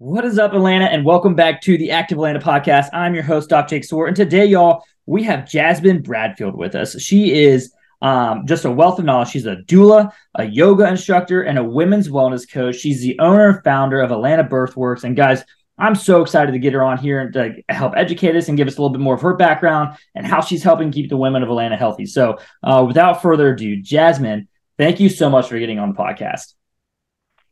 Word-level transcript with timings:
What 0.00 0.24
is 0.24 0.38
up, 0.38 0.52
Atlanta, 0.52 0.84
and 0.84 1.04
welcome 1.04 1.34
back 1.34 1.60
to 1.62 1.76
the 1.76 1.90
Active 1.90 2.18
Atlanta 2.18 2.38
podcast. 2.38 2.88
I'm 2.92 3.14
your 3.14 3.24
host, 3.24 3.48
Doc 3.48 3.66
Jake 3.66 3.82
Sore, 3.82 4.06
and 4.06 4.14
today, 4.14 4.44
y'all, 4.44 4.84
we 5.06 5.24
have 5.24 5.50
Jasmine 5.50 6.02
Bradfield 6.02 6.54
with 6.54 6.76
us. 6.76 7.02
She 7.02 7.34
is 7.34 7.72
um, 8.00 8.46
just 8.46 8.64
a 8.64 8.70
wealth 8.70 9.00
of 9.00 9.06
knowledge. 9.06 9.30
She's 9.30 9.46
a 9.46 9.56
doula, 9.56 10.12
a 10.36 10.44
yoga 10.44 10.86
instructor, 10.86 11.42
and 11.42 11.58
a 11.58 11.64
women's 11.64 12.08
wellness 12.08 12.48
coach. 12.48 12.76
She's 12.76 13.00
the 13.00 13.18
owner 13.18 13.48
and 13.48 13.64
founder 13.64 14.00
of 14.00 14.12
Atlanta 14.12 14.44
Birthworks. 14.44 15.02
And 15.02 15.16
guys, 15.16 15.42
I'm 15.78 15.96
so 15.96 16.22
excited 16.22 16.52
to 16.52 16.60
get 16.60 16.74
her 16.74 16.84
on 16.84 16.98
here 16.98 17.20
and 17.20 17.32
to 17.32 17.60
help 17.68 17.94
educate 17.96 18.36
us 18.36 18.46
and 18.46 18.56
give 18.56 18.68
us 18.68 18.78
a 18.78 18.80
little 18.80 18.96
bit 18.96 19.02
more 19.02 19.16
of 19.16 19.22
her 19.22 19.34
background 19.34 19.98
and 20.14 20.24
how 20.24 20.42
she's 20.42 20.62
helping 20.62 20.92
keep 20.92 21.10
the 21.10 21.16
women 21.16 21.42
of 21.42 21.48
Atlanta 21.48 21.76
healthy. 21.76 22.06
So, 22.06 22.38
uh, 22.62 22.84
without 22.86 23.20
further 23.20 23.48
ado, 23.48 23.82
Jasmine, 23.82 24.46
thank 24.76 25.00
you 25.00 25.08
so 25.08 25.28
much 25.28 25.48
for 25.48 25.58
getting 25.58 25.80
on 25.80 25.88
the 25.88 25.96
podcast. 25.96 26.54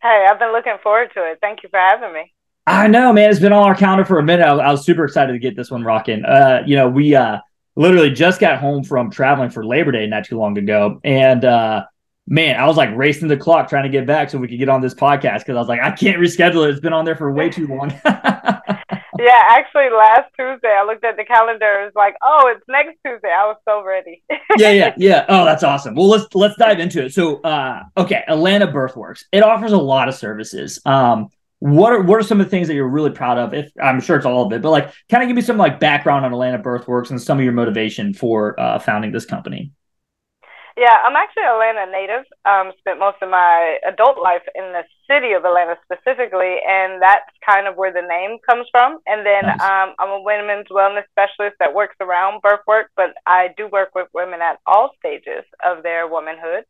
Hey, 0.01 0.29
I've 0.31 0.39
been 0.39 0.53
looking 0.53 0.77
forward 0.81 1.11
to 1.15 1.29
it. 1.29 1.39
Thank 1.41 1.65
you 1.65 1.71
for 1.71 1.81
having 1.81 2.13
me. 2.13 2.33
I 2.67 2.89
know, 2.89 3.13
man. 3.13 3.31
It's 3.31 3.39
been 3.39 3.53
on 3.53 3.63
our 3.63 3.77
calendar 3.77 4.05
for 4.05 4.19
a 4.19 4.23
minute. 4.23 4.45
I, 4.45 4.55
I 4.57 4.71
was 4.73 4.85
super 4.85 5.05
excited 5.05 5.33
to 5.33 5.39
get 5.39 5.55
this 5.55 5.71
one 5.71 5.85
rocking. 5.85 6.25
Uh, 6.25 6.63
you 6.67 6.75
know, 6.75 6.89
we 6.89 7.15
uh, 7.15 7.39
literally 7.77 8.11
just 8.11 8.41
got 8.41 8.59
home 8.59 8.83
from 8.83 9.11
traveling 9.11 9.51
for 9.51 9.65
Labor 9.65 9.93
Day 9.93 10.07
not 10.07 10.25
too 10.25 10.37
long 10.37 10.59
ago, 10.59 11.01
and 11.05 11.45
uh, 11.45 11.85
man, 12.27 12.59
I 12.59 12.67
was 12.67 12.77
like 12.77 12.91
racing 12.97 13.29
the 13.29 13.37
clock 13.37 13.69
trying 13.69 13.85
to 13.85 13.89
get 13.89 14.07
back 14.07 14.31
so 14.31 14.39
we 14.39 14.49
could 14.49 14.59
get 14.59 14.69
on 14.69 14.81
this 14.81 14.95
podcast 14.95 15.41
because 15.41 15.57
I 15.57 15.61
was 15.61 15.69
like, 15.69 15.81
I 15.81 15.93
can't 15.93 16.19
reschedule 16.19 16.67
it. 16.67 16.71
It's 16.71 16.81
been 16.81 16.93
on 16.93 17.05
there 17.05 17.15
for 17.15 17.31
way 17.33 17.51
too 17.51 17.69
long. 17.69 17.91
yeah, 18.05 19.43
actually, 19.51 19.89
last 19.91 20.31
Tuesday 20.37 20.77
I 20.77 20.85
looked 20.85 21.05
at 21.05 21.17
the 21.17 21.25
calendar. 21.25 21.83
It 21.83 21.85
was 21.85 21.93
like, 21.95 22.17
oh, 22.21 22.53
it's 22.53 22.65
next 22.69 22.99
Tuesday. 23.07 23.29
I 23.31 23.47
was 23.47 23.59
so 23.65 23.85
ready. 23.85 24.25
yeah, 24.59 24.73
yeah, 24.73 24.95
yeah. 24.97 25.25
Oh, 25.29 25.45
that's 25.45 25.63
awesome. 25.63 25.95
Well, 25.95 26.09
let's 26.09 26.35
let's 26.35 26.57
dive 26.57 26.81
into 26.81 27.05
it. 27.05 27.15
So, 27.15 27.41
uh, 27.43 27.85
okay, 27.97 28.25
Atlanta 28.27 28.67
Birthworks. 28.67 29.23
It 29.31 29.45
offers 29.45 29.71
a 29.71 29.79
lot 29.79 30.09
of 30.09 30.17
services. 30.17 30.81
Um, 30.85 31.29
what 31.67 31.93
are 31.93 32.01
what 32.01 32.21
are 32.21 32.23
some 32.23 32.41
of 32.41 32.47
the 32.47 32.51
things 32.51 32.69
that 32.69 32.75
you're 32.75 32.89
really 32.89 33.11
proud 33.11 33.39
of? 33.39 33.53
If 33.53 33.73
I'm 33.83 34.01
sure 34.01 34.17
it's 34.17 34.27
all 34.27 34.47
of 34.47 34.53
it, 34.53 34.63
but 34.63 34.71
like, 34.71 34.93
kind 35.11 35.23
of 35.23 35.29
give 35.29 35.35
me 35.35 35.43
some 35.43 35.57
like 35.57 35.81
background 35.81 36.25
on 36.25 36.33
Atlanta 36.33 36.61
Birthworks 36.61 37.11
and 37.11 37.21
some 37.21 37.39
of 37.39 37.45
your 37.45 37.53
motivation 37.53 38.15
for 38.15 38.59
uh, 38.61 38.79
founding 38.79 39.11
this 39.11 39.25
company. 39.25 39.73
Yeah, 40.77 40.95
I'm 41.05 41.17
actually 41.17 41.43
Atlanta 41.43 41.91
native. 41.91 42.25
Um, 42.45 42.73
spent 42.79 43.01
most 43.01 43.17
of 43.21 43.31
my 43.31 43.79
adult 43.89 44.19
life 44.23 44.43
in 44.55 44.75
the 44.75 44.85
city 45.11 45.33
of 45.33 45.45
Atlanta 45.45 45.77
specifically, 45.83 46.59
and 46.69 47.03
that's 47.03 47.25
kind 47.45 47.67
of 47.67 47.77
where 47.77 47.93
the 47.93 48.07
name 48.07 48.39
comes 48.49 48.69
from. 48.71 48.99
And 49.07 49.27
then 49.27 49.47
nice. 49.47 49.61
um, 49.61 49.95
I'm 49.99 50.11
a 50.11 50.23
women's 50.23 50.69
wellness 50.69 51.09
specialist 51.11 51.57
that 51.59 51.75
works 51.75 51.97
around 52.01 52.43
birth 52.43 52.61
work, 52.69 52.91
but 52.95 53.15
I 53.27 53.55
do 53.57 53.69
work 53.69 53.95
with 53.95 54.07
women 54.15 54.41
at 54.43 54.61
all 54.67 54.91
stages 54.99 55.45
of 55.65 55.83
their 55.83 56.07
womanhood. 56.07 56.65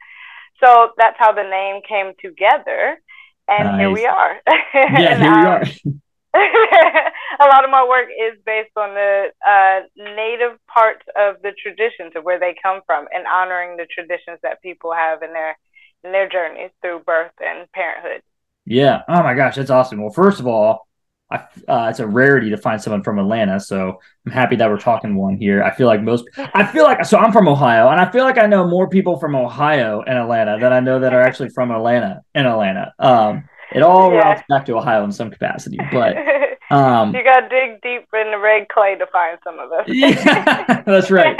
So 0.63 0.93
that's 0.97 1.17
how 1.19 1.33
the 1.33 1.43
name 1.43 1.83
came 1.87 2.13
together 2.23 2.99
and 3.49 3.69
nice. 3.69 3.81
here 3.81 3.91
we 3.91 4.07
are. 4.07 4.41
Yeah, 4.75 5.19
here 5.19 5.35
we 5.35 5.47
are. 5.47 5.63
a 7.41 7.47
lot 7.47 7.65
of 7.65 7.71
my 7.71 7.87
work 7.89 8.09
is 8.11 8.39
based 8.45 8.77
on 8.77 8.95
the 8.95 9.29
uh, 9.47 9.81
native 9.97 10.59
parts 10.67 11.05
of 11.17 11.37
the 11.43 11.53
traditions 11.63 12.13
of 12.15 12.25
where 12.25 12.39
they 12.39 12.55
come 12.63 12.81
from 12.87 13.07
and 13.15 13.27
honoring 13.27 13.77
the 13.77 13.87
traditions 13.87 14.39
that 14.43 14.61
people 14.61 14.93
have 14.93 15.23
in 15.23 15.33
their 15.33 15.57
in 16.05 16.13
their 16.13 16.29
journeys 16.29 16.71
through 16.83 17.01
birth 17.01 17.33
and 17.41 17.71
parenthood. 17.73 18.23
Yeah. 18.67 19.03
Oh 19.09 19.23
my 19.23 19.35
gosh, 19.35 19.57
that's 19.57 19.71
awesome. 19.71 20.03
Well, 20.03 20.13
first 20.13 20.41
of 20.41 20.47
all, 20.47 20.87
I, 21.31 21.37
uh, 21.67 21.89
it's 21.91 21.99
a 21.99 22.07
rarity 22.07 22.51
to 22.51 22.57
find 22.57 22.81
someone 22.81 23.03
from 23.03 23.19
Atlanta, 23.19 23.59
so 23.59 24.01
I'm 24.25 24.33
happy 24.33 24.57
that 24.57 24.71
we're 24.71 24.79
talking 24.79 25.17
one 25.17 25.37
here. 25.37 25.63
I 25.63 25.75
feel 25.75 25.89
like 25.89 26.01
most, 26.01 26.25
I 26.37 26.65
feel 26.65 26.85
like, 26.85 27.05
so 27.05 27.19
I'm 27.19 27.33
from 27.33 27.49
Ohio, 27.49 27.89
and 27.89 28.01
I 28.01 28.11
feel 28.11 28.23
like 28.23 28.39
I 28.39 28.47
know 28.47 28.67
more 28.67 28.89
people 28.89 29.19
from 29.19 29.35
Ohio 29.35 30.03
and 30.03 30.17
Atlanta 30.17 30.59
than 30.61 30.73
I 30.73 30.81
know 30.81 31.01
that 31.01 31.13
are 31.13 31.21
actually 31.21 31.49
from 31.49 31.73
Atlanta 31.73 32.23
in 32.35 32.47
Atlanta. 32.47 32.93
Um, 33.01 33.49
it 33.73 33.83
all 33.83 34.13
yeah. 34.13 34.19
routes 34.21 34.43
back 34.49 34.67
to 34.67 34.77
Ohio 34.77 35.03
in 35.03 35.11
some 35.11 35.31
capacity, 35.31 35.79
but 35.91 36.17
um, 36.71 37.13
you 37.15 37.25
got 37.25 37.41
to 37.41 37.49
dig 37.49 37.83
deep 37.83 38.07
in 38.15 38.31
the 38.31 38.39
red 38.39 38.69
clay 38.69 38.97
to 38.97 39.07
find 39.09 39.39
some 39.43 39.59
of 39.59 39.73
us. 39.73 39.85
yeah, 39.89 40.83
that's 40.87 41.11
right. 41.11 41.37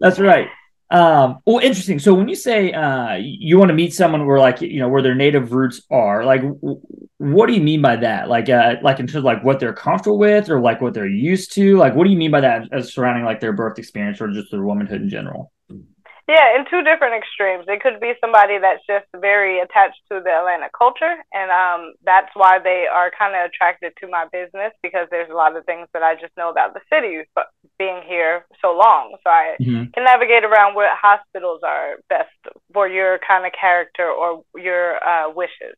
That's 0.00 0.18
right. 0.18 0.48
Um, 0.90 1.38
well, 1.46 1.58
interesting. 1.58 2.00
So 2.00 2.12
when 2.14 2.28
you 2.28 2.34
say 2.34 2.72
uh, 2.72 3.14
you 3.14 3.58
want 3.58 3.68
to 3.68 3.74
meet 3.74 3.94
someone 3.94 4.26
where 4.26 4.40
like 4.40 4.60
you 4.60 4.80
know 4.80 4.88
where 4.88 5.02
their 5.02 5.14
native 5.14 5.52
roots 5.52 5.82
are, 5.90 6.24
like 6.24 6.42
w- 6.42 6.80
what 7.18 7.46
do 7.46 7.52
you 7.52 7.60
mean 7.60 7.80
by 7.80 7.94
that? 7.96 8.28
Like 8.28 8.48
uh, 8.48 8.74
like 8.82 8.98
in 8.98 9.06
terms 9.06 9.16
of 9.16 9.24
like 9.24 9.44
what 9.44 9.60
they're 9.60 9.72
comfortable 9.72 10.18
with 10.18 10.50
or 10.50 10.60
like 10.60 10.80
what 10.80 10.94
they're 10.94 11.06
used 11.06 11.52
to? 11.54 11.76
Like 11.76 11.94
what 11.94 12.04
do 12.04 12.10
you 12.10 12.16
mean 12.16 12.32
by 12.32 12.40
that 12.40 12.68
as 12.72 12.92
surrounding 12.92 13.24
like 13.24 13.38
their 13.40 13.52
birth 13.52 13.78
experience 13.78 14.20
or 14.20 14.28
just 14.32 14.50
their 14.50 14.64
womanhood 14.64 15.02
in 15.02 15.08
general? 15.08 15.52
Yeah, 16.30 16.54
in 16.54 16.62
two 16.70 16.86
different 16.86 17.18
extremes. 17.18 17.66
It 17.66 17.82
could 17.82 17.98
be 17.98 18.14
somebody 18.22 18.62
that's 18.62 18.86
just 18.86 19.10
very 19.18 19.58
attached 19.58 19.98
to 20.14 20.22
the 20.22 20.30
Atlanta 20.30 20.70
culture, 20.70 21.18
and 21.34 21.50
um, 21.50 21.98
that's 22.06 22.30
why 22.38 22.62
they 22.62 22.86
are 22.86 23.10
kind 23.10 23.34
of 23.34 23.50
attracted 23.50 23.98
to 23.98 24.06
my 24.06 24.30
business 24.30 24.70
because 24.78 25.10
there's 25.10 25.26
a 25.28 25.34
lot 25.34 25.56
of 25.58 25.66
things 25.66 25.90
that 25.90 26.06
I 26.06 26.14
just 26.14 26.30
know 26.38 26.46
about 26.46 26.70
the 26.70 26.86
city, 26.86 27.26
but 27.34 27.50
being 27.82 28.06
here 28.06 28.46
so 28.62 28.70
long, 28.70 29.18
so 29.26 29.26
I 29.26 29.58
mm-hmm. 29.58 29.90
can 29.90 30.06
navigate 30.06 30.46
around 30.46 30.78
what 30.78 30.94
hospitals 30.94 31.66
are 31.66 31.98
best 32.06 32.30
for 32.72 32.86
your 32.86 33.18
kind 33.26 33.42
of 33.42 33.50
character 33.50 34.06
or 34.06 34.46
your 34.54 35.02
uh, 35.02 35.34
wishes. 35.34 35.74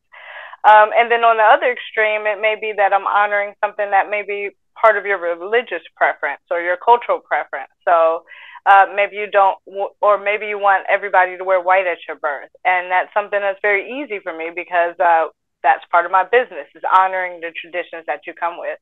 Um, 0.69 0.93
and 0.93 1.09
then 1.09 1.25
on 1.25 1.41
the 1.41 1.49
other 1.49 1.73
extreme, 1.73 2.29
it 2.29 2.45
may 2.45 2.61
be 2.61 2.77
that 2.77 2.93
I'm 2.93 3.09
honoring 3.09 3.57
something 3.65 3.89
that 3.89 4.13
may 4.13 4.21
be 4.21 4.53
part 4.77 5.01
of 5.01 5.07
your 5.07 5.17
religious 5.17 5.83
preference 5.97 6.45
or 6.51 6.61
your 6.61 6.77
cultural 6.77 7.25
preference. 7.25 7.73
So 7.89 8.29
uh, 8.65 8.87
maybe 8.95 9.17
you 9.17 9.31
don't, 9.31 9.59
or 10.01 10.19
maybe 10.19 10.47
you 10.47 10.59
want 10.59 10.87
everybody 10.91 11.37
to 11.37 11.45
wear 11.45 11.61
white 11.61 11.87
at 11.87 11.99
your 12.07 12.17
birth. 12.17 12.51
And 12.65 12.91
that's 12.91 13.13
something 13.15 13.41
that's 13.41 13.59
very 13.63 14.03
easy 14.03 14.21
for 14.21 14.37
me 14.37 14.51
because 14.55 14.95
uh, 15.01 15.27
that's 15.63 15.85
part 15.91 16.07
of 16.07 16.13
my 16.13 16.25
business 16.25 16.67
is 16.75 16.83
honoring 16.97 17.41
the 17.41 17.53
traditions 17.61 18.05
that 18.07 18.21
you 18.27 18.35
come 18.35 18.59
with. 18.59 18.79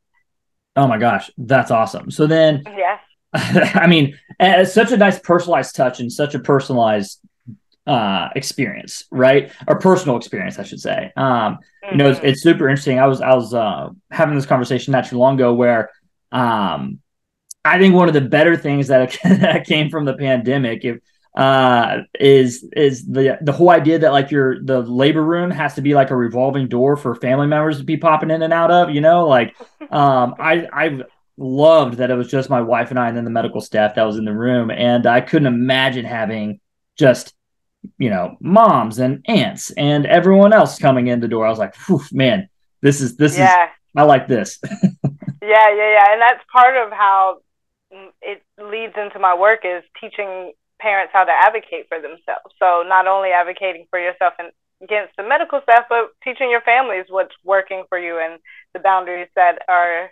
Oh 0.77 0.87
my 0.87 0.99
gosh, 0.99 1.31
that's 1.37 1.71
awesome. 1.71 2.11
So 2.11 2.27
then, 2.27 2.63
yes, 2.67 3.01
I 3.33 3.87
mean, 3.87 4.19
it's 4.39 4.73
such 4.73 4.93
a 4.93 4.97
nice 4.97 5.19
personalized 5.19 5.75
touch 5.75 6.01
and 6.01 6.13
such 6.13 6.35
a 6.35 6.39
personalized 6.39 7.21
uh 7.87 8.29
experience 8.37 9.05
right 9.11 9.53
or 9.67 9.79
personal 9.79 10.19
experience 10.19 10.59
i 10.59 10.63
should 10.63 10.79
say 10.79 11.11
um 11.17 11.25
mm-hmm. 11.25 11.93
you 11.93 11.97
know 11.97 12.11
it's, 12.11 12.19
mm-hmm. 12.19 12.29
it's, 12.29 12.43
super 12.43 12.69
interesting 12.69 12.99
i 12.99 13.07
was 13.07 13.23
i 13.23 13.35
was 13.35 13.55
uh 13.55 13.89
having 14.11 14.35
this 14.35 14.45
conversation 14.45 14.93
not 14.93 15.07
too 15.07 15.17
long 15.17 15.35
ago 15.37 15.55
where 15.55 15.91
um 16.31 17.01
I 17.65 17.79
think 17.79 17.95
one 17.95 18.09
of 18.09 18.15
the 18.15 18.21
better 18.21 18.57
things 18.57 18.89
that, 18.89 19.19
that 19.25 19.67
came 19.67 19.91
from 19.91 20.05
the 20.05 20.15
pandemic 20.15 20.85
if, 20.85 20.99
uh, 21.35 22.03
is 22.19 22.69
is 22.75 23.07
the 23.07 23.39
the 23.41 23.53
whole 23.53 23.71
idea 23.71 24.01
that 24.01 24.11
like 24.11 24.33
your 24.33 24.63
the 24.65 24.81
labor 24.81 25.23
room 25.23 25.51
has 25.51 25.75
to 25.75 25.81
be 25.81 25.95
like 25.95 26.11
a 26.11 26.17
revolving 26.17 26.67
door 26.67 26.97
for 26.97 27.15
family 27.15 27.47
members 27.47 27.79
to 27.79 27.85
be 27.85 27.97
popping 27.97 28.31
in 28.31 28.43
and 28.43 28.53
out 28.53 28.73
of. 28.73 28.91
You 28.91 29.01
know, 29.01 29.29
like 29.29 29.55
um, 29.91 30.35
I 30.41 30.67
I 30.73 31.01
loved 31.37 31.99
that 31.99 32.11
it 32.11 32.17
was 32.17 32.29
just 32.29 32.51
my 32.51 32.61
wife 32.61 32.91
and 32.91 32.99
I 32.99 33.09
and 33.09 33.17
then 33.17 33.25
the 33.25 33.31
medical 33.31 33.61
staff 33.61 33.95
that 33.95 34.03
was 34.03 34.19
in 34.19 34.25
the 34.25 34.35
room, 34.35 34.71
and 34.71 35.07
I 35.07 35.21
couldn't 35.21 35.47
imagine 35.47 36.05
having 36.05 36.59
just 36.99 37.33
you 37.97 38.11
know 38.11 38.37
moms 38.41 38.99
and 38.99 39.25
aunts 39.29 39.71
and 39.71 40.07
everyone 40.07 40.53
else 40.53 40.79
coming 40.79 41.07
in 41.07 41.21
the 41.21 41.29
door. 41.29 41.47
I 41.47 41.51
was 41.51 41.61
like, 41.61 41.77
man, 42.13 42.49
this 42.83 43.01
is 43.01 43.17
this 43.17 43.39
yeah. 43.39 43.67
is 43.67 43.71
I 43.97 44.03
like 44.03 44.27
this. 44.27 44.59
yeah, 44.65 44.71
yeah, 45.43 45.93
yeah, 45.93 46.13
and 46.13 46.21
that's 46.21 46.45
part 46.53 46.77
of 46.77 46.93
how 46.93 47.39
it 48.23 48.43
leads 48.59 48.95
into 48.97 49.19
my 49.19 49.37
work 49.37 49.61
is 49.65 49.83
teaching 50.01 50.53
parents 50.81 51.13
how 51.13 51.25
to 51.25 51.33
advocate 51.33 51.87
for 51.89 52.01
themselves. 52.01 52.55
So 52.59 52.83
not 52.87 53.07
only 53.07 53.31
advocating 53.31 53.87
for 53.91 53.99
yourself 53.99 54.35
and 54.39 54.51
against 54.83 55.15
the 55.17 55.23
medical 55.23 55.61
staff, 55.63 55.85
but 55.89 56.11
teaching 56.25 56.51
your 56.51 56.63
families 56.63 57.07
what's 57.09 57.35
working 57.45 57.85
for 57.89 57.99
you 57.99 58.19
and 58.19 58.41
the 58.73 58.81
boundaries 58.81 59.29
that 59.37 59.59
are 59.69 60.11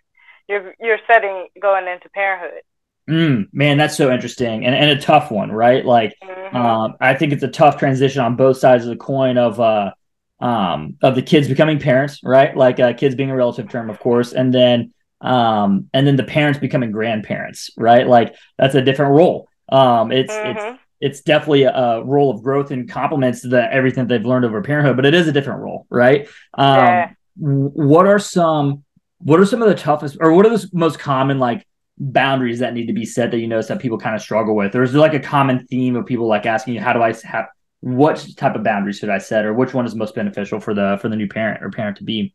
you're 0.49 0.75
you're 0.81 0.99
setting 1.07 1.49
going 1.61 1.87
into 1.87 2.09
parenthood. 2.11 2.63
Mm, 3.09 3.49
man, 3.53 3.79
that's 3.79 3.97
so 3.97 4.13
interesting 4.13 4.67
and, 4.67 4.75
and 4.75 4.91
a 4.91 5.01
tough 5.01 5.31
one, 5.31 5.51
right? 5.51 5.85
Like, 5.85 6.15
mm-hmm. 6.23 6.57
um, 6.57 6.97
I 7.01 7.15
think 7.15 7.33
it's 7.33 7.43
a 7.43 7.49
tough 7.49 7.79
transition 7.79 8.21
on 8.21 8.37
both 8.37 8.59
sides 8.59 8.85
of 8.85 8.91
the 8.91 8.97
coin 8.97 9.39
of 9.39 9.59
uh, 9.59 9.93
um, 10.41 10.97
of 11.03 11.15
the 11.15 11.23
kids 11.23 11.49
becoming 11.49 11.79
parents, 11.79 12.21
right? 12.23 12.55
Like 12.57 12.79
uh, 12.79 12.93
kids 12.93 13.15
being 13.15 13.31
a 13.31 13.37
relative 13.37 13.71
term, 13.71 13.89
of 13.89 13.99
course, 13.99 14.33
and 14.33 14.53
then 14.53 14.93
um, 15.20 15.88
and 15.93 16.06
then 16.06 16.17
the 16.17 16.25
parents 16.25 16.59
becoming 16.59 16.93
grandparents, 16.93 17.70
right? 17.76 18.06
Like 18.06 18.35
that's 18.59 18.75
a 18.75 18.82
different 18.82 19.12
role. 19.12 19.49
Um, 19.69 20.12
it's 20.12 20.32
mm-hmm. 20.32 20.59
it's 20.59 20.81
it's 21.00 21.20
definitely 21.20 21.62
a, 21.62 22.03
role 22.05 22.31
of 22.31 22.43
growth 22.43 22.70
and 22.70 22.88
complements 22.88 23.43
to 23.43 23.49
the 23.49 23.73
everything 23.73 24.06
they've 24.06 24.25
learned 24.25 24.44
over 24.44 24.62
parenthood, 24.62 24.97
but 24.97 25.06
it 25.06 25.15
is 25.15 25.29
a 25.29 25.32
different 25.32 25.61
role, 25.61 25.87
right? 25.91 26.29
Um, 26.55 26.76
yeah. 26.76 27.11
What 27.37 28.06
are 28.06 28.19
some 28.19 28.85
what 29.19 29.41
are 29.41 29.47
some 29.47 29.62
of 29.62 29.69
the 29.69 29.75
toughest 29.75 30.17
or 30.20 30.32
what 30.32 30.47
are 30.47 30.56
the 30.56 30.69
most 30.73 30.99
common 30.99 31.38
like 31.38 31.67
boundaries 31.99 32.61
that 32.61 32.75
need 32.75 32.87
to 32.87 32.93
be 32.93 33.05
set 33.05 33.31
that 33.31 33.38
you 33.38 33.49
notice 33.49 33.69
that 33.69 33.81
people 33.81 33.99
kind 33.99 34.15
of 34.15 34.23
struggle 34.23 34.55
with? 34.55 34.75
Or 34.75 34.82
is 34.82 34.93
there 34.93 35.00
like 35.00 35.15
a 35.15 35.20
common 35.20 35.67
theme 35.67 35.97
of 35.97 36.06
people 36.06 36.26
like 36.26 36.47
asking 36.47 36.75
you, 36.75 36.81
how 36.81 36.93
do 36.93 37.03
I 37.03 37.12
have 37.25 37.47
what 37.81 38.26
type 38.37 38.56
of 38.56 38.65
boundaries 38.65 38.99
should 38.99 39.11
I 39.11 39.19
set 39.19 39.44
or 39.44 39.55
which 39.55 39.75
one 39.75 39.87
is 39.87 39.94
most 39.94 40.15
beneficial 40.15 40.59
for 40.59 40.75
the 40.75 40.99
for 41.00 41.09
the 41.09 41.17
new 41.17 41.29
parent 41.29 41.62
or 41.62 41.70
parent 41.70 41.99
to 41.99 42.05
be? 42.05 42.35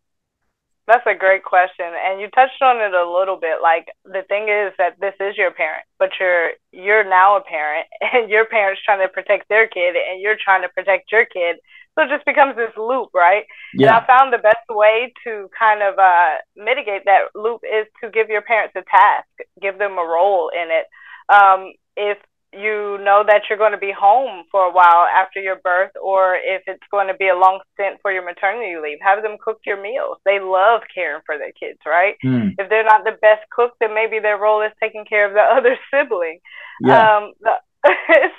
That's 0.85 1.05
a 1.07 1.15
great 1.15 1.43
question, 1.43 1.85
and 1.87 2.19
you 2.19 2.27
touched 2.35 2.61
on 2.61 2.81
it 2.81 2.93
a 2.93 3.09
little 3.09 3.37
bit. 3.37 3.61
Like 3.61 3.87
the 4.03 4.23
thing 4.27 4.49
is 4.49 4.73
that 4.77 4.99
this 4.99 5.13
is 5.21 5.37
your 5.37 5.51
parent, 5.51 5.85
but 5.97 6.09
you're 6.19 6.51
you're 6.73 7.07
now 7.07 7.37
a 7.37 7.41
parent, 7.41 7.87
and 8.01 8.29
your 8.29 8.45
parent's 8.45 8.81
trying 8.83 8.99
to 8.99 9.07
protect 9.07 9.47
their 9.47 9.67
kid, 9.67 9.95
and 9.95 10.21
you're 10.21 10.37
trying 10.43 10.61
to 10.63 10.69
protect 10.69 11.11
your 11.11 11.25
kid. 11.25 11.57
So 11.95 12.03
it 12.03 12.09
just 12.09 12.25
becomes 12.25 12.55
this 12.55 12.75
loop, 12.75 13.09
right? 13.13 13.45
Yeah. 13.73 13.95
And 13.95 14.03
I 14.03 14.07
found 14.07 14.33
the 14.33 14.39
best 14.39 14.65
way 14.69 15.13
to 15.23 15.47
kind 15.57 15.83
of 15.83 15.99
uh, 15.99 16.41
mitigate 16.55 17.05
that 17.05 17.29
loop 17.35 17.61
is 17.63 17.85
to 18.03 18.09
give 18.09 18.29
your 18.29 18.41
parents 18.41 18.73
a 18.75 18.81
task, 18.81 19.29
give 19.61 19.77
them 19.77 19.93
a 19.93 20.03
role 20.03 20.49
in 20.49 20.69
it. 20.71 20.85
Um, 21.29 21.71
if 21.95 22.17
you 22.53 22.97
know 23.03 23.23
that 23.25 23.43
you're 23.49 23.57
going 23.57 23.71
to 23.71 23.77
be 23.77 23.91
home 23.91 24.45
for 24.51 24.65
a 24.65 24.71
while 24.71 25.05
after 25.05 25.41
your 25.41 25.57
birth, 25.57 25.91
or 26.01 26.35
if 26.35 26.63
it's 26.67 26.83
going 26.91 27.07
to 27.07 27.13
be 27.13 27.27
a 27.27 27.35
long 27.35 27.59
stint 27.73 27.99
for 28.01 28.11
your 28.11 28.25
maternity 28.25 28.75
leave, 28.81 28.99
have 29.01 29.23
them 29.23 29.37
cook 29.43 29.59
your 29.65 29.81
meals. 29.81 30.17
They 30.25 30.39
love 30.39 30.81
caring 30.93 31.21
for 31.25 31.37
their 31.37 31.51
kids, 31.51 31.79
right? 31.85 32.15
Mm. 32.23 32.55
If 32.57 32.69
they're 32.69 32.83
not 32.83 33.03
the 33.03 33.17
best 33.21 33.49
cook, 33.51 33.73
then 33.79 33.93
maybe 33.93 34.19
their 34.19 34.37
role 34.37 34.61
is 34.61 34.71
taking 34.81 35.05
care 35.05 35.27
of 35.27 35.33
the 35.33 35.41
other 35.57 35.77
sibling. 35.91 36.39
Yeah. 36.81 37.17
Um, 37.17 37.33
the, 37.41 37.53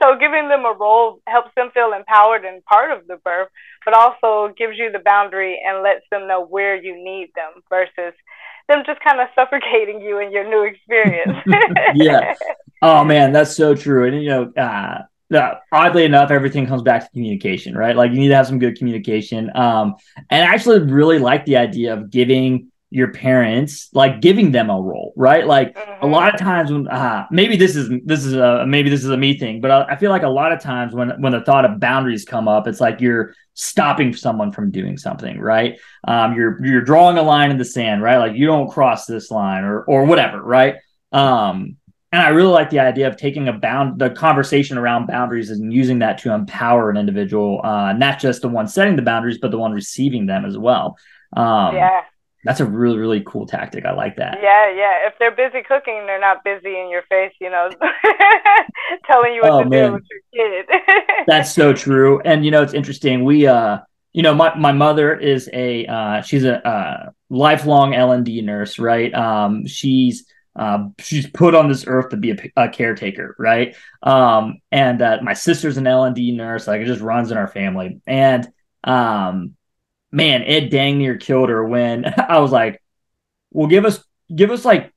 so 0.02 0.16
giving 0.18 0.48
them 0.48 0.64
a 0.64 0.72
role 0.72 1.20
helps 1.26 1.50
them 1.54 1.70
feel 1.74 1.92
empowered 1.92 2.44
and 2.44 2.64
part 2.64 2.90
of 2.96 3.06
the 3.06 3.16
birth, 3.16 3.48
but 3.84 3.94
also 3.94 4.52
gives 4.56 4.78
you 4.78 4.90
the 4.90 5.02
boundary 5.04 5.60
and 5.64 5.82
lets 5.82 6.04
them 6.10 6.26
know 6.26 6.44
where 6.44 6.76
you 6.76 6.94
need 6.96 7.28
them 7.34 7.62
versus 7.68 8.14
them 8.68 8.82
just 8.86 9.00
kind 9.00 9.20
of 9.20 9.28
suffocating 9.34 10.00
you 10.00 10.18
in 10.18 10.32
your 10.32 10.48
new 10.48 10.64
experience. 10.72 11.36
yeah. 11.94 12.34
Oh 12.86 13.02
man, 13.02 13.32
that's 13.32 13.56
so 13.56 13.74
true. 13.74 14.06
And 14.06 14.22
you 14.22 14.28
know, 14.28 14.52
uh, 14.58 14.98
uh, 15.34 15.54
oddly 15.72 16.04
enough, 16.04 16.30
everything 16.30 16.66
comes 16.66 16.82
back 16.82 17.02
to 17.02 17.10
communication, 17.12 17.74
right? 17.74 17.96
Like 17.96 18.10
you 18.10 18.18
need 18.18 18.28
to 18.28 18.36
have 18.36 18.46
some 18.46 18.58
good 18.58 18.76
communication. 18.76 19.50
Um, 19.56 19.94
and 20.28 20.44
I 20.44 20.54
actually 20.54 20.80
really 20.80 21.18
like 21.18 21.46
the 21.46 21.56
idea 21.56 21.94
of 21.94 22.10
giving 22.10 22.70
your 22.90 23.10
parents 23.10 23.88
like 23.92 24.20
giving 24.20 24.52
them 24.52 24.70
a 24.70 24.80
role 24.80 25.12
right 25.16 25.48
like 25.48 25.74
mm-hmm. 25.74 26.04
a 26.04 26.08
lot 26.08 26.32
of 26.32 26.38
times 26.38 26.70
when 26.70 26.86
uh, 26.86 27.26
maybe 27.28 27.56
this 27.56 27.74
is 27.74 27.90
this 28.04 28.24
is 28.24 28.34
a 28.34 28.64
maybe 28.68 28.88
this 28.88 29.02
is 29.02 29.10
a 29.10 29.16
me 29.16 29.36
thing 29.36 29.60
but 29.60 29.72
I, 29.72 29.94
I, 29.94 29.96
feel 29.96 30.10
like 30.10 30.22
a 30.22 30.28
lot 30.28 30.52
of 30.52 30.60
times 30.60 30.94
when 30.94 31.10
when 31.20 31.32
the 31.32 31.40
thought 31.40 31.64
of 31.64 31.80
boundaries 31.80 32.24
come 32.24 32.46
up 32.46 32.68
it's 32.68 32.80
like 32.80 33.00
you're 33.00 33.34
stopping 33.54 34.14
someone 34.14 34.52
from 34.52 34.70
doing 34.70 34.96
something 34.96 35.40
right 35.40 35.80
um, 36.06 36.36
you're 36.36 36.64
you're 36.64 36.82
drawing 36.82 37.18
a 37.18 37.22
line 37.22 37.50
in 37.50 37.58
the 37.58 37.64
sand 37.64 38.00
right 38.00 38.18
like 38.18 38.36
you 38.36 38.46
don't 38.46 38.70
cross 38.70 39.06
this 39.06 39.28
line 39.28 39.64
or 39.64 39.82
or 39.82 40.04
whatever 40.04 40.40
right 40.40 40.76
um, 41.10 41.76
and 42.14 42.22
I 42.22 42.28
really 42.28 42.52
like 42.52 42.70
the 42.70 42.78
idea 42.78 43.08
of 43.08 43.16
taking 43.16 43.48
a 43.48 43.52
bound 43.52 43.98
the 43.98 44.08
conversation 44.08 44.78
around 44.78 45.08
boundaries 45.08 45.50
and 45.50 45.72
using 45.72 45.98
that 45.98 46.18
to 46.18 46.32
empower 46.32 46.88
an 46.88 46.96
individual, 46.96 47.60
uh, 47.64 47.92
not 47.92 48.20
just 48.20 48.40
the 48.40 48.48
one 48.48 48.68
setting 48.68 48.94
the 48.94 49.02
boundaries, 49.02 49.38
but 49.38 49.50
the 49.50 49.58
one 49.58 49.72
receiving 49.72 50.26
them 50.26 50.44
as 50.44 50.56
well. 50.56 50.96
Um, 51.36 51.74
yeah. 51.74 52.02
That's 52.44 52.60
a 52.60 52.66
really, 52.66 52.98
really 52.98 53.24
cool 53.26 53.48
tactic. 53.48 53.84
I 53.84 53.94
like 53.94 54.14
that. 54.18 54.38
Yeah, 54.40 54.70
yeah. 54.72 55.08
If 55.08 55.14
they're 55.18 55.34
busy 55.34 55.64
cooking, 55.64 56.06
they're 56.06 56.20
not 56.20 56.44
busy 56.44 56.78
in 56.78 56.88
your 56.88 57.02
face, 57.08 57.32
you 57.40 57.50
know, 57.50 57.68
telling 59.06 59.34
you 59.34 59.40
what 59.42 59.50
oh, 59.50 59.62
to 59.64 59.68
man. 59.68 59.88
do 59.88 59.94
with 59.94 60.04
your 60.32 60.64
kid. 60.64 60.80
That's 61.26 61.52
so 61.52 61.72
true. 61.72 62.20
And 62.20 62.44
you 62.44 62.52
know, 62.52 62.62
it's 62.62 62.74
interesting. 62.74 63.24
We 63.24 63.48
uh 63.48 63.78
you 64.12 64.22
know, 64.22 64.34
my, 64.34 64.54
my 64.54 64.70
mother 64.70 65.18
is 65.18 65.50
a 65.52 65.84
uh 65.86 66.22
she's 66.22 66.44
a 66.44 66.64
uh 66.64 67.10
lifelong 67.28 67.92
L 67.92 68.12
and 68.12 68.24
D 68.24 68.40
nurse, 68.40 68.78
right? 68.78 69.12
Um 69.12 69.66
she's 69.66 70.26
uh, 70.56 70.88
she's 70.98 71.28
put 71.28 71.54
on 71.54 71.68
this 71.68 71.84
earth 71.86 72.10
to 72.10 72.16
be 72.16 72.30
a, 72.30 72.36
a 72.56 72.68
caretaker, 72.68 73.34
right? 73.38 73.74
Um, 74.02 74.58
and 74.70 75.02
uh, 75.02 75.18
my 75.22 75.34
sister's 75.34 75.76
an 75.76 75.86
L 75.86 76.04
and 76.04 76.14
D 76.14 76.32
nurse, 76.32 76.66
like 76.66 76.80
it 76.80 76.86
just 76.86 77.00
runs 77.00 77.30
in 77.30 77.36
our 77.36 77.48
family. 77.48 78.00
And 78.06 78.48
um, 78.84 79.56
man, 80.12 80.42
it 80.42 80.70
dang 80.70 80.98
near 80.98 81.16
killed 81.16 81.48
her 81.48 81.64
when 81.64 82.04
I 82.28 82.38
was 82.38 82.52
like, 82.52 82.80
"Well, 83.50 83.66
give 83.66 83.84
us 83.84 84.04
give 84.34 84.50
us 84.50 84.64
like 84.64 84.92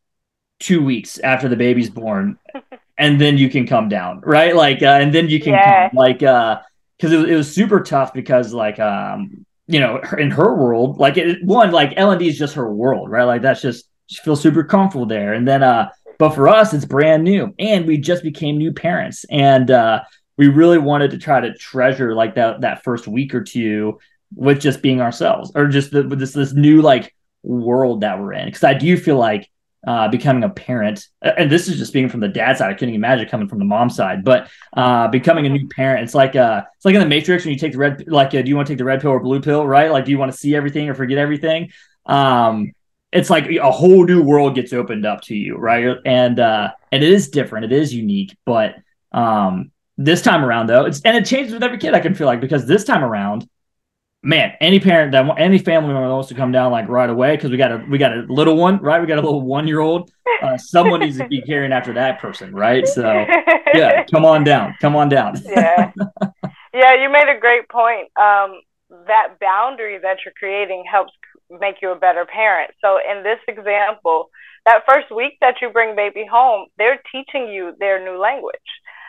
two 0.60 0.84
weeks 0.84 1.20
after 1.20 1.50
the 1.50 1.56
baby's 1.56 1.90
born, 1.90 2.38
and 2.98 3.20
then 3.20 3.38
you 3.38 3.50
can 3.50 3.66
come 3.66 3.90
down, 3.90 4.22
right? 4.22 4.56
Like, 4.56 4.84
uh, 4.84 5.00
and 5.02 5.14
then 5.14 5.30
you 5.30 5.40
can 5.40 5.54
yeah. 5.54 5.90
come, 5.90 5.98
like, 5.98 6.22
uh, 6.22 6.60
because 6.98 7.12
it, 7.12 7.30
it 7.30 7.36
was 7.36 7.54
super 7.54 7.82
tough 7.82 8.14
because 8.14 8.54
like 8.54 8.80
um 8.80 9.46
you 9.68 9.80
know 9.80 10.02
in 10.18 10.32
her 10.32 10.56
world 10.56 10.98
like 10.98 11.18
it, 11.18 11.44
one 11.44 11.72
like 11.72 11.94
L 11.96 12.12
and 12.12 12.20
D 12.20 12.28
is 12.28 12.38
just 12.38 12.56
her 12.56 12.72
world, 12.72 13.10
right? 13.10 13.24
Like 13.24 13.42
that's 13.42 13.62
just 13.62 13.88
she 14.08 14.22
feels 14.22 14.42
super 14.42 14.64
comfortable 14.64 15.06
there, 15.06 15.34
and 15.34 15.48
then 15.48 15.64
uh, 15.64 15.90
but 16.18 16.32
for 16.32 16.50
us 16.50 16.74
it's 16.74 16.86
brand 16.86 17.24
new, 17.24 17.54
and 17.60 17.86
we 17.86 17.98
just 17.98 18.24
became 18.24 18.58
new 18.58 18.74
parents, 18.74 19.26
and 19.30 19.70
uh, 19.72 20.02
we 20.38 20.48
really 20.48 20.78
wanted 20.78 21.12
to 21.12 21.18
try 21.18 21.40
to 21.40 21.54
treasure 21.54 22.14
like 22.14 22.36
that 22.36 22.62
that 22.62 22.84
first 22.84 23.08
week 23.08 23.34
or 23.36 23.44
two 23.44 24.00
with 24.36 24.60
just 24.60 24.82
being 24.82 25.02
ourselves 25.02 25.52
or 25.56 25.68
just 25.68 25.92
the, 25.92 26.08
with 26.08 26.20
this 26.20 26.34
this 26.34 26.54
new 26.54 26.82
like 26.82 27.14
world 27.44 28.02
that 28.02 28.20
we're 28.20 28.34
in. 28.34 28.46
Because 28.46 28.64
i 28.64 28.74
do 28.74 28.98
feel 28.98 29.18
like 29.18 29.50
uh, 29.86 30.10
becoming 30.10 30.44
a 30.44 30.50
parent 30.50 31.08
and 31.22 31.50
this 31.50 31.70
is 31.70 31.78
just 31.78 31.94
being 31.94 32.10
from 32.10 32.20
the 32.20 32.28
dad 32.28 32.58
side 32.58 32.70
i 32.70 32.74
couldn't 32.74 32.96
imagine 32.96 33.28
coming 33.30 33.48
from 33.48 33.60
the 33.60 33.64
mom 33.64 33.90
side 33.90 34.22
but 34.24 34.50
uh, 34.76 35.08
becoming 35.08 35.46
a 35.46 35.50
new 35.50 35.66
parent 35.70 36.04
it's 36.04 36.14
like 36.14 36.36
uh 36.36 36.62
it's 36.76 36.84
like 36.84 36.94
in 36.94 37.00
the 37.00 37.08
matrix 37.08 37.46
when 37.46 37.54
you 37.54 37.60
take 37.60 37.72
the 37.72 37.78
red 37.78 38.04
like 38.08 38.34
uh, 38.34 38.42
do 38.42 38.50
you 38.50 38.56
want 38.56 38.68
to 38.68 38.74
take 38.74 38.80
the 38.80 38.84
red 38.84 39.00
pill 39.00 39.12
or 39.12 39.20
blue 39.22 39.40
pill 39.40 39.66
right? 39.66 39.92
Like 39.92 40.04
do 40.04 40.12
you 40.12 40.18
want 40.18 40.32
to 40.32 40.38
see 40.38 40.56
everything 40.56 40.90
or 40.90 40.94
forget 40.94 41.18
everything? 41.18 41.72
Um 42.06 42.74
it's 43.12 43.30
like 43.30 43.50
a 43.50 43.72
whole 43.72 44.06
new 44.06 44.22
world 44.22 44.56
gets 44.56 44.74
opened 44.74 45.06
up 45.06 45.22
to 45.22 45.36
you 45.36 45.56
right 45.56 45.98
and 46.06 46.40
uh 46.40 46.70
and 46.92 47.04
it 47.04 47.10
is 47.10 47.30
different 47.30 47.66
it 47.66 47.72
is 47.72 47.94
unique 47.94 48.36
but 48.46 48.76
um 49.12 49.72
this 49.98 50.22
time 50.22 50.44
around 50.44 50.68
though 50.68 50.86
it's 50.86 51.02
and 51.02 51.16
it 51.18 51.26
changes 51.26 51.54
with 51.54 51.64
every 51.64 51.78
kid 51.78 51.94
i 51.94 52.00
can 52.00 52.14
feel 52.14 52.28
like 52.28 52.42
because 52.42 52.66
this 52.68 52.84
time 52.84 53.04
around 53.04 53.48
man, 54.24 54.54
any 54.60 54.80
parent 54.80 55.12
that 55.14 55.26
any 55.40 55.58
family 55.58 55.94
member 55.94 56.10
wants 56.10 56.30
to 56.30 56.36
come 56.36 56.52
down 56.52 56.72
like 56.72 56.88
right 56.90 57.10
away 57.10 57.36
because 57.36 57.52
we 57.52 57.58
got 57.58 57.72
a 57.72 57.86
we 57.90 57.98
got 57.98 58.12
a 58.12 58.26
little 58.28 58.58
one, 58.58 58.82
right? 58.82 59.00
We 59.00 59.08
got 59.08 59.18
a 59.18 59.22
little 59.22 59.42
one 59.42 59.68
year 59.68 59.80
old. 59.80 60.12
Uh, 60.42 60.58
someone 60.58 61.00
needs 61.00 61.18
to 61.18 61.28
be 61.28 61.42
caring 61.42 61.72
after 61.72 61.94
that 61.94 62.20
person, 62.20 62.54
right? 62.54 62.88
So 62.88 63.04
yeah, 63.74 64.04
come 64.12 64.26
on 64.26 64.44
down, 64.44 64.76
come 64.82 64.96
on 64.96 65.10
down. 65.10 65.36
yeah, 65.46 65.92
yeah, 66.74 67.02
you 67.02 67.10
made 67.10 67.34
a 67.34 67.40
great 67.40 67.70
point. 67.70 68.10
Um, 68.18 68.60
that 69.08 69.40
boundary 69.40 69.98
that 70.00 70.18
you're 70.26 70.34
creating 70.38 70.84
helps 70.90 71.14
make 71.50 71.82
you 71.82 71.92
a 71.92 71.96
better 71.96 72.26
parent. 72.26 72.72
So 72.82 72.98
in 72.98 73.24
this 73.24 73.40
example, 73.48 74.30
that 74.66 74.84
first 74.88 75.10
week 75.16 75.38
that 75.42 75.56
you 75.62 75.70
bring 75.70 75.96
baby 75.96 76.26
home, 76.30 76.68
they're 76.78 77.02
teaching 77.12 77.48
you 77.50 77.74
their 77.80 78.04
new 78.04 78.20
language. 78.20 78.56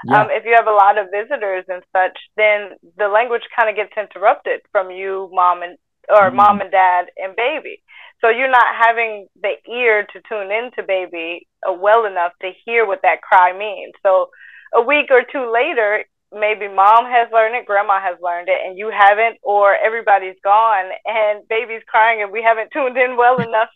Yeah. 0.06 0.22
Um, 0.22 0.28
if 0.30 0.44
you 0.44 0.54
have 0.56 0.68
a 0.68 0.70
lot 0.70 0.98
of 0.98 1.08
visitors 1.10 1.64
and 1.68 1.82
such, 1.92 2.16
then 2.36 2.78
the 2.96 3.08
language 3.08 3.42
kind 3.56 3.68
of 3.68 3.76
gets 3.76 3.92
interrupted 3.96 4.60
from 4.70 4.90
you, 4.90 5.28
mom 5.32 5.62
and 5.62 5.76
or 6.08 6.28
mm-hmm. 6.28 6.36
mom 6.36 6.60
and 6.60 6.70
dad 6.70 7.06
and 7.16 7.34
baby. 7.36 7.82
So 8.20 8.30
you're 8.30 8.50
not 8.50 8.74
having 8.80 9.28
the 9.40 9.54
ear 9.70 10.06
to 10.12 10.20
tune 10.28 10.50
into 10.50 10.82
baby 10.86 11.46
uh, 11.68 11.72
well 11.72 12.04
enough 12.04 12.32
to 12.42 12.50
hear 12.64 12.86
what 12.86 13.02
that 13.02 13.22
cry 13.22 13.56
means. 13.56 13.94
So 14.02 14.30
a 14.74 14.82
week 14.82 15.10
or 15.10 15.22
two 15.22 15.52
later, 15.52 16.04
maybe 16.32 16.68
mom 16.68 17.06
has 17.06 17.28
learned 17.32 17.56
it, 17.56 17.66
grandma 17.66 18.00
has 18.00 18.18
learned 18.22 18.48
it, 18.48 18.58
and 18.64 18.78
you 18.78 18.90
haven't, 18.90 19.38
or 19.42 19.74
everybody's 19.74 20.36
gone 20.44 20.90
and 21.04 21.46
baby's 21.48 21.82
crying 21.86 22.22
and 22.22 22.32
we 22.32 22.42
haven't 22.42 22.70
tuned 22.72 22.96
in 22.96 23.16
well 23.16 23.36
enough 23.40 23.70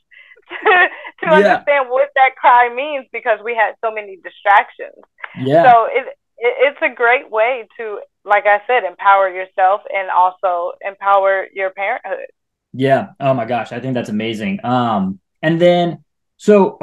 to, 0.48 0.56
to 0.56 1.26
yeah. 1.26 1.34
understand 1.34 1.88
what 1.88 2.08
that 2.14 2.36
cry 2.36 2.72
means 2.74 3.06
because 3.12 3.38
we 3.44 3.54
had 3.54 3.74
so 3.84 3.92
many 3.92 4.18
distractions. 4.22 5.02
Yeah. 5.38 5.70
So 5.70 5.86
it, 5.90 6.06
it 6.38 6.74
it's 6.74 6.78
a 6.82 6.94
great 6.94 7.30
way 7.30 7.68
to, 7.78 8.00
like 8.24 8.46
I 8.46 8.60
said, 8.66 8.84
empower 8.84 9.28
yourself 9.28 9.82
and 9.94 10.10
also 10.10 10.72
empower 10.80 11.46
your 11.54 11.70
parenthood. 11.70 12.26
Yeah. 12.72 13.10
Oh 13.20 13.34
my 13.34 13.44
gosh, 13.44 13.72
I 13.72 13.80
think 13.80 13.94
that's 13.94 14.08
amazing. 14.08 14.64
Um, 14.64 15.20
and 15.42 15.60
then 15.60 16.04
so 16.36 16.78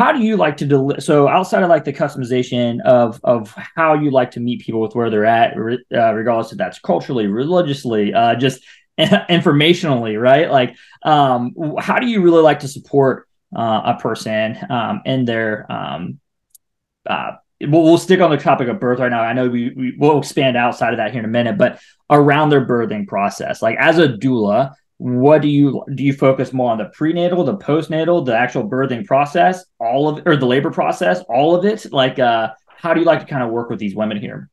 how 0.00 0.12
do 0.12 0.20
you 0.20 0.36
like 0.36 0.56
to 0.56 0.66
deliver 0.66 1.00
so 1.00 1.28
outside 1.28 1.62
of 1.62 1.68
like 1.68 1.84
the 1.84 1.92
customization 1.92 2.80
of 2.82 3.20
of 3.24 3.54
how 3.76 3.94
you 3.94 4.10
like 4.10 4.30
to 4.30 4.40
meet 4.40 4.62
people 4.62 4.80
with 4.80 4.94
where 4.94 5.10
they're 5.10 5.26
at 5.26 5.56
uh, 5.56 6.14
regardless 6.14 6.52
if 6.52 6.58
that's 6.58 6.78
culturally 6.78 7.26
religiously 7.26 8.14
uh, 8.14 8.34
just 8.34 8.62
informationally 8.98 10.20
right 10.20 10.50
like 10.50 10.76
um 11.04 11.54
how 11.78 11.98
do 11.98 12.06
you 12.06 12.22
really 12.22 12.42
like 12.42 12.60
to 12.60 12.68
support 12.68 13.26
uh, 13.56 13.82
a 13.96 14.00
person 14.00 14.56
um, 14.70 15.02
in 15.04 15.24
their 15.24 15.70
um, 15.70 16.20
uh, 17.06 17.32
we'll, 17.60 17.82
we'll 17.82 17.98
stick 17.98 18.20
on 18.20 18.30
the 18.30 18.36
topic 18.36 18.68
of 18.68 18.80
birth 18.80 19.00
right 19.00 19.10
now. 19.10 19.22
I 19.22 19.32
know 19.32 19.48
we, 19.48 19.70
we 19.70 19.96
will 19.98 20.18
expand 20.18 20.56
outside 20.56 20.92
of 20.92 20.98
that 20.98 21.10
here 21.12 21.20
in 21.20 21.24
a 21.24 21.28
minute, 21.28 21.58
but 21.58 21.80
around 22.08 22.50
their 22.50 22.66
birthing 22.66 23.06
process, 23.06 23.62
like 23.62 23.76
as 23.78 23.98
a 23.98 24.08
doula, 24.08 24.74
what 25.00 25.40
do 25.40 25.48
you 25.48 25.82
do 25.94 26.04
you 26.04 26.12
focus 26.12 26.52
more 26.52 26.70
on 26.70 26.76
the 26.76 26.84
prenatal 26.92 27.42
the 27.42 27.56
postnatal 27.56 28.24
the 28.24 28.36
actual 28.36 28.68
birthing 28.68 29.06
process 29.06 29.64
all 29.78 30.10
of 30.10 30.26
or 30.26 30.36
the 30.36 30.44
labor 30.44 30.70
process 30.70 31.20
all 31.22 31.54
of 31.56 31.64
it? 31.64 31.90
Like 31.90 32.18
uh 32.18 32.50
how 32.66 32.92
do 32.92 33.00
you 33.00 33.06
like 33.06 33.20
to 33.20 33.26
kind 33.26 33.42
of 33.42 33.48
work 33.48 33.70
with 33.70 33.78
these 33.78 33.94
women 33.94 34.18
here? 34.18 34.50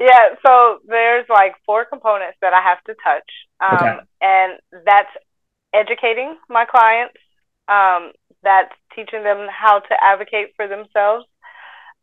Yeah 0.00 0.34
so 0.44 0.78
there's 0.88 1.24
like 1.28 1.54
four 1.64 1.84
components 1.84 2.36
that 2.42 2.52
i 2.52 2.60
have 2.60 2.82
to 2.84 2.96
touch. 3.02 3.30
Um, 3.60 3.76
okay. 3.76 3.98
and 4.20 4.58
that's 4.84 5.10
educating 5.72 6.36
my 6.48 6.64
clients. 6.64 7.14
Um, 7.68 8.12
that's 8.42 8.74
teaching 8.96 9.22
them 9.22 9.46
how 9.50 9.78
to 9.78 9.96
advocate 10.02 10.54
for 10.56 10.66
themselves. 10.66 11.26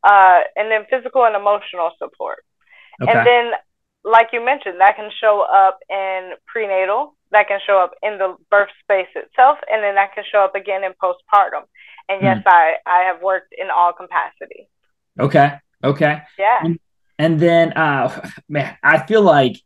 Uh, 0.04 0.42
and 0.56 0.72
then 0.72 0.86
physical 0.90 1.26
and 1.26 1.36
emotional 1.36 1.92
support. 1.98 2.46
Okay. 3.02 3.12
and 3.12 3.28
then 3.28 3.52
like 4.06 4.28
you 4.32 4.44
mentioned 4.44 4.80
that 4.80 4.96
can 4.96 5.10
show 5.20 5.42
up 5.42 5.80
in 5.90 6.34
prenatal 6.46 7.16
that 7.32 7.48
can 7.48 7.60
show 7.66 7.78
up 7.78 7.92
in 8.02 8.18
the 8.18 8.36
birth 8.50 8.70
space 8.82 9.10
itself, 9.16 9.58
and 9.70 9.84
then 9.84 9.96
that 9.96 10.16
can 10.16 10.24
show 10.32 10.40
up 10.40 10.56
again 10.56 10.84
in 10.84 10.94
postpartum. 10.94 11.64
And 12.08 12.22
yes, 12.22 12.38
mm. 12.38 12.44
I 12.48 12.76
I 12.86 13.00
have 13.12 13.22
worked 13.22 13.54
in 13.58 13.68
all 13.70 13.92
capacity. 13.94 14.70
Okay. 15.20 15.54
Okay. 15.84 16.22
Yeah. 16.40 16.60
And, 16.64 16.80
and 17.20 17.40
then, 17.40 17.74
uh, 17.74 18.30
man, 18.50 18.78
I 18.82 19.06
feel 19.06 19.22
like 19.22 19.58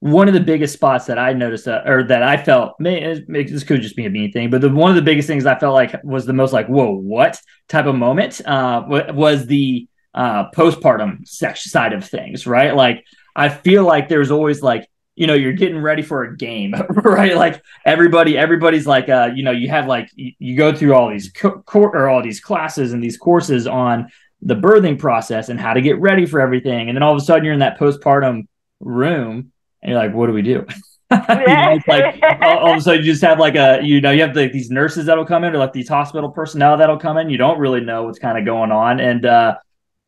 one 0.00 0.28
of 0.28 0.34
the 0.34 0.40
biggest 0.40 0.72
spots 0.74 1.06
that 1.06 1.18
I 1.18 1.32
noticed 1.32 1.68
uh, 1.68 1.82
or 1.84 2.04
that 2.04 2.22
I 2.22 2.42
felt, 2.42 2.78
man, 2.80 3.24
this 3.28 3.64
could 3.64 3.82
just 3.82 3.96
be 3.96 4.06
a 4.06 4.10
mean 4.10 4.32
thing, 4.32 4.50
but 4.50 4.60
the 4.60 4.70
one 4.70 4.90
of 4.90 4.96
the 4.96 5.02
biggest 5.02 5.28
things 5.28 5.46
I 5.46 5.58
felt 5.58 5.74
like 5.74 6.02
was 6.04 6.24
the 6.24 6.32
most 6.32 6.52
like, 6.52 6.68
whoa, 6.68 6.90
what 6.92 7.40
type 7.68 7.86
of 7.86 7.94
moment 7.94 8.40
uh, 8.46 8.84
was 8.88 9.46
the 9.46 9.86
uh, 10.14 10.50
postpartum 10.50 11.26
sex 11.28 11.70
side 11.70 11.92
of 11.92 12.04
things, 12.04 12.46
right? 12.46 12.74
Like, 12.74 13.04
I 13.34 13.48
feel 13.48 13.84
like 13.84 14.08
there's 14.08 14.30
always 14.30 14.62
like 14.62 14.88
you 15.16 15.26
know 15.26 15.34
you're 15.34 15.52
getting 15.52 15.78
ready 15.78 16.02
for 16.02 16.24
a 16.24 16.36
game 16.36 16.72
right? 16.90 17.36
Like 17.36 17.62
everybody 17.84 18.38
everybody's 18.38 18.86
like 18.86 19.08
uh 19.08 19.30
you 19.34 19.42
know 19.42 19.50
you 19.50 19.68
have 19.68 19.86
like 19.86 20.08
you, 20.14 20.32
you 20.38 20.56
go 20.56 20.74
through 20.74 20.94
all 20.94 21.10
these 21.10 21.30
co- 21.30 21.62
or 21.66 22.08
all 22.08 22.22
these 22.22 22.40
classes 22.40 22.92
and 22.92 23.02
these 23.02 23.18
courses 23.18 23.66
on 23.66 24.10
the 24.42 24.54
birthing 24.54 24.98
process 24.98 25.50
and 25.50 25.60
how 25.60 25.74
to 25.74 25.82
get 25.82 26.00
ready 26.00 26.24
for 26.24 26.40
everything. 26.40 26.88
And 26.88 26.96
then 26.96 27.02
all 27.02 27.14
of 27.14 27.20
a 27.20 27.24
sudden 27.24 27.44
you're 27.44 27.52
in 27.52 27.60
that 27.60 27.78
postpartum 27.78 28.46
room 28.80 29.52
and 29.82 29.90
you're 29.90 29.98
like 29.98 30.14
what 30.14 30.26
do 30.26 30.32
we 30.32 30.42
do? 30.42 30.66
You 31.12 31.18
know, 31.18 31.78
like 31.88 32.22
all, 32.40 32.58
all, 32.58 32.72
of 32.72 32.78
a 32.78 32.80
sudden 32.80 33.04
you 33.04 33.10
just 33.10 33.22
have 33.22 33.40
like 33.40 33.56
a 33.56 33.80
you 33.82 34.00
know 34.00 34.12
you 34.12 34.20
have 34.22 34.36
like 34.36 34.52
these 34.52 34.70
nurses 34.70 35.06
that'll 35.06 35.24
come 35.24 35.42
in 35.42 35.52
or 35.52 35.58
like 35.58 35.72
these 35.72 35.88
hospital 35.88 36.30
personnel 36.30 36.76
that'll 36.76 36.98
come 36.98 37.18
in. 37.18 37.28
You 37.28 37.36
don't 37.36 37.58
really 37.58 37.80
know 37.80 38.04
what's 38.04 38.20
kind 38.20 38.38
of 38.38 38.44
going 38.44 38.70
on. 38.70 39.00
And 39.00 39.26
uh 39.26 39.56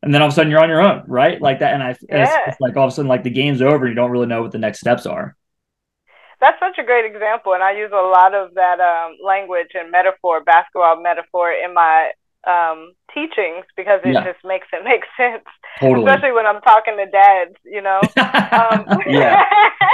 and 0.03 0.13
then 0.13 0.21
all 0.21 0.27
of 0.27 0.33
a 0.33 0.35
sudden 0.35 0.51
you're 0.51 0.61
on 0.61 0.69
your 0.69 0.81
own, 0.81 1.03
right? 1.07 1.41
Like 1.41 1.59
that, 1.59 1.73
and 1.73 1.81
I 1.81 1.95
yeah. 2.09 2.23
it's, 2.23 2.33
it's 2.49 2.61
like 2.61 2.75
all 2.75 2.85
of 2.85 2.91
a 2.91 2.95
sudden 2.95 3.07
like 3.07 3.23
the 3.23 3.29
game's 3.29 3.61
over, 3.61 3.85
and 3.85 3.89
you 3.89 3.95
don't 3.95 4.11
really 4.11 4.27
know 4.27 4.41
what 4.41 4.51
the 4.51 4.59
next 4.59 4.79
steps 4.79 5.05
are. 5.05 5.35
That's 6.41 6.59
such 6.59 6.77
a 6.77 6.83
great 6.83 7.05
example, 7.05 7.53
and 7.53 7.63
I 7.63 7.71
use 7.71 7.91
a 7.93 7.95
lot 7.95 8.35
of 8.35 8.53
that 8.55 8.79
um, 8.81 9.15
language 9.23 9.69
and 9.75 9.89
metaphor, 9.89 10.43
basketball 10.43 11.01
metaphor, 11.01 11.53
in 11.53 11.73
my 11.73 12.11
um, 12.45 12.93
teachings 13.13 13.63
because 13.77 14.01
it 14.03 14.13
yeah. 14.13 14.25
just 14.25 14.43
makes 14.43 14.67
it 14.73 14.83
make 14.83 15.03
sense. 15.15 15.45
Totally. 15.79 16.05
Especially 16.05 16.33
when 16.33 16.45
I'm 16.45 16.61
talking 16.61 16.97
to 16.97 17.05
dads, 17.05 17.55
you 17.63 17.81
know. 17.81 17.99
um, 18.17 18.99
yeah, 19.07 19.43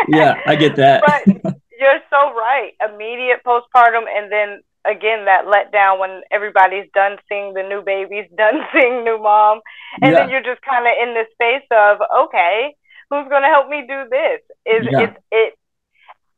yeah, 0.08 0.42
I 0.46 0.56
get 0.56 0.76
that. 0.78 1.04
but 1.06 1.54
you're 1.80 2.02
so 2.10 2.34
right. 2.34 2.72
Immediate 2.82 3.44
postpartum, 3.46 4.06
and 4.10 4.32
then 4.32 4.62
again 4.86 5.26
that 5.26 5.46
letdown 5.46 6.00
when 6.00 6.22
everybody's 6.32 6.90
done 6.94 7.18
seeing 7.28 7.54
the 7.54 7.64
new 7.64 7.82
babies, 7.82 8.26
done 8.38 8.62
seeing 8.74 9.04
new 9.04 9.20
mom, 9.22 9.62
and 10.02 10.12
yeah. 10.12 10.20
then 10.20 10.30
you're 10.30 10.44
just 10.44 10.62
kind 10.62 10.86
of 10.88 10.94
in 11.02 11.14
this 11.14 11.28
space 11.34 11.68
of 11.72 12.00
okay, 12.26 12.76
who's 13.10 13.28
going 13.30 13.44
to 13.44 13.50
help 13.50 13.68
me 13.70 13.86
do 13.88 14.06
this? 14.10 14.42
Is 14.66 14.88
yeah. 14.90 15.02
it 15.02 15.18
it 15.32 15.54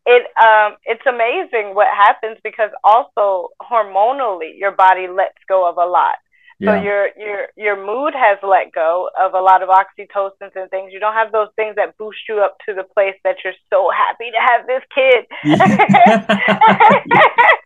it 0.06 0.24
um 0.42 0.78
it's 0.84 1.06
amazing 1.06 1.76
what 1.76 1.88
happens 1.88 2.38
because 2.44 2.72
also 2.84 3.50
hormonally 3.62 4.58
your 4.58 4.72
body 4.72 5.08
lets 5.08 5.38
go 5.48 5.70
of 5.70 5.78
a 5.78 5.86
lot. 5.86 6.16
Yeah. 6.62 6.77
So 6.77 6.84
your 6.84 7.10
your 7.18 7.48
your 7.58 7.75
mood 7.75 8.13
has 8.13 8.38
let 8.44 8.72
go 8.72 9.10
of 9.20 9.34
a 9.34 9.41
lot 9.41 9.63
of 9.63 9.70
oxytocins 9.70 10.51
and 10.53 10.70
things. 10.70 10.94
You 10.94 11.00
don't 11.00 11.15
have 11.15 11.32
those 11.32 11.48
things 11.56 11.75
that 11.75 11.98
boost 11.98 12.20
you 12.30 12.38
up 12.38 12.58
to 12.70 12.75
the 12.75 12.84
place 12.84 13.15
that 13.24 13.38
you're 13.44 13.56
so 13.74 13.89
happy 13.89 14.30
to 14.30 14.38
have 14.38 14.68
this 14.70 14.84
kid. 14.94 15.25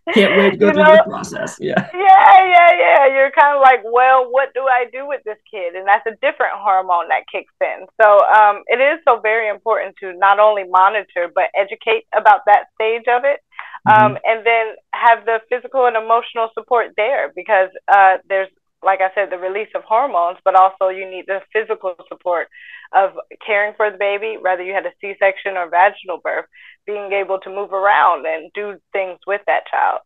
Can't 0.14 0.38
wait 0.38 0.52
to 0.52 0.56
go 0.56 0.68
you 0.68 0.72
through 0.72 0.82
know? 0.82 0.96
the 0.96 1.04
process. 1.10 1.58
Yeah. 1.60 1.90
Yeah, 1.92 2.44
yeah, 2.48 2.72
yeah. 2.72 3.06
You're 3.12 3.30
kind 3.32 3.54
of 3.54 3.60
like, 3.60 3.82
well, 3.84 4.32
what 4.32 4.54
do 4.54 4.62
I 4.62 4.86
do 4.90 5.06
with 5.06 5.22
this 5.24 5.36
kid? 5.50 5.74
And 5.74 5.86
that's 5.86 6.06
a 6.06 6.12
different 6.24 6.54
hormone 6.56 7.08
that 7.08 7.28
kicks 7.30 7.52
in. 7.60 7.84
So 8.00 8.24
um, 8.24 8.62
it 8.66 8.80
is 8.80 8.98
so 9.04 9.20
very 9.20 9.50
important 9.50 9.96
to 10.00 10.14
not 10.16 10.40
only 10.40 10.64
monitor 10.64 11.30
but 11.34 11.50
educate 11.54 12.06
about 12.16 12.46
that 12.46 12.68
stage 12.80 13.04
of 13.12 13.24
it. 13.24 13.40
Um, 13.86 13.94
mm-hmm. 13.94 14.16
and 14.24 14.44
then 14.44 14.74
have 14.94 15.24
the 15.26 15.40
physical 15.48 15.86
and 15.86 15.96
emotional 15.96 16.50
support 16.54 16.94
there 16.96 17.30
because 17.36 17.70
uh, 17.86 18.16
there's 18.28 18.48
like 18.86 19.00
I 19.00 19.10
said, 19.14 19.30
the 19.30 19.36
release 19.36 19.68
of 19.74 19.82
hormones, 19.82 20.38
but 20.44 20.54
also 20.54 20.88
you 20.88 21.10
need 21.10 21.26
the 21.26 21.40
physical 21.52 21.96
support 22.08 22.48
of 22.94 23.10
caring 23.44 23.74
for 23.76 23.90
the 23.90 23.98
baby, 23.98 24.38
whether 24.40 24.62
you 24.62 24.72
had 24.72 24.86
a 24.86 24.92
C 25.00 25.14
section 25.18 25.56
or 25.56 25.68
vaginal 25.68 26.18
birth, 26.22 26.46
being 26.86 27.12
able 27.12 27.40
to 27.40 27.50
move 27.50 27.72
around 27.72 28.24
and 28.24 28.50
do 28.54 28.78
things 28.92 29.18
with 29.26 29.42
that 29.46 29.66
child. 29.70 30.00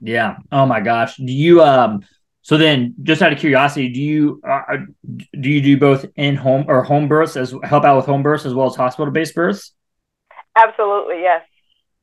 Yeah. 0.00 0.36
Oh 0.50 0.64
my 0.64 0.80
gosh. 0.80 1.16
Do 1.16 1.32
you, 1.32 1.62
um, 1.62 2.04
so 2.42 2.56
then 2.56 2.94
just 3.02 3.20
out 3.20 3.32
of 3.32 3.38
curiosity, 3.38 3.88
do 3.90 4.00
you, 4.00 4.40
uh, 4.48 4.62
uh 4.72 4.76
do 5.38 5.50
you 5.50 5.60
do 5.60 5.76
both 5.76 6.06
in 6.16 6.36
home 6.36 6.64
or 6.68 6.84
home 6.84 7.08
births 7.08 7.36
as 7.36 7.52
help 7.64 7.84
out 7.84 7.96
with 7.96 8.06
home 8.06 8.22
births 8.22 8.46
as 8.46 8.54
well 8.54 8.68
as 8.68 8.76
hospital 8.76 9.12
based 9.12 9.34
births? 9.34 9.74
Absolutely. 10.56 11.20
Yes. 11.20 11.42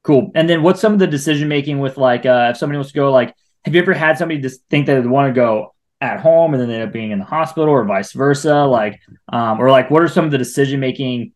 Cool. 0.03 0.31
And 0.35 0.47
then 0.47 0.61
what's 0.61 0.81
some 0.81 0.93
of 0.93 0.99
the 0.99 1.07
decision 1.07 1.47
making 1.47 1.79
with 1.79 1.97
like, 1.97 2.25
uh, 2.25 2.49
if 2.51 2.57
somebody 2.57 2.77
wants 2.77 2.91
to 2.91 2.95
go 2.95 3.11
like, 3.11 3.33
have 3.65 3.73
you 3.73 3.81
ever 3.81 3.93
had 3.93 4.17
somebody 4.17 4.39
just 4.39 4.61
think 4.69 4.85
that 4.85 5.01
they 5.01 5.07
want 5.07 5.33
to 5.33 5.33
go 5.33 5.73
at 6.01 6.19
home 6.19 6.53
and 6.53 6.61
then 6.61 6.69
they 6.69 6.75
end 6.75 6.83
up 6.83 6.91
being 6.91 7.11
in 7.11 7.19
the 7.19 7.25
hospital 7.25 7.69
or 7.69 7.83
vice 7.83 8.11
versa 8.11 8.65
like 8.65 8.99
um, 9.33 9.59
or 9.59 9.71
like 9.71 9.89
what 9.89 10.03
are 10.03 10.07
some 10.07 10.25
of 10.25 10.31
the 10.31 10.37
decision 10.37 10.79
making 10.79 11.31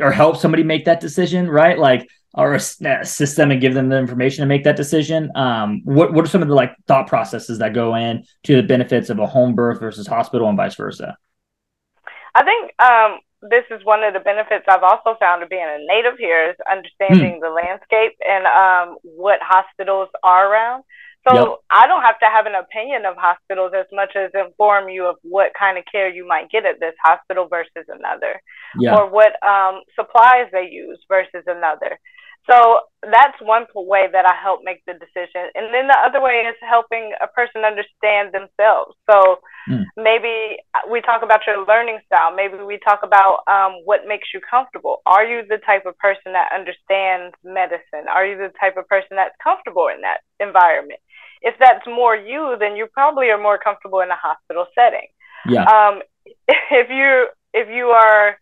or 0.00 0.10
help 0.10 0.36
somebody 0.36 0.62
make 0.62 0.84
that 0.84 1.00
decision 1.00 1.48
right 1.48 1.78
like 1.78 2.08
or 2.34 2.54
assist 2.54 3.36
them 3.36 3.50
and 3.50 3.60
give 3.60 3.74
them 3.74 3.88
the 3.88 3.98
information 3.98 4.42
to 4.42 4.46
make 4.46 4.62
that 4.64 4.76
decision 4.76 5.30
um, 5.36 5.80
what, 5.84 6.12
what 6.12 6.24
are 6.24 6.28
some 6.28 6.42
of 6.42 6.48
the 6.48 6.54
like 6.54 6.74
thought 6.86 7.06
processes 7.06 7.58
that 7.58 7.72
go 7.72 7.94
in 7.94 8.24
to 8.42 8.56
the 8.56 8.62
benefits 8.62 9.10
of 9.10 9.18
a 9.18 9.26
home 9.26 9.54
birth 9.54 9.80
versus 9.80 10.06
hospital 10.06 10.48
and 10.48 10.56
vice 10.56 10.74
versa 10.74 11.16
i 12.34 12.44
think 12.44 12.72
um, 12.80 13.20
this 13.42 13.64
is 13.70 13.84
one 13.84 14.04
of 14.04 14.12
the 14.12 14.20
benefits 14.20 14.66
I've 14.68 14.82
also 14.82 15.16
found 15.18 15.42
of 15.42 15.48
being 15.48 15.64
a 15.64 15.78
native 15.86 16.18
here 16.18 16.50
is 16.50 16.56
understanding 16.70 17.38
mm. 17.38 17.40
the 17.40 17.48
landscape 17.48 18.16
and 18.20 18.44
um, 18.46 18.98
what 19.02 19.38
hospitals 19.40 20.08
are 20.22 20.52
around. 20.52 20.84
So 21.28 21.34
yep. 21.34 21.58
I 21.70 21.86
don't 21.86 22.02
have 22.02 22.18
to 22.20 22.26
have 22.26 22.46
an 22.46 22.54
opinion 22.54 23.04
of 23.04 23.16
hospitals 23.16 23.72
as 23.76 23.86
much 23.92 24.16
as 24.16 24.30
inform 24.32 24.88
you 24.88 25.04
of 25.04 25.16
what 25.22 25.52
kind 25.58 25.76
of 25.76 25.84
care 25.90 26.08
you 26.08 26.26
might 26.26 26.50
get 26.50 26.64
at 26.64 26.80
this 26.80 26.94
hospital 27.04 27.46
versus 27.46 27.84
another, 27.88 28.40
yeah. 28.78 28.96
or 28.96 29.10
what 29.10 29.36
um, 29.44 29.82
supplies 29.94 30.48
they 30.52 30.68
use 30.70 30.98
versus 31.08 31.44
another. 31.46 31.98
So 32.48 32.80
that's 33.02 33.36
one 33.42 33.66
way 33.74 34.08
that 34.10 34.24
I 34.24 34.34
help 34.40 34.60
make 34.64 34.82
the 34.86 34.94
decision. 34.94 35.52
And 35.54 35.72
then 35.74 35.88
the 35.88 35.98
other 35.98 36.22
way 36.22 36.42
is 36.48 36.56
helping 36.60 37.12
a 37.20 37.28
person 37.28 37.64
understand 37.64 38.32
themselves. 38.32 38.96
So 39.10 39.40
mm. 39.68 39.84
maybe 39.96 40.56
we 40.90 41.00
talk 41.02 41.22
about 41.22 41.46
your 41.46 41.66
learning 41.66 42.00
style. 42.06 42.34
Maybe 42.34 42.56
we 42.64 42.78
talk 42.78 43.00
about 43.04 43.44
um, 43.46 43.84
what 43.84 44.08
makes 44.08 44.28
you 44.32 44.40
comfortable. 44.40 45.02
Are 45.06 45.24
you 45.24 45.42
the 45.48 45.58
type 45.58 45.84
of 45.86 45.98
person 45.98 46.32
that 46.32 46.50
understands 46.52 47.36
medicine? 47.44 48.08
Are 48.08 48.24
you 48.26 48.36
the 48.36 48.52
type 48.58 48.76
of 48.76 48.88
person 48.88 49.16
that's 49.16 49.36
comfortable 49.42 49.88
in 49.88 50.00
that 50.00 50.20
environment? 50.40 51.00
If 51.42 51.54
that's 51.58 51.86
more 51.86 52.14
you, 52.14 52.56
then 52.58 52.76
you 52.76 52.86
probably 52.92 53.30
are 53.30 53.40
more 53.40 53.58
comfortable 53.58 54.00
in 54.00 54.10
a 54.10 54.16
hospital 54.16 54.66
setting. 54.74 55.08
Yeah. 55.48 55.64
Um, 55.64 56.02
if 56.48 56.88
you 56.90 57.28
if 57.52 57.68
you 57.68 57.86
are 57.86 58.38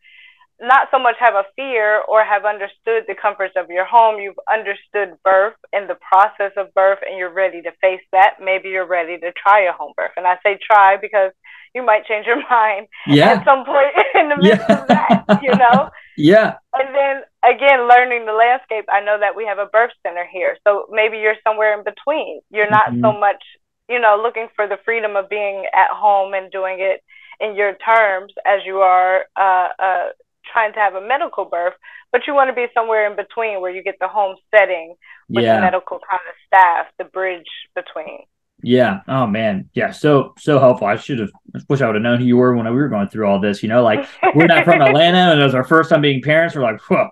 not 0.60 0.88
so 0.90 0.98
much 0.98 1.14
have 1.20 1.34
a 1.34 1.44
fear 1.54 2.02
or 2.08 2.24
have 2.24 2.44
understood 2.44 3.04
the 3.06 3.14
comforts 3.14 3.54
of 3.56 3.70
your 3.70 3.84
home, 3.84 4.20
you've 4.20 4.38
understood 4.52 5.16
birth 5.24 5.54
and 5.72 5.88
the 5.88 5.96
process 5.96 6.52
of 6.56 6.74
birth, 6.74 6.98
and 7.08 7.16
you're 7.16 7.32
ready 7.32 7.62
to 7.62 7.70
face 7.80 8.02
that. 8.12 8.36
Maybe 8.42 8.70
you're 8.70 8.86
ready 8.86 9.18
to 9.18 9.32
try 9.32 9.62
a 9.62 9.72
home 9.72 9.92
birth, 9.96 10.12
and 10.16 10.26
I 10.26 10.36
say 10.42 10.58
try 10.60 10.96
because 10.96 11.32
you 11.74 11.84
might 11.84 12.06
change 12.06 12.26
your 12.26 12.42
mind 12.50 12.88
yeah. 13.06 13.32
at 13.32 13.44
some 13.44 13.64
point 13.64 13.94
in 14.14 14.28
the 14.28 14.36
midst 14.36 14.68
yeah. 14.68 14.80
of 14.80 14.88
that, 14.88 15.42
you 15.42 15.54
know. 15.54 15.90
Yeah. 16.16 16.56
And 16.74 16.94
then 16.94 17.22
again, 17.44 17.88
learning 17.88 18.26
the 18.26 18.32
landscape, 18.32 18.86
I 18.90 19.00
know 19.00 19.18
that 19.18 19.36
we 19.36 19.46
have 19.46 19.58
a 19.58 19.66
birth 19.66 19.92
center 20.02 20.26
here. 20.30 20.56
So 20.66 20.86
maybe 20.90 21.18
you're 21.18 21.36
somewhere 21.46 21.76
in 21.78 21.84
between. 21.84 22.40
You're 22.50 22.70
not 22.70 22.90
mm-hmm. 22.90 23.02
so 23.02 23.12
much, 23.12 23.42
you 23.88 24.00
know, 24.00 24.20
looking 24.22 24.48
for 24.56 24.66
the 24.66 24.78
freedom 24.84 25.16
of 25.16 25.28
being 25.28 25.64
at 25.74 25.90
home 25.90 26.34
and 26.34 26.50
doing 26.50 26.78
it 26.80 27.02
in 27.40 27.54
your 27.54 27.74
terms 27.74 28.32
as 28.44 28.60
you 28.66 28.78
are 28.78 29.24
uh, 29.36 29.68
uh, 29.78 30.06
trying 30.52 30.72
to 30.72 30.78
have 30.78 30.94
a 30.94 31.00
medical 31.00 31.44
birth, 31.44 31.74
but 32.10 32.22
you 32.26 32.34
want 32.34 32.50
to 32.50 32.54
be 32.54 32.66
somewhere 32.74 33.08
in 33.08 33.16
between 33.16 33.60
where 33.60 33.70
you 33.70 33.82
get 33.82 33.96
the 34.00 34.08
home 34.08 34.36
setting 34.54 34.94
with 35.28 35.44
yeah. 35.44 35.56
the 35.56 35.60
medical 35.60 35.98
kind 35.98 36.22
of 36.28 36.34
staff, 36.46 36.86
the 36.98 37.04
bridge 37.04 37.46
between. 37.74 38.20
Yeah. 38.60 39.00
Oh 39.06 39.26
man. 39.26 39.70
Yeah. 39.72 39.92
So 39.92 40.34
so 40.36 40.58
helpful. 40.58 40.88
I 40.88 40.96
should 40.96 41.20
have. 41.20 41.30
Wish 41.68 41.80
I 41.80 41.86
would 41.86 41.94
have 41.94 42.02
known 42.02 42.18
who 42.18 42.26
you 42.26 42.36
were 42.36 42.56
when 42.56 42.66
we 42.66 42.72
were 42.72 42.88
going 42.88 43.08
through 43.08 43.28
all 43.28 43.40
this. 43.40 43.62
You 43.62 43.68
know, 43.68 43.84
like 43.84 44.08
we're 44.34 44.46
not 44.46 44.64
from 44.64 44.82
Atlanta, 44.82 45.30
and 45.30 45.40
it 45.40 45.44
was 45.44 45.54
our 45.54 45.62
first 45.62 45.90
time 45.90 46.00
being 46.00 46.20
parents. 46.22 46.56
We're 46.56 46.62
like, 46.62 46.80
whoa. 46.80 47.08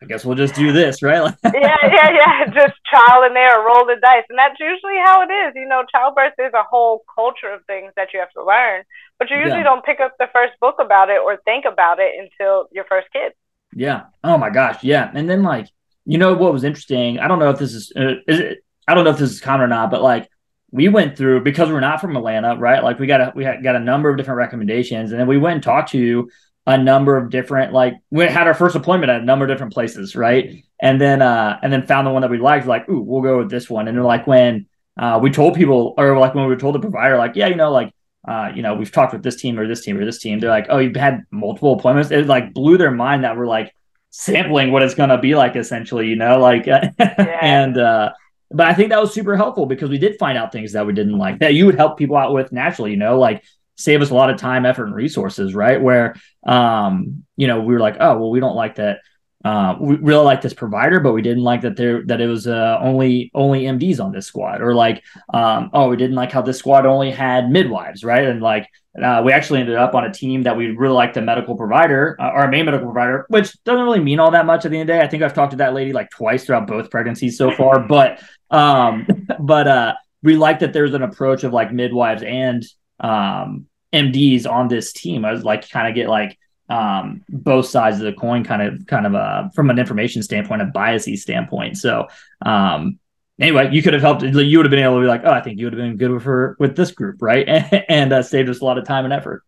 I 0.00 0.06
guess 0.06 0.24
we'll 0.24 0.36
just 0.36 0.54
do 0.54 0.70
this, 0.70 1.02
right? 1.02 1.34
yeah, 1.44 1.76
yeah, 1.82 2.10
yeah. 2.12 2.46
Just 2.54 2.74
trial 2.86 3.24
and 3.24 3.36
error, 3.36 3.64
roll 3.66 3.84
the 3.84 3.96
dice, 4.00 4.24
and 4.28 4.38
that's 4.38 4.58
usually 4.60 4.96
how 5.04 5.22
it 5.22 5.32
is. 5.32 5.54
You 5.56 5.66
know, 5.66 5.82
childbirth 5.90 6.34
is 6.38 6.52
a 6.54 6.62
whole 6.62 7.02
culture 7.12 7.52
of 7.52 7.64
things 7.66 7.92
that 7.96 8.12
you 8.12 8.20
have 8.20 8.30
to 8.32 8.44
learn, 8.44 8.84
but 9.18 9.28
you 9.28 9.36
usually 9.36 9.58
yeah. 9.58 9.64
don't 9.64 9.84
pick 9.84 9.98
up 9.98 10.14
the 10.18 10.28
first 10.32 10.52
book 10.60 10.76
about 10.78 11.10
it 11.10 11.20
or 11.20 11.38
think 11.44 11.64
about 11.64 11.98
it 11.98 12.12
until 12.16 12.68
your 12.70 12.84
first 12.84 13.08
kid. 13.12 13.32
Yeah. 13.74 14.04
Oh 14.22 14.38
my 14.38 14.50
gosh. 14.50 14.84
Yeah. 14.84 15.10
And 15.12 15.28
then 15.28 15.42
like, 15.42 15.68
you 16.06 16.16
know 16.16 16.32
what 16.34 16.52
was 16.52 16.64
interesting? 16.64 17.18
I 17.18 17.26
don't 17.26 17.40
know 17.40 17.50
if 17.50 17.58
this 17.58 17.74
is, 17.74 17.92
uh, 17.96 18.14
is 18.26 18.40
it, 18.40 18.58
I 18.86 18.94
don't 18.94 19.04
know 19.04 19.10
if 19.10 19.18
this 19.18 19.30
is 19.30 19.40
common 19.40 19.64
or 19.64 19.68
not, 19.68 19.90
but 19.90 20.00
like 20.00 20.30
we 20.70 20.88
went 20.88 21.16
through 21.16 21.42
because 21.42 21.70
we're 21.70 21.80
not 21.80 22.00
from 22.00 22.16
Atlanta, 22.16 22.56
right? 22.56 22.82
Like 22.82 22.98
we 22.98 23.06
got 23.06 23.20
a 23.20 23.32
we 23.34 23.44
had, 23.44 23.62
got 23.62 23.76
a 23.76 23.80
number 23.80 24.10
of 24.10 24.16
different 24.16 24.38
recommendations, 24.38 25.10
and 25.10 25.20
then 25.20 25.26
we 25.26 25.38
went 25.38 25.54
and 25.54 25.62
talked 25.62 25.90
to 25.92 26.30
a 26.68 26.76
number 26.76 27.16
of 27.16 27.30
different 27.30 27.72
like 27.72 27.94
we 28.10 28.26
had 28.26 28.46
our 28.46 28.52
first 28.52 28.76
appointment 28.76 29.10
at 29.10 29.22
a 29.22 29.24
number 29.24 29.46
of 29.46 29.48
different 29.48 29.72
places, 29.72 30.14
right? 30.14 30.62
And 30.80 31.00
then 31.00 31.22
uh 31.22 31.58
and 31.62 31.72
then 31.72 31.86
found 31.86 32.06
the 32.06 32.10
one 32.10 32.22
that 32.22 32.30
we 32.30 32.38
liked, 32.38 32.66
like, 32.66 32.88
ooh, 32.90 33.00
we'll 33.00 33.22
go 33.22 33.38
with 33.38 33.50
this 33.50 33.70
one. 33.70 33.88
And 33.88 33.96
then 33.96 34.04
like 34.04 34.26
when 34.26 34.66
uh 34.98 35.18
we 35.20 35.30
told 35.30 35.54
people 35.54 35.94
or 35.96 36.18
like 36.18 36.34
when 36.34 36.44
we 36.44 36.50
were 36.50 36.60
told 36.60 36.74
the 36.74 36.80
provider, 36.80 37.16
like, 37.16 37.36
yeah, 37.36 37.46
you 37.46 37.56
know, 37.56 37.72
like 37.72 37.92
uh, 38.26 38.52
you 38.54 38.60
know, 38.60 38.74
we've 38.74 38.92
talked 38.92 39.14
with 39.14 39.22
this 39.22 39.36
team 39.36 39.58
or 39.58 39.66
this 39.66 39.82
team 39.82 39.96
or 39.96 40.04
this 40.04 40.18
team. 40.18 40.38
They're 40.38 40.50
like, 40.50 40.66
oh, 40.68 40.78
you've 40.78 40.94
had 40.94 41.22
multiple 41.30 41.72
appointments. 41.72 42.10
It 42.10 42.26
like 42.26 42.52
blew 42.52 42.76
their 42.76 42.90
mind 42.90 43.24
that 43.24 43.38
we're 43.38 43.46
like 43.46 43.74
sampling 44.10 44.70
what 44.70 44.82
it's 44.82 44.94
gonna 44.94 45.18
be 45.18 45.34
like 45.34 45.56
essentially, 45.56 46.08
you 46.08 46.16
know, 46.16 46.38
like 46.38 46.66
yeah. 46.66 46.92
and 47.40 47.78
uh 47.78 48.12
but 48.50 48.66
I 48.66 48.74
think 48.74 48.90
that 48.90 49.00
was 49.00 49.12
super 49.12 49.36
helpful 49.36 49.66
because 49.66 49.90
we 49.90 49.98
did 49.98 50.18
find 50.18 50.36
out 50.36 50.52
things 50.52 50.72
that 50.72 50.86
we 50.86 50.92
didn't 50.92 51.18
like 51.18 51.38
that 51.38 51.54
you 51.54 51.66
would 51.66 51.74
help 51.74 51.98
people 51.98 52.16
out 52.16 52.34
with 52.34 52.52
naturally, 52.52 52.90
you 52.90 52.96
know, 52.96 53.18
like 53.18 53.42
save 53.78 54.02
us 54.02 54.10
a 54.10 54.14
lot 54.14 54.28
of 54.28 54.36
time, 54.36 54.66
effort, 54.66 54.86
and 54.86 54.94
resources, 54.94 55.54
right? 55.54 55.80
Where, 55.80 56.16
um, 56.46 57.24
you 57.36 57.46
know, 57.46 57.60
we 57.60 57.72
were 57.72 57.80
like, 57.80 57.96
oh, 58.00 58.18
well, 58.18 58.30
we 58.30 58.40
don't 58.40 58.56
like 58.56 58.74
that. 58.74 58.98
Uh, 59.44 59.76
we 59.80 59.94
really 59.96 60.24
like 60.24 60.42
this 60.42 60.52
provider, 60.52 60.98
but 60.98 61.12
we 61.12 61.22
didn't 61.22 61.44
like 61.44 61.60
that 61.60 61.76
there 61.76 62.04
that 62.06 62.20
it 62.20 62.26
was 62.26 62.48
uh, 62.48 62.76
only 62.82 63.30
only 63.34 63.62
MDs 63.62 64.04
on 64.04 64.10
this 64.10 64.26
squad, 64.26 64.60
or 64.60 64.74
like, 64.74 65.04
um, 65.32 65.70
oh, 65.72 65.88
we 65.88 65.96
didn't 65.96 66.16
like 66.16 66.32
how 66.32 66.42
this 66.42 66.58
squad 66.58 66.84
only 66.84 67.12
had 67.12 67.48
midwives, 67.48 68.02
right? 68.02 68.24
And 68.24 68.42
like, 68.42 68.68
uh, 69.00 69.22
we 69.24 69.32
actually 69.32 69.60
ended 69.60 69.76
up 69.76 69.94
on 69.94 70.04
a 70.04 70.12
team 70.12 70.42
that 70.42 70.56
we 70.56 70.72
really 70.72 70.94
liked 70.94 71.14
the 71.14 71.22
medical 71.22 71.56
provider, 71.56 72.16
uh, 72.18 72.24
our 72.24 72.48
main 72.48 72.64
medical 72.64 72.88
provider, 72.88 73.26
which 73.28 73.56
doesn't 73.62 73.84
really 73.84 74.00
mean 74.00 74.18
all 74.18 74.32
that 74.32 74.44
much 74.44 74.64
at 74.64 74.72
the 74.72 74.80
end 74.80 74.90
of 74.90 74.96
the 74.96 75.00
day. 75.00 75.06
I 75.06 75.08
think 75.08 75.22
I've 75.22 75.34
talked 75.34 75.52
to 75.52 75.58
that 75.58 75.72
lady 75.72 75.92
like 75.92 76.10
twice 76.10 76.44
throughout 76.44 76.66
both 76.66 76.90
pregnancies 76.90 77.38
so 77.38 77.52
far, 77.52 77.78
but 77.88 78.20
um, 78.50 79.06
but 79.38 79.68
uh, 79.68 79.94
we 80.24 80.36
like 80.36 80.58
that 80.58 80.72
there's 80.72 80.94
an 80.94 81.02
approach 81.02 81.44
of 81.44 81.52
like 81.52 81.72
midwives 81.72 82.24
and 82.24 82.64
um, 83.00 83.66
MDs 83.92 84.50
on 84.50 84.68
this 84.68 84.92
team. 84.92 85.24
I 85.24 85.32
was 85.32 85.44
like 85.44 85.68
kind 85.68 85.88
of 85.88 85.94
get 85.94 86.08
like 86.08 86.38
um, 86.68 87.22
both 87.28 87.66
sides 87.66 87.98
of 87.98 88.04
the 88.04 88.12
coin, 88.12 88.44
kind 88.44 88.62
of 88.62 88.86
kind 88.86 89.06
of 89.06 89.14
uh, 89.14 89.48
from 89.54 89.70
an 89.70 89.78
information 89.78 90.22
standpoint, 90.22 90.62
a 90.62 90.66
biasy 90.66 91.16
standpoint. 91.16 91.78
So 91.78 92.08
um, 92.44 92.98
anyway, 93.40 93.70
you 93.72 93.82
could 93.82 93.94
have 93.94 94.02
helped. 94.02 94.22
You 94.22 94.58
would 94.58 94.66
have 94.66 94.70
been 94.70 94.84
able 94.84 94.96
to 94.96 95.00
be 95.02 95.06
like, 95.06 95.22
oh, 95.24 95.32
I 95.32 95.40
think 95.40 95.58
you 95.58 95.66
would 95.66 95.72
have 95.72 95.82
been 95.82 95.96
good 95.96 96.10
with 96.10 96.24
her 96.24 96.56
with 96.58 96.76
this 96.76 96.90
group, 96.90 97.22
right? 97.22 97.48
and 97.88 98.12
uh, 98.12 98.22
saved 98.22 98.48
us 98.48 98.60
a 98.60 98.64
lot 98.64 98.78
of 98.78 98.84
time 98.84 99.04
and 99.04 99.12
effort. 99.14 99.42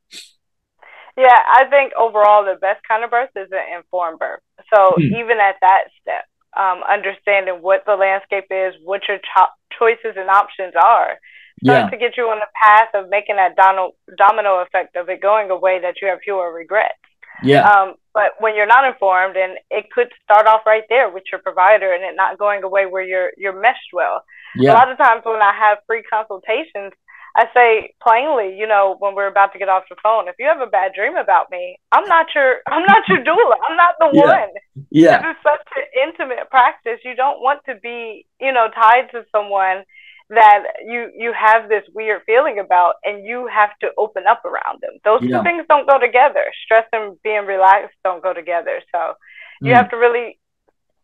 Yeah, 1.17 1.39
I 1.47 1.65
think 1.69 1.93
overall 1.99 2.45
the 2.45 2.59
best 2.59 2.81
kind 2.87 3.05
of 3.05 3.11
birth 3.11 3.31
is 3.37 3.49
an 3.53 3.77
informed 3.77 4.19
birth. 4.19 4.41
So 4.75 4.95
hmm. 4.97 5.03
even 5.03 5.39
at 5.39 5.57
that 5.61 5.85
step, 6.01 6.25
um, 6.57 6.83
understanding 6.89 7.61
what 7.61 7.85
the 7.85 7.95
landscape 7.95 8.47
is, 8.51 8.75
what 8.83 9.03
your 9.07 9.19
cho- 9.19 9.53
choices 9.79 10.17
and 10.17 10.31
options 10.31 10.73
are, 10.83 11.19
yeah. 11.63 11.91
to 11.91 11.97
get 11.97 12.17
you 12.17 12.25
on 12.25 12.39
the 12.39 12.47
path 12.65 12.89
of 12.95 13.09
making 13.09 13.37
that 13.37 13.57
domino, 13.57 13.93
domino 14.17 14.63
effect 14.63 14.97
of 14.97 15.09
it 15.09 15.21
going 15.21 15.51
away 15.51 15.81
that 15.81 15.97
you 16.01 16.09
have 16.09 16.21
fewer 16.25 16.53
regrets. 16.53 16.95
Yeah. 17.43 17.69
Um, 17.69 17.95
but 18.13 18.33
when 18.39 18.55
you're 18.55 18.67
not 18.67 18.85
informed, 18.85 19.37
and 19.37 19.57
it 19.71 19.91
could 19.91 20.09
start 20.25 20.47
off 20.47 20.63
right 20.67 20.85
there 20.89 21.11
with 21.11 21.25
your 21.31 21.41
provider 21.41 21.93
and 21.93 22.03
it 22.03 22.17
not 22.17 22.39
going 22.39 22.63
away 22.63 22.87
where 22.87 23.03
you're 23.03 23.33
you're 23.37 23.59
meshed 23.59 23.93
well. 23.93 24.25
Yeah. 24.57 24.73
A 24.73 24.75
lot 24.75 24.91
of 24.91 24.99
times 24.99 25.23
when 25.25 25.41
I 25.41 25.55
have 25.55 25.79
free 25.87 26.03
consultations, 26.03 26.93
I 27.37 27.47
say 27.55 27.95
plainly, 28.03 28.57
you 28.59 28.67
know, 28.67 28.97
when 28.99 29.15
we're 29.15 29.29
about 29.29 29.53
to 29.53 29.59
get 29.59 29.69
off 29.69 29.85
the 29.89 29.97
phone, 30.03 30.29
if 30.29 30.35
you 30.39 30.47
have 30.47 30.61
a 30.61 30.67
bad 30.67 30.93
dream 30.95 31.17
about 31.17 31.51
me, 31.51 31.79
I'm 31.93 32.07
not 32.09 32.27
your 32.35 32.57
I'm 32.67 32.85
not 32.85 33.09
your 33.09 33.19
doula. 33.19 33.55
I'm 33.69 33.77
not 33.77 33.95
the 33.99 34.11
yeah. 34.13 34.25
one. 34.25 34.49
Yeah. 34.91 35.23
This 35.23 35.31
is 35.31 35.37
such 35.43 35.67
an 35.77 36.09
intimate 36.09 36.51
practice. 36.51 36.99
You 37.05 37.15
don't 37.15 37.41
want 37.41 37.61
to 37.67 37.77
be, 37.77 38.27
you 38.41 38.53
know, 38.53 38.69
tied 38.75 39.11
to 39.13 39.25
someone 39.31 39.85
that 40.31 40.63
you 40.87 41.11
you 41.17 41.33
have 41.33 41.69
this 41.69 41.83
weird 41.93 42.23
feeling 42.25 42.59
about 42.59 42.95
and 43.05 43.25
you 43.27 43.49
have 43.53 43.71
to 43.81 43.89
open 43.99 44.25
up 44.29 44.45
around 44.45 44.81
them. 44.81 44.99
Those 45.05 45.23
yeah. 45.23 45.39
two 45.39 45.43
things 45.43 45.67
don't 45.69 45.89
go 45.89 45.99
together. 45.99 46.45
Stress 46.65 46.87
and 46.93 47.21
being 47.23 47.47
relaxed 47.47 47.97
don't 48.05 48.23
go 48.23 48.33
together. 48.33 48.81
So 48.95 49.15
you 49.61 49.73
mm. 49.73 49.77
have 49.77 49.91
to 49.91 49.97
really 49.97 50.39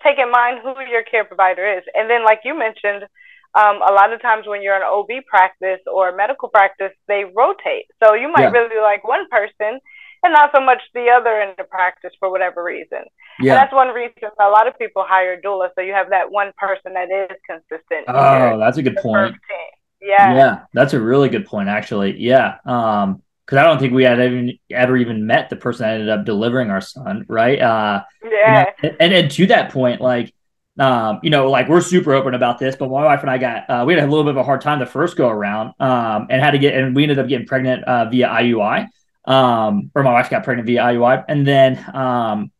take 0.02 0.18
in 0.18 0.30
mind 0.30 0.60
who 0.62 0.74
your 0.88 1.02
care 1.02 1.24
provider 1.24 1.66
is. 1.78 1.82
And 1.94 2.08
then 2.08 2.24
like 2.24 2.40
you 2.44 2.56
mentioned, 2.56 3.02
um, 3.54 3.82
a 3.82 3.92
lot 3.92 4.12
of 4.12 4.22
times 4.22 4.46
when 4.46 4.62
you're 4.62 4.76
an 4.76 4.86
OB 4.86 5.26
practice 5.26 5.80
or 5.92 6.14
medical 6.14 6.48
practice, 6.48 6.92
they 7.08 7.24
rotate. 7.24 7.86
So 8.02 8.14
you 8.14 8.30
might 8.30 8.52
yeah. 8.52 8.58
really 8.58 8.80
like 8.80 9.02
one 9.02 9.26
person 9.28 9.80
and 10.26 10.32
not 10.34 10.50
so 10.54 10.60
much 10.60 10.82
the 10.94 11.08
other 11.08 11.40
in 11.40 11.54
the 11.56 11.64
practice 11.64 12.12
for 12.18 12.30
whatever 12.30 12.62
reason. 12.62 13.04
Yeah. 13.40 13.52
And 13.52 13.58
that's 13.58 13.72
one 13.72 13.88
reason 13.88 14.12
a 14.40 14.48
lot 14.48 14.68
of 14.68 14.78
people 14.78 15.04
hire 15.06 15.40
doula. 15.40 15.70
So 15.74 15.80
you 15.80 15.92
have 15.92 16.10
that 16.10 16.30
one 16.30 16.52
person 16.58 16.94
that 16.94 17.10
is 17.10 17.36
consistent. 17.48 18.04
Oh, 18.08 18.58
that's 18.58 18.78
a 18.78 18.82
good 18.82 18.96
point. 18.96 19.36
Yeah. 20.00 20.34
Yeah. 20.34 20.60
That's 20.72 20.92
a 20.92 21.00
really 21.00 21.28
good 21.28 21.46
point, 21.46 21.68
actually. 21.68 22.18
Yeah. 22.18 22.56
Um, 22.64 23.22
because 23.44 23.58
I 23.58 23.62
don't 23.62 23.78
think 23.78 23.92
we 23.92 24.02
had 24.02 24.20
even 24.20 24.58
ever 24.70 24.96
even 24.96 25.24
met 25.24 25.50
the 25.50 25.56
person 25.56 25.86
that 25.86 25.94
ended 25.94 26.08
up 26.08 26.24
delivering 26.24 26.70
our 26.70 26.80
son, 26.80 27.24
right? 27.28 27.60
Uh, 27.60 28.02
yeah. 28.28 28.72
Know, 28.82 28.90
and 28.98 29.12
and 29.12 29.30
to 29.30 29.46
that 29.46 29.70
point, 29.70 30.00
like, 30.00 30.34
um, 30.80 31.20
you 31.22 31.30
know, 31.30 31.48
like 31.48 31.68
we're 31.68 31.80
super 31.80 32.12
open 32.12 32.34
about 32.34 32.58
this, 32.58 32.74
but 32.74 32.90
my 32.90 33.04
wife 33.04 33.20
and 33.20 33.30
I 33.30 33.38
got 33.38 33.70
uh, 33.70 33.84
we 33.86 33.94
had 33.94 34.02
a 34.02 34.06
little 34.06 34.24
bit 34.24 34.30
of 34.30 34.38
a 34.38 34.42
hard 34.42 34.62
time 34.62 34.80
the 34.80 34.86
first 34.86 35.16
go 35.16 35.28
around, 35.28 35.74
um, 35.78 36.26
and 36.28 36.42
had 36.42 36.50
to 36.50 36.58
get 36.58 36.74
and 36.74 36.96
we 36.96 37.04
ended 37.04 37.20
up 37.20 37.28
getting 37.28 37.46
pregnant 37.46 37.84
uh, 37.84 38.10
via 38.10 38.26
IUI 38.26 38.88
um, 39.26 39.90
or 39.94 40.02
my 40.02 40.12
wife 40.12 40.30
got 40.30 40.44
pregnant 40.44 40.66
via 40.66 40.82
IUI, 40.82 41.24
and 41.28 41.46
then 41.46 41.84
um, 41.94 42.50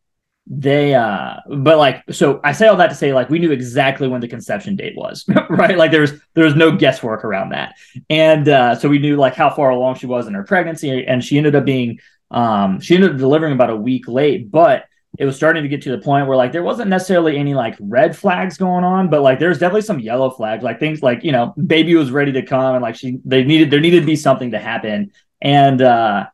they 0.49 0.95
uh 0.95 1.35
but 1.57 1.77
like 1.77 2.05
so 2.11 2.41
i 2.45 2.53
say 2.53 2.69
all 2.69 2.77
that 2.77 2.89
to 2.89 2.95
say 2.95 3.13
like 3.13 3.29
we 3.29 3.41
knew 3.41 3.51
exactly 3.51 4.07
when 4.07 4.21
the 4.21 4.29
conception 4.29 4.77
date 4.77 4.95
was 4.97 5.25
right? 5.51 5.77
Like 5.77 5.91
there 5.91 6.01
was 6.01 6.13
there 6.35 6.45
was 6.45 6.55
no 6.55 6.77
guesswork 6.77 7.25
around 7.25 7.51
that. 7.51 7.75
And 8.09 8.49
uh 8.49 8.77
so 8.77 8.89
we 8.89 8.99
knew 8.99 9.17
like 9.17 9.35
how 9.35 9.51
far 9.51 9.71
along 9.71 9.97
she 9.97 10.07
was 10.07 10.27
in 10.29 10.35
her 10.35 10.45
pregnancy. 10.45 11.05
And 11.05 11.25
she 11.25 11.37
ended 11.37 11.57
up 11.57 11.65
being 11.65 11.99
um 12.31 12.81
she 12.81 12.95
ended 12.95 13.13
up 13.13 13.17
delivering 13.19 13.55
about 13.55 13.71
a 13.71 13.77
week 13.77 14.07
late. 14.07 14.51
But 14.51 14.85
it 15.19 15.25
was 15.25 15.35
starting 15.35 15.63
to 15.63 15.69
get 15.69 15.83
to 15.83 15.91
the 15.91 15.99
point 15.99 16.29
where 16.29 16.37
like 16.37 16.53
there 16.53 16.63
wasn't 16.63 16.91
necessarily 16.91 17.37
any 17.39 17.55
like 17.55 17.77
red 17.81 18.17
flags 18.17 18.57
going 18.57 18.85
on. 18.85 19.11
But 19.11 19.23
like 19.23 19.41
there's 19.41 19.59
definitely 19.59 19.83
some 19.83 19.99
yellow 19.99 20.31
flags. 20.31 20.63
Like 20.63 20.79
things 20.79 21.03
like 21.03 21.25
you 21.25 21.33
know 21.33 21.55
baby 21.67 21.97
was 21.97 22.13
ready 22.13 22.31
to 22.33 22.43
come. 22.43 22.77
And 22.77 22.83
like 22.83 22.95
she 22.95 23.19
they 23.25 23.43
needed 23.43 23.73
there 23.73 23.81
needed 23.81 24.01
to 24.01 24.07
be 24.07 24.17
something 24.17 24.53
to 24.53 24.61
happen. 24.61 25.11
And 25.43 25.83
uh 25.83 26.27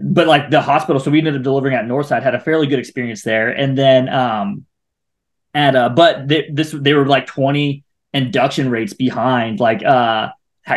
but 0.00 0.26
like 0.26 0.50
the 0.50 0.60
hospital, 0.60 1.00
so 1.00 1.10
we 1.10 1.18
ended 1.18 1.36
up 1.36 1.42
delivering 1.42 1.74
at 1.74 1.84
Northside, 1.84 2.22
had 2.22 2.34
a 2.34 2.40
fairly 2.40 2.66
good 2.66 2.78
experience 2.78 3.22
there, 3.22 3.50
and 3.50 3.76
then 3.76 4.08
um, 4.08 4.66
at 5.54 5.74
uh, 5.74 5.88
but 5.88 6.28
this 6.28 6.72
they 6.72 6.94
were 6.94 7.06
like 7.06 7.26
twenty 7.26 7.84
induction 8.12 8.70
rates 8.70 8.92
behind, 8.92 9.60
like 9.60 9.84
uh, 9.84 10.28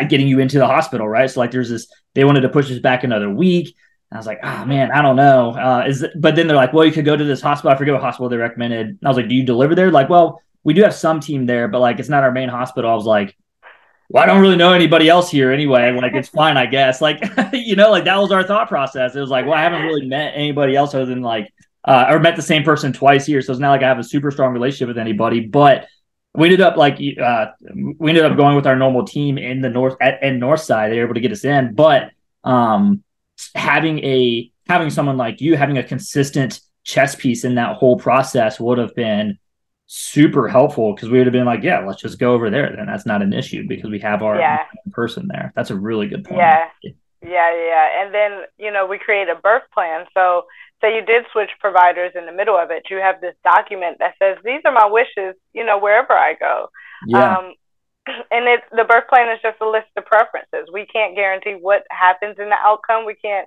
getting 0.08 0.28
you 0.28 0.40
into 0.40 0.58
the 0.58 0.66
hospital, 0.66 1.08
right? 1.08 1.30
So 1.30 1.40
like 1.40 1.50
there's 1.50 1.70
this, 1.70 1.86
they 2.14 2.24
wanted 2.24 2.42
to 2.42 2.48
push 2.48 2.70
us 2.70 2.78
back 2.78 3.04
another 3.04 3.30
week. 3.30 3.74
I 4.10 4.16
was 4.18 4.26
like, 4.26 4.40
oh 4.42 4.64
man, 4.66 4.90
I 4.92 5.00
don't 5.00 5.16
know. 5.16 5.52
Uh, 5.52 5.84
is 5.88 6.04
but 6.16 6.36
then 6.36 6.46
they're 6.46 6.56
like, 6.56 6.74
well, 6.74 6.84
you 6.84 6.92
could 6.92 7.06
go 7.06 7.16
to 7.16 7.24
this 7.24 7.40
hospital. 7.40 7.74
I 7.74 7.78
forget 7.78 7.94
what 7.94 8.02
hospital 8.02 8.28
they 8.28 8.36
recommended. 8.36 8.88
And 8.88 8.98
I 9.04 9.08
was 9.08 9.16
like, 9.16 9.28
do 9.28 9.34
you 9.34 9.44
deliver 9.44 9.74
there? 9.74 9.90
Like, 9.90 10.10
well, 10.10 10.42
we 10.64 10.74
do 10.74 10.82
have 10.82 10.94
some 10.94 11.20
team 11.20 11.46
there, 11.46 11.66
but 11.68 11.80
like 11.80 11.98
it's 11.98 12.10
not 12.10 12.22
our 12.22 12.30
main 12.30 12.50
hospital. 12.50 12.90
I 12.90 12.94
was 12.94 13.06
like, 13.06 13.34
well, 14.12 14.22
I 14.22 14.26
don't 14.26 14.42
really 14.42 14.56
know 14.56 14.74
anybody 14.74 15.08
else 15.08 15.30
here 15.30 15.50
anyway. 15.50 15.90
Like, 15.90 16.12
it's 16.12 16.28
fine, 16.28 16.58
I 16.58 16.66
guess. 16.66 17.00
Like, 17.00 17.22
you 17.54 17.76
know, 17.76 17.90
like 17.90 18.04
that 18.04 18.18
was 18.18 18.30
our 18.30 18.44
thought 18.44 18.68
process. 18.68 19.16
It 19.16 19.20
was 19.20 19.30
like, 19.30 19.46
well, 19.46 19.54
I 19.54 19.62
haven't 19.62 19.82
really 19.82 20.06
met 20.06 20.34
anybody 20.36 20.76
else 20.76 20.94
other 20.94 21.06
than 21.06 21.22
like, 21.22 21.50
uh, 21.84 22.06
or 22.10 22.18
met 22.18 22.36
the 22.36 22.42
same 22.42 22.62
person 22.62 22.92
twice 22.92 23.24
here. 23.24 23.40
So 23.40 23.52
it's 23.52 23.60
not 23.60 23.70
like 23.70 23.82
I 23.82 23.88
have 23.88 23.98
a 23.98 24.04
super 24.04 24.30
strong 24.30 24.52
relationship 24.52 24.88
with 24.88 24.98
anybody. 24.98 25.40
But 25.40 25.86
we 26.34 26.44
ended 26.44 26.60
up 26.60 26.76
like, 26.76 26.98
uh, 27.18 27.46
we 27.98 28.10
ended 28.10 28.26
up 28.26 28.36
going 28.36 28.54
with 28.54 28.66
our 28.66 28.76
normal 28.76 29.06
team 29.06 29.38
in 29.38 29.62
the 29.62 29.70
north 29.70 29.96
at 29.98 30.22
in 30.22 30.38
Northside. 30.38 30.90
They 30.90 30.98
were 30.98 31.04
able 31.04 31.14
to 31.14 31.20
get 31.20 31.32
us 31.32 31.46
in. 31.46 31.74
But 31.74 32.10
um, 32.44 33.02
having 33.54 33.98
a 34.00 34.52
having 34.68 34.90
someone 34.90 35.16
like 35.16 35.40
you 35.40 35.56
having 35.56 35.78
a 35.78 35.82
consistent 35.82 36.60
chess 36.84 37.14
piece 37.14 37.44
in 37.44 37.54
that 37.54 37.76
whole 37.76 37.98
process 37.98 38.60
would 38.60 38.76
have 38.76 38.94
been 38.94 39.38
super 39.86 40.48
helpful 40.48 40.94
because 40.94 41.10
we 41.10 41.18
would 41.18 41.26
have 41.26 41.32
been 41.32 41.44
like, 41.44 41.62
yeah, 41.62 41.84
let's 41.84 42.00
just 42.00 42.18
go 42.18 42.32
over 42.32 42.50
there. 42.50 42.74
Then 42.74 42.86
that's 42.86 43.06
not 43.06 43.22
an 43.22 43.32
issue 43.32 43.66
because 43.68 43.90
we 43.90 43.98
have 44.00 44.22
our 44.22 44.38
yeah. 44.38 44.64
person 44.90 45.28
there. 45.28 45.52
That's 45.54 45.70
a 45.70 45.76
really 45.76 46.08
good 46.08 46.24
point. 46.24 46.38
Yeah. 46.38 46.64
Yeah, 47.24 47.54
yeah. 47.54 48.02
And 48.02 48.12
then, 48.12 48.40
you 48.58 48.72
know, 48.72 48.86
we 48.86 48.98
create 48.98 49.28
a 49.28 49.36
birth 49.36 49.62
plan. 49.72 50.06
So 50.12 50.44
say 50.80 50.96
you 50.96 51.06
did 51.06 51.24
switch 51.32 51.50
providers 51.60 52.12
in 52.14 52.26
the 52.26 52.32
middle 52.32 52.58
of 52.58 52.70
it, 52.70 52.82
you 52.90 52.96
have 52.96 53.20
this 53.20 53.36
document 53.44 53.98
that 54.00 54.14
says, 54.20 54.38
These 54.44 54.62
are 54.64 54.72
my 54.72 54.86
wishes, 54.86 55.36
you 55.54 55.64
know, 55.64 55.78
wherever 55.78 56.12
I 56.12 56.34
go. 56.34 56.68
Yeah. 57.06 57.38
Um, 57.38 57.54
and 58.06 58.48
it's 58.48 58.64
the 58.72 58.84
birth 58.84 59.08
plan 59.08 59.32
is 59.32 59.40
just 59.42 59.60
a 59.60 59.68
list 59.68 59.88
of 59.96 60.04
preferences. 60.04 60.68
We 60.72 60.86
can't 60.86 61.14
guarantee 61.14 61.56
what 61.60 61.84
happens 61.90 62.36
in 62.38 62.48
the 62.48 62.58
outcome. 62.58 63.06
We 63.06 63.14
can't 63.14 63.46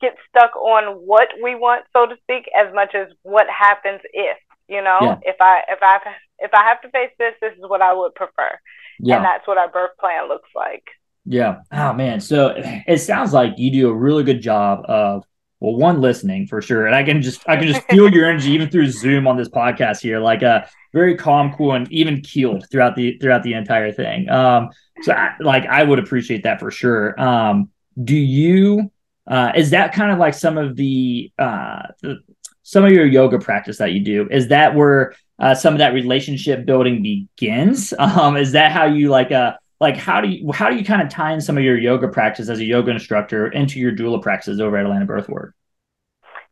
get 0.00 0.16
stuck 0.28 0.56
on 0.56 1.06
what 1.06 1.28
we 1.42 1.54
want, 1.54 1.84
so 1.92 2.06
to 2.06 2.16
speak, 2.22 2.50
as 2.58 2.74
much 2.74 2.94
as 2.94 3.08
what 3.22 3.46
happens 3.48 4.00
if. 4.12 4.36
You 4.68 4.82
know, 4.82 4.98
yeah. 5.00 5.18
if 5.22 5.36
I 5.40 5.62
if 5.68 5.78
I 5.82 5.98
if 6.38 6.54
I 6.54 6.64
have 6.64 6.80
to 6.82 6.90
face 6.90 7.10
this, 7.18 7.34
this 7.40 7.52
is 7.52 7.64
what 7.68 7.82
I 7.82 7.92
would 7.92 8.14
prefer, 8.14 8.58
yeah. 8.98 9.16
and 9.16 9.24
that's 9.24 9.46
what 9.46 9.58
our 9.58 9.68
birth 9.70 9.96
plan 9.98 10.28
looks 10.28 10.48
like. 10.54 10.84
Yeah. 11.26 11.60
Oh 11.72 11.92
man. 11.92 12.20
So 12.20 12.54
it 12.56 12.98
sounds 12.98 13.32
like 13.32 13.54
you 13.56 13.70
do 13.70 13.88
a 13.88 13.94
really 13.94 14.24
good 14.24 14.42
job 14.42 14.84
of 14.86 15.24
well, 15.60 15.76
one 15.76 16.00
listening 16.00 16.46
for 16.46 16.60
sure, 16.60 16.86
and 16.86 16.94
I 16.94 17.02
can 17.02 17.22
just 17.22 17.42
I 17.48 17.56
can 17.56 17.66
just 17.66 17.82
feel 17.88 18.12
your 18.12 18.26
energy 18.26 18.50
even 18.52 18.68
through 18.68 18.90
Zoom 18.90 19.26
on 19.26 19.36
this 19.36 19.48
podcast 19.48 20.00
here, 20.00 20.20
like 20.20 20.42
a 20.42 20.48
uh, 20.48 20.66
very 20.92 21.16
calm, 21.16 21.52
cool, 21.54 21.72
and 21.72 21.90
even 21.90 22.20
keeled 22.20 22.66
throughout 22.70 22.96
the 22.96 23.18
throughout 23.18 23.42
the 23.42 23.54
entire 23.54 23.90
thing. 23.90 24.28
Um, 24.28 24.70
so 25.02 25.12
I, 25.12 25.34
like 25.40 25.66
I 25.66 25.82
would 25.82 25.98
appreciate 25.98 26.42
that 26.42 26.60
for 26.60 26.70
sure. 26.70 27.18
Um, 27.20 27.70
do 28.02 28.16
you? 28.16 28.90
Uh, 29.26 29.52
is 29.56 29.70
that 29.70 29.94
kind 29.94 30.12
of 30.12 30.18
like 30.18 30.34
some 30.34 30.58
of 30.58 30.76
the, 30.76 31.32
uh, 31.38 31.80
the 32.02 32.18
some 32.64 32.84
of 32.84 32.90
your 32.90 33.06
yoga 33.06 33.38
practice 33.38 33.78
that 33.78 33.92
you 33.92 34.00
do? 34.00 34.28
Is 34.30 34.48
that 34.48 34.74
where 34.74 35.14
uh, 35.38 35.54
some 35.54 35.74
of 35.74 35.78
that 35.78 35.94
relationship 35.94 36.66
building 36.66 37.02
begins? 37.02 37.94
Um, 38.04 38.36
is 38.36 38.52
that 38.52 38.72
how 38.72 38.86
you 38.86 39.08
like 39.08 39.32
uh 39.32 39.54
like 39.80 39.96
how 39.96 40.20
do 40.20 40.28
you 40.28 40.52
how 40.52 40.68
do 40.70 40.76
you 40.76 40.84
kind 40.84 41.02
of 41.02 41.08
tie 41.08 41.32
in 41.32 41.40
some 41.40 41.56
of 41.56 41.64
your 41.64 41.78
yoga 41.78 42.08
practice 42.08 42.48
as 42.48 42.58
a 42.58 42.64
yoga 42.64 42.90
instructor 42.90 43.48
into 43.48 43.78
your 43.78 43.92
doula 43.92 44.20
practices 44.22 44.60
over 44.60 44.76
at 44.76 44.84
Atlanta 44.84 45.04
Birthwork? 45.04 45.54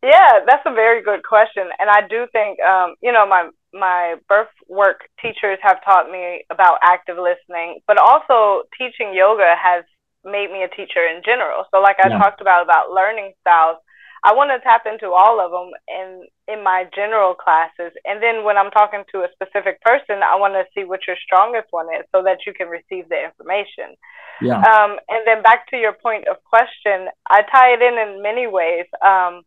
Yeah, 0.01 0.39
that's 0.45 0.63
a 0.65 0.73
very 0.73 1.01
good 1.01 1.23
question, 1.23 1.63
and 1.79 1.89
I 1.89 2.07
do 2.07 2.27
think 2.31 2.59
um, 2.61 2.95
you 3.01 3.11
know 3.11 3.25
my 3.25 3.49
my 3.73 4.15
birth 4.29 4.53
work 4.67 5.01
teachers 5.21 5.57
have 5.61 5.83
taught 5.83 6.11
me 6.11 6.43
about 6.51 6.79
active 6.83 7.17
listening, 7.17 7.79
but 7.87 7.97
also 7.97 8.63
teaching 8.77 9.13
yoga 9.13 9.55
has 9.57 9.83
made 10.23 10.51
me 10.51 10.63
a 10.63 10.69
teacher 10.69 11.05
in 11.07 11.21
general. 11.25 11.65
So, 11.71 11.81
like 11.81 11.97
I 12.03 12.09
yeah. 12.09 12.17
talked 12.17 12.41
about 12.41 12.63
about 12.63 12.91
learning 12.91 13.33
styles, 13.41 13.77
I 14.23 14.33
want 14.33 14.51
to 14.55 14.63
tap 14.63 14.83
into 14.87 15.11
all 15.11 15.43
of 15.43 15.51
them 15.51 15.71
in 15.87 16.23
in 16.47 16.63
my 16.63 16.85
general 16.95 17.35
classes, 17.35 17.91
and 18.05 18.23
then 18.23 18.43
when 18.43 18.57
I'm 18.57 18.71
talking 18.71 19.03
to 19.11 19.23
a 19.23 19.31
specific 19.35 19.81
person, 19.81 20.23
I 20.23 20.35
want 20.35 20.53
to 20.53 20.63
see 20.73 20.83
what 20.83 21.01
your 21.07 21.17
strongest 21.23 21.67
one 21.71 21.87
is, 21.93 22.05
so 22.11 22.23
that 22.23 22.47
you 22.47 22.53
can 22.53 22.67
receive 22.67 23.09
the 23.09 23.19
information. 23.19 23.95
Yeah. 24.41 24.59
Um, 24.59 24.97
and 25.09 25.23
then 25.25 25.43
back 25.43 25.67
to 25.71 25.77
your 25.77 25.93
point 25.93 26.27
of 26.27 26.37
question, 26.43 27.07
I 27.29 27.43
tie 27.43 27.75
it 27.75 27.81
in 27.81 27.95
in 27.99 28.21
many 28.23 28.47
ways. 28.47 28.85
Um, 29.03 29.43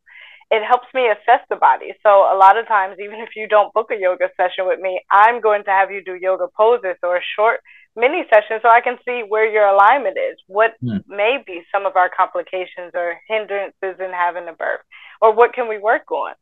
it 0.51 0.63
helps 0.63 0.87
me 0.95 1.09
assess 1.09 1.43
the 1.51 1.57
body. 1.57 1.93
So 2.03 2.09
a 2.09 2.37
lot 2.39 2.57
of 2.57 2.69
times, 2.69 2.97
even 3.03 3.19
if 3.21 3.31
you 3.35 3.49
don't 3.49 3.75
book 3.75 3.91
a 3.91 3.99
yoga 3.99 4.29
session 4.37 4.67
with 4.67 4.79
me, 4.79 5.01
I'm 5.11 5.41
going 5.41 5.65
to 5.65 5.71
have 5.71 5.91
you 5.91 6.05
do 6.05 6.15
yoga 6.15 6.47
poses 6.57 6.97
or 7.03 7.17
a 7.17 7.31
short 7.35 7.61
mini 7.97 8.25
session 8.33 8.61
so 8.63 8.69
I 8.69 8.81
can 8.81 8.99
see 9.05 9.23
where 9.27 9.51
your 9.51 9.67
alignment 9.67 10.19
is, 10.19 10.37
what 10.47 10.75
mm. 10.83 11.03
may 11.09 11.43
be 11.45 11.63
some 11.73 11.87
of 11.87 11.97
our 11.97 12.11
complications 12.15 12.93
or 12.95 13.19
hindrances 13.27 13.99
in 13.99 14.13
having 14.13 14.49
a 14.49 14.53
birth, 14.53 14.81
or 15.21 15.35
what 15.35 15.55
can 15.55 15.69
we 15.69 15.79
work 15.79 16.11
on. 16.11 16.35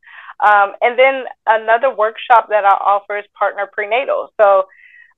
Um, 0.44 0.74
and 0.82 0.98
then 0.98 1.24
another 1.46 1.94
workshop 1.94 2.48
that 2.50 2.64
I 2.64 2.74
offer 2.74 3.18
is 3.18 3.24
partner 3.38 3.68
prenatal. 3.72 4.30
So 4.40 4.64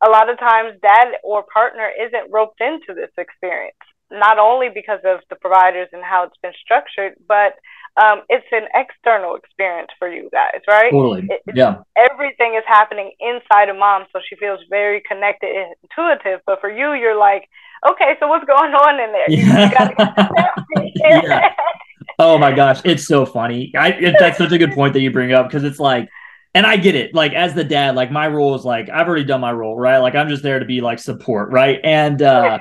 a 0.04 0.10
lot 0.10 0.28
of 0.28 0.38
times, 0.38 0.78
dad 0.82 1.08
or 1.24 1.42
partner 1.42 1.90
isn't 2.06 2.30
roped 2.30 2.60
into 2.60 2.92
this 2.94 3.10
experience, 3.16 3.76
not 4.10 4.38
only 4.38 4.68
because 4.68 5.00
of 5.04 5.20
the 5.30 5.36
providers 5.36 5.88
and 5.92 6.04
how 6.04 6.24
it's 6.24 6.36
been 6.42 6.52
structured, 6.62 7.14
but 7.26 7.54
um, 7.96 8.22
it's 8.28 8.46
an 8.52 8.68
external 8.74 9.36
experience 9.36 9.88
for 9.98 10.08
you 10.08 10.28
guys, 10.30 10.60
right? 10.68 10.90
Totally. 10.90 11.26
It, 11.30 11.42
yeah. 11.54 11.78
Everything 11.96 12.54
is 12.54 12.64
happening 12.66 13.12
inside 13.20 13.68
of 13.70 13.76
mom, 13.76 14.04
so 14.12 14.20
she 14.28 14.36
feels 14.36 14.60
very 14.68 15.02
connected 15.08 15.54
and 15.54 15.74
intuitive. 15.82 16.40
But 16.44 16.60
for 16.60 16.70
you, 16.70 16.92
you're 16.92 17.18
like, 17.18 17.48
okay, 17.90 18.14
so 18.20 18.28
what's 18.28 18.44
going 18.44 18.72
on 18.72 19.00
in 19.00 19.12
there? 19.12 19.30
Yeah. 19.30 20.90
yeah. 21.24 21.54
Oh 22.18 22.38
my 22.38 22.52
gosh, 22.52 22.80
it's 22.84 23.06
so 23.06 23.24
funny. 23.26 23.72
I, 23.76 23.90
it, 23.92 24.16
that's 24.18 24.38
such 24.38 24.52
a 24.52 24.58
good 24.58 24.72
point 24.72 24.92
that 24.94 25.00
you 25.00 25.10
bring 25.10 25.32
up 25.32 25.48
because 25.48 25.64
it's 25.64 25.78
like, 25.78 26.08
and 26.54 26.66
I 26.66 26.76
get 26.76 26.94
it. 26.94 27.14
Like 27.14 27.34
as 27.34 27.54
the 27.54 27.64
dad, 27.64 27.96
like 27.96 28.10
my 28.10 28.28
role 28.28 28.54
is 28.54 28.64
like 28.64 28.88
I've 28.88 29.06
already 29.06 29.24
done 29.24 29.42
my 29.42 29.52
role, 29.52 29.76
right? 29.76 29.98
Like 29.98 30.14
I'm 30.14 30.28
just 30.28 30.42
there 30.42 30.58
to 30.58 30.64
be 30.64 30.80
like 30.80 30.98
support, 30.98 31.50
right? 31.50 31.78
And 31.84 32.22
uh 32.22 32.58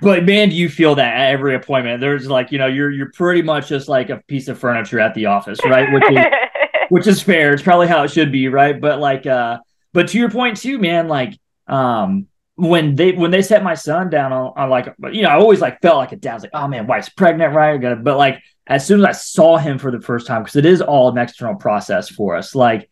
but 0.00 0.24
man, 0.24 0.50
do 0.50 0.54
you 0.54 0.68
feel 0.68 0.94
that 0.94 1.14
at 1.14 1.30
every 1.32 1.54
appointment? 1.54 2.00
There's 2.00 2.28
like, 2.28 2.52
you 2.52 2.58
know, 2.58 2.66
you're 2.66 2.90
you're 2.90 3.10
pretty 3.12 3.42
much 3.42 3.68
just 3.68 3.88
like 3.88 4.10
a 4.10 4.22
piece 4.28 4.48
of 4.48 4.58
furniture 4.58 5.00
at 5.00 5.14
the 5.14 5.26
office, 5.26 5.58
right? 5.64 5.92
Which 5.92 6.04
is 6.10 6.24
which 6.88 7.06
is 7.06 7.22
fair. 7.22 7.52
It's 7.52 7.62
probably 7.62 7.88
how 7.88 8.04
it 8.04 8.10
should 8.10 8.30
be, 8.30 8.48
right? 8.48 8.80
But 8.80 9.00
like 9.00 9.26
uh 9.26 9.58
but 9.92 10.08
to 10.08 10.18
your 10.18 10.30
point 10.30 10.58
too, 10.58 10.78
man, 10.78 11.08
like 11.08 11.38
um 11.66 12.28
when 12.54 12.94
they 12.94 13.12
when 13.12 13.30
they 13.30 13.42
set 13.42 13.64
my 13.64 13.74
son 13.74 14.08
down 14.08 14.32
on, 14.32 14.52
on 14.56 14.70
like 14.70 14.94
you 15.12 15.22
know, 15.22 15.28
I 15.28 15.34
always 15.34 15.60
like 15.60 15.80
felt 15.82 15.96
like 15.96 16.12
a 16.12 16.16
dad. 16.16 16.30
I 16.30 16.34
was 16.34 16.42
like, 16.44 16.52
oh 16.54 16.68
man, 16.68 16.86
wife's 16.86 17.08
pregnant, 17.08 17.54
right? 17.54 18.02
But 18.02 18.16
like 18.16 18.42
as 18.68 18.86
soon 18.86 19.00
as 19.00 19.06
I 19.06 19.12
saw 19.12 19.58
him 19.58 19.78
for 19.78 19.90
the 19.90 20.00
first 20.00 20.26
time, 20.26 20.42
because 20.42 20.56
it 20.56 20.66
is 20.66 20.80
all 20.80 21.10
an 21.10 21.18
external 21.18 21.56
process 21.56 22.08
for 22.08 22.36
us, 22.36 22.54
like 22.54 22.88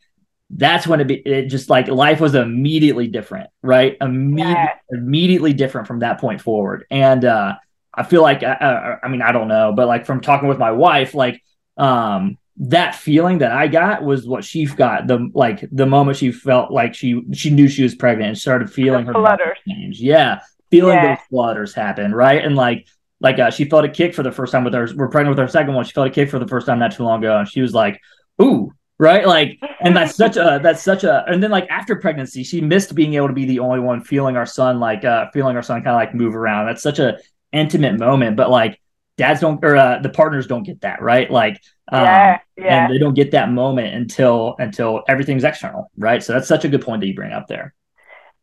that's 0.50 0.86
when 0.86 1.00
it, 1.00 1.08
be, 1.08 1.14
it 1.14 1.46
just 1.46 1.70
like 1.70 1.88
life 1.88 2.20
was 2.20 2.34
immediately 2.34 3.08
different, 3.08 3.50
right? 3.62 3.96
Immediately, 4.00 4.54
yeah. 4.54 4.74
immediately 4.90 5.52
different 5.52 5.86
from 5.86 6.00
that 6.00 6.20
point 6.20 6.40
forward. 6.40 6.84
And 6.90 7.24
uh, 7.24 7.54
I 7.92 8.02
feel 8.02 8.22
like, 8.22 8.42
uh, 8.42 8.46
uh, 8.46 8.98
I 9.02 9.08
mean, 9.08 9.22
I 9.22 9.32
don't 9.32 9.48
know, 9.48 9.72
but 9.72 9.88
like 9.88 10.06
from 10.06 10.20
talking 10.20 10.48
with 10.48 10.58
my 10.58 10.70
wife, 10.70 11.14
like 11.14 11.42
um, 11.76 12.38
that 12.56 12.94
feeling 12.94 13.38
that 13.38 13.52
I 13.52 13.66
got 13.66 14.04
was 14.04 14.28
what 14.28 14.44
she 14.44 14.66
got 14.66 15.06
the 15.06 15.28
like 15.34 15.64
the 15.72 15.86
moment 15.86 16.18
she 16.18 16.30
felt 16.30 16.70
like 16.70 16.94
she 16.94 17.22
she 17.32 17.50
knew 17.50 17.68
she 17.68 17.82
was 17.82 17.94
pregnant 17.94 18.28
and 18.28 18.38
started 18.38 18.72
feeling 18.72 19.06
her 19.06 19.12
flutters 19.12 19.58
change. 19.66 19.98
Yeah, 19.98 20.40
feeling 20.70 20.94
yeah. 20.94 21.16
those 21.16 21.24
flutters 21.30 21.74
happen, 21.74 22.14
right? 22.14 22.44
And 22.44 22.54
like 22.54 22.86
like 23.20 23.38
uh, 23.38 23.50
she 23.50 23.64
felt 23.64 23.84
a 23.84 23.88
kick 23.88 24.14
for 24.14 24.22
the 24.22 24.30
first 24.30 24.52
time 24.52 24.62
with 24.62 24.74
her. 24.74 24.88
We're 24.94 25.08
pregnant 25.08 25.36
with 25.36 25.38
her 25.38 25.48
second 25.48 25.74
one. 25.74 25.84
She 25.84 25.92
felt 25.92 26.06
a 26.06 26.10
kick 26.10 26.30
for 26.30 26.38
the 26.38 26.46
first 26.46 26.66
time 26.66 26.78
not 26.78 26.92
too 26.92 27.02
long 27.02 27.24
ago, 27.24 27.38
and 27.38 27.48
she 27.48 27.60
was 27.60 27.74
like, 27.74 28.00
"Ooh, 28.40 28.70
right? 29.04 29.26
Like 29.26 29.60
and 29.80 29.94
that's 29.96 30.16
such 30.24 30.36
a 30.36 30.58
that's 30.62 30.82
such 30.82 31.04
a 31.04 31.24
and 31.28 31.42
then 31.42 31.50
like 31.50 31.68
after 31.70 31.94
pregnancy 31.94 32.42
she 32.42 32.60
missed 32.60 32.94
being 32.94 33.14
able 33.14 33.28
to 33.28 33.34
be 33.34 33.44
the 33.44 33.60
only 33.60 33.78
one 33.78 34.00
feeling 34.00 34.36
our 34.36 34.46
son 34.46 34.80
like 34.80 35.04
uh 35.04 35.30
feeling 35.32 35.54
our 35.54 35.62
son 35.62 35.82
kind 35.82 35.94
of 35.94 35.96
like 35.96 36.14
move 36.14 36.34
around. 36.34 36.66
That's 36.66 36.82
such 36.82 36.98
a 36.98 37.18
intimate 37.52 37.98
moment 38.00 38.36
but 38.36 38.50
like 38.50 38.80
dads 39.16 39.40
don't 39.40 39.64
or 39.64 39.76
uh, 39.76 40.00
the 40.00 40.08
partners 40.08 40.48
don't 40.48 40.64
get 40.64 40.80
that 40.80 41.00
right? 41.00 41.30
Like 41.30 41.60
um, 41.92 42.02
yeah, 42.02 42.38
yeah. 42.56 42.84
and 42.84 42.92
they 42.92 42.98
don't 42.98 43.14
get 43.14 43.30
that 43.32 43.50
moment 43.50 43.94
until 43.94 44.56
until 44.58 45.04
everything's 45.06 45.44
external 45.44 45.90
right? 45.96 46.22
So 46.22 46.32
that's 46.32 46.48
such 46.48 46.64
a 46.64 46.68
good 46.68 46.82
point 46.82 47.00
that 47.02 47.06
you 47.06 47.14
bring 47.14 47.32
up 47.32 47.46
there. 47.46 47.74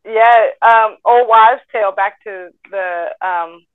Yeah 0.06 0.48
um 0.62 0.98
old 1.04 1.28
wives 1.28 1.62
tale 1.72 1.92
back 1.92 2.24
to 2.24 2.50
the 2.70 3.08
um 3.22 3.66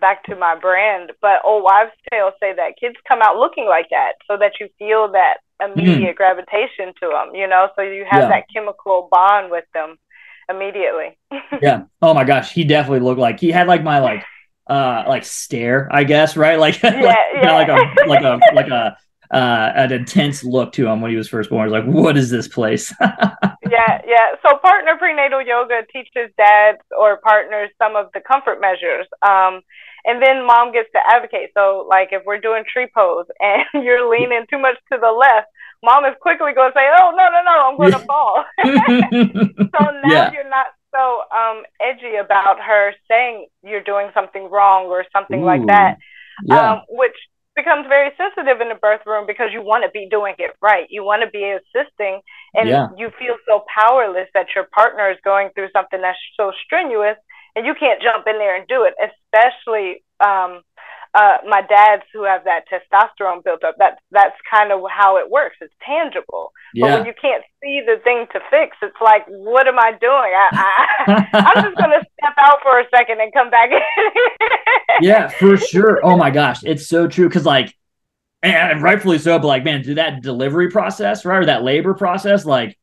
back 0.00 0.24
to 0.24 0.34
my 0.36 0.54
brand 0.58 1.12
but 1.20 1.40
old 1.44 1.62
wives 1.62 1.92
tales 2.10 2.34
say 2.40 2.54
that 2.54 2.78
kids 2.80 2.96
come 3.06 3.20
out 3.22 3.36
looking 3.36 3.66
like 3.66 3.86
that 3.90 4.12
so 4.26 4.36
that 4.36 4.52
you 4.58 4.68
feel 4.78 5.12
that 5.12 5.38
immediate 5.62 5.98
mm-hmm. 5.98 6.16
gravitation 6.16 6.94
to 7.00 7.08
them, 7.08 7.34
you 7.34 7.46
know, 7.46 7.68
so 7.76 7.82
you 7.82 8.04
have 8.08 8.22
yeah. 8.22 8.28
that 8.28 8.44
chemical 8.52 9.08
bond 9.10 9.50
with 9.50 9.64
them 9.74 9.96
immediately. 10.48 11.18
yeah. 11.62 11.84
Oh 12.02 12.14
my 12.14 12.24
gosh, 12.24 12.52
he 12.52 12.64
definitely 12.64 13.00
looked 13.00 13.20
like 13.20 13.40
he 13.40 13.50
had 13.50 13.66
like 13.66 13.82
my 13.82 13.98
like 14.00 14.24
uh 14.68 15.04
like 15.06 15.24
stare, 15.24 15.88
I 15.90 16.04
guess, 16.04 16.36
right? 16.36 16.58
Like 16.58 16.82
yeah, 16.82 16.92
like, 16.92 17.06
yeah. 17.34 17.52
like 17.52 17.68
a 17.68 18.08
like 18.08 18.22
a 18.22 18.54
like 18.54 18.68
a 18.68 18.96
uh 19.32 19.72
an 19.76 19.92
intense 19.92 20.42
look 20.42 20.72
to 20.72 20.86
him 20.86 21.00
when 21.00 21.10
he 21.10 21.16
was 21.16 21.28
first 21.28 21.50
born. 21.50 21.70
Like, 21.70 21.84
what 21.84 22.16
is 22.16 22.30
this 22.30 22.48
place? 22.48 22.92
yeah, 23.00 24.00
yeah. 24.06 24.34
So 24.46 24.56
partner 24.58 24.96
prenatal 24.98 25.42
yoga 25.42 25.82
teaches 25.92 26.32
dads 26.36 26.78
or 26.96 27.18
partners 27.18 27.70
some 27.78 27.96
of 27.96 28.10
the 28.12 28.20
comfort 28.20 28.60
measures. 28.60 29.06
Um 29.22 29.60
and 30.04 30.22
then 30.22 30.46
mom 30.46 30.72
gets 30.72 30.88
to 30.92 31.00
advocate. 31.06 31.50
So 31.54 31.86
like 31.88 32.08
if 32.12 32.22
we're 32.24 32.40
doing 32.40 32.64
tree 32.70 32.88
pose 32.94 33.26
and 33.40 33.84
you're 33.84 34.08
leaning 34.08 34.46
too 34.50 34.58
much 34.58 34.76
to 34.92 34.98
the 34.98 35.10
left, 35.10 35.48
mom 35.82 36.04
is 36.04 36.14
quickly 36.20 36.52
going 36.54 36.72
to 36.72 36.78
say, 36.78 36.88
"Oh 36.98 37.12
no, 37.16 37.28
no, 37.30 37.40
no, 37.44 37.56
I'm 37.68 37.76
going 37.76 37.92
to 37.92 38.06
fall." 38.06 38.44
so 38.64 39.84
now 40.04 40.12
yeah. 40.12 40.32
you're 40.32 40.48
not 40.48 40.66
so 40.92 41.22
um, 41.34 41.62
edgy 41.80 42.16
about 42.16 42.58
her 42.60 42.92
saying 43.08 43.46
you're 43.62 43.82
doing 43.82 44.10
something 44.14 44.50
wrong 44.50 44.86
or 44.86 45.04
something 45.12 45.42
Ooh. 45.42 45.46
like 45.46 45.66
that, 45.66 45.98
yeah. 46.44 46.72
um, 46.72 46.82
which 46.88 47.14
becomes 47.56 47.86
very 47.88 48.10
sensitive 48.16 48.60
in 48.60 48.68
the 48.68 48.74
birth 48.76 49.02
room 49.06 49.26
because 49.26 49.50
you 49.52 49.60
want 49.62 49.84
to 49.84 49.90
be 49.90 50.08
doing 50.10 50.34
it 50.38 50.52
right. 50.62 50.86
You 50.88 51.04
want 51.04 51.22
to 51.22 51.30
be 51.30 51.44
assisting, 51.44 52.20
and 52.54 52.68
yeah. 52.68 52.88
you 52.96 53.10
feel 53.18 53.36
so 53.46 53.64
powerless 53.68 54.28
that 54.34 54.46
your 54.54 54.64
partner 54.72 55.10
is 55.10 55.18
going 55.24 55.50
through 55.54 55.68
something 55.72 56.00
that's 56.00 56.18
so 56.36 56.52
strenuous 56.64 57.16
and 57.56 57.66
you 57.66 57.74
can't 57.78 58.02
jump 58.02 58.26
in 58.26 58.38
there 58.38 58.56
and 58.56 58.66
do 58.68 58.84
it, 58.84 58.94
especially 59.00 60.02
um, 60.20 60.62
uh, 61.14 61.38
my 61.48 61.62
dads 61.62 62.02
who 62.12 62.24
have 62.24 62.44
that 62.44 62.64
testosterone 62.70 63.42
built 63.42 63.64
up. 63.64 63.74
That's 63.78 64.00
that's 64.12 64.36
kind 64.48 64.70
of 64.70 64.80
how 64.88 65.18
it 65.18 65.28
works. 65.28 65.56
It's 65.60 65.74
tangible. 65.84 66.52
Yeah. 66.72 66.86
But 66.86 66.98
when 66.98 67.06
you 67.06 67.14
can't 67.20 67.42
see 67.62 67.82
the 67.84 68.00
thing 68.04 68.26
to 68.32 68.40
fix, 68.50 68.76
it's 68.82 68.96
like, 69.02 69.24
what 69.26 69.66
am 69.66 69.78
I 69.78 69.90
doing? 69.90 70.10
I, 70.12 70.48
I, 70.52 71.26
I'm 71.32 71.64
just 71.64 71.76
gonna 71.76 72.02
step 72.18 72.34
out 72.38 72.58
for 72.62 72.78
a 72.78 72.84
second 72.94 73.20
and 73.20 73.32
come 73.32 73.50
back 73.50 73.70
in. 73.70 73.80
yeah, 75.00 75.28
for 75.28 75.56
sure. 75.56 76.00
Oh 76.04 76.16
my 76.16 76.30
gosh, 76.30 76.62
it's 76.64 76.86
so 76.86 77.08
true. 77.08 77.28
Because 77.28 77.46
like, 77.46 77.74
and 78.42 78.80
rightfully 78.80 79.18
so. 79.18 79.38
But 79.38 79.48
like, 79.48 79.64
man, 79.64 79.82
do 79.82 79.94
that 79.94 80.22
delivery 80.22 80.70
process, 80.70 81.24
right, 81.24 81.38
or 81.38 81.46
that 81.46 81.64
labor 81.64 81.94
process, 81.94 82.44
like 82.44 82.78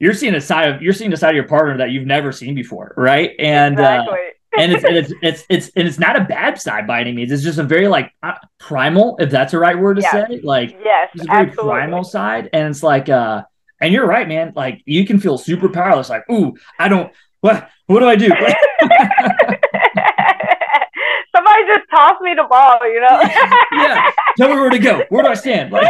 you're 0.00 0.14
seeing 0.14 0.34
a 0.34 0.40
side 0.40 0.74
of 0.74 0.82
you're 0.82 0.94
seeing 0.94 1.12
a 1.12 1.16
side 1.16 1.30
of 1.30 1.36
your 1.36 1.46
partner 1.46 1.76
that 1.78 1.90
you've 1.90 2.06
never 2.06 2.32
seen 2.32 2.54
before, 2.54 2.92
right? 2.96 3.32
And 3.38 3.78
uh, 3.78 3.82
exactly. 3.82 4.18
uh, 4.18 4.60
and 4.60 4.72
it's, 4.72 4.84
and 4.84 4.96
it's 4.96 5.12
it's 5.22 5.44
it's 5.48 5.70
and 5.76 5.86
it's 5.86 5.98
not 5.98 6.16
a 6.16 6.24
bad 6.24 6.60
side 6.60 6.86
by 6.86 7.00
any 7.00 7.12
means. 7.12 7.30
It's 7.30 7.42
just 7.42 7.58
a 7.58 7.62
very 7.62 7.86
like 7.86 8.12
uh, 8.22 8.32
primal, 8.58 9.16
if 9.20 9.30
that's 9.30 9.52
the 9.52 9.58
right 9.58 9.78
word 9.78 9.98
to 9.98 10.02
say. 10.02 10.40
Like 10.42 10.76
yes, 10.82 11.10
it's 11.14 11.24
a 11.24 11.26
very 11.26 11.48
absolutely. 11.48 11.72
primal 11.72 12.02
side, 12.02 12.48
and 12.52 12.68
it's 12.68 12.82
like 12.82 13.10
uh, 13.10 13.42
and 13.80 13.92
you're 13.92 14.06
right, 14.06 14.26
man. 14.26 14.52
Like 14.56 14.82
you 14.86 15.06
can 15.06 15.20
feel 15.20 15.36
super 15.36 15.68
powerless. 15.68 16.08
Like, 16.08 16.28
ooh, 16.30 16.54
I 16.78 16.88
don't. 16.88 17.12
What 17.42 17.68
what 17.86 18.00
do 18.00 18.06
I 18.06 18.16
do? 18.16 18.28
Somebody 21.36 21.62
just 21.66 21.88
toss 21.90 22.20
me 22.22 22.34
the 22.34 22.46
ball, 22.48 22.78
you 22.84 23.00
know? 23.00 23.20
yeah. 23.72 24.10
Tell 24.36 24.48
me 24.48 24.56
where 24.56 24.70
to 24.70 24.78
go. 24.78 25.04
Where 25.10 25.22
do 25.22 25.28
I 25.28 25.34
stand? 25.34 25.72
Like, 25.72 25.86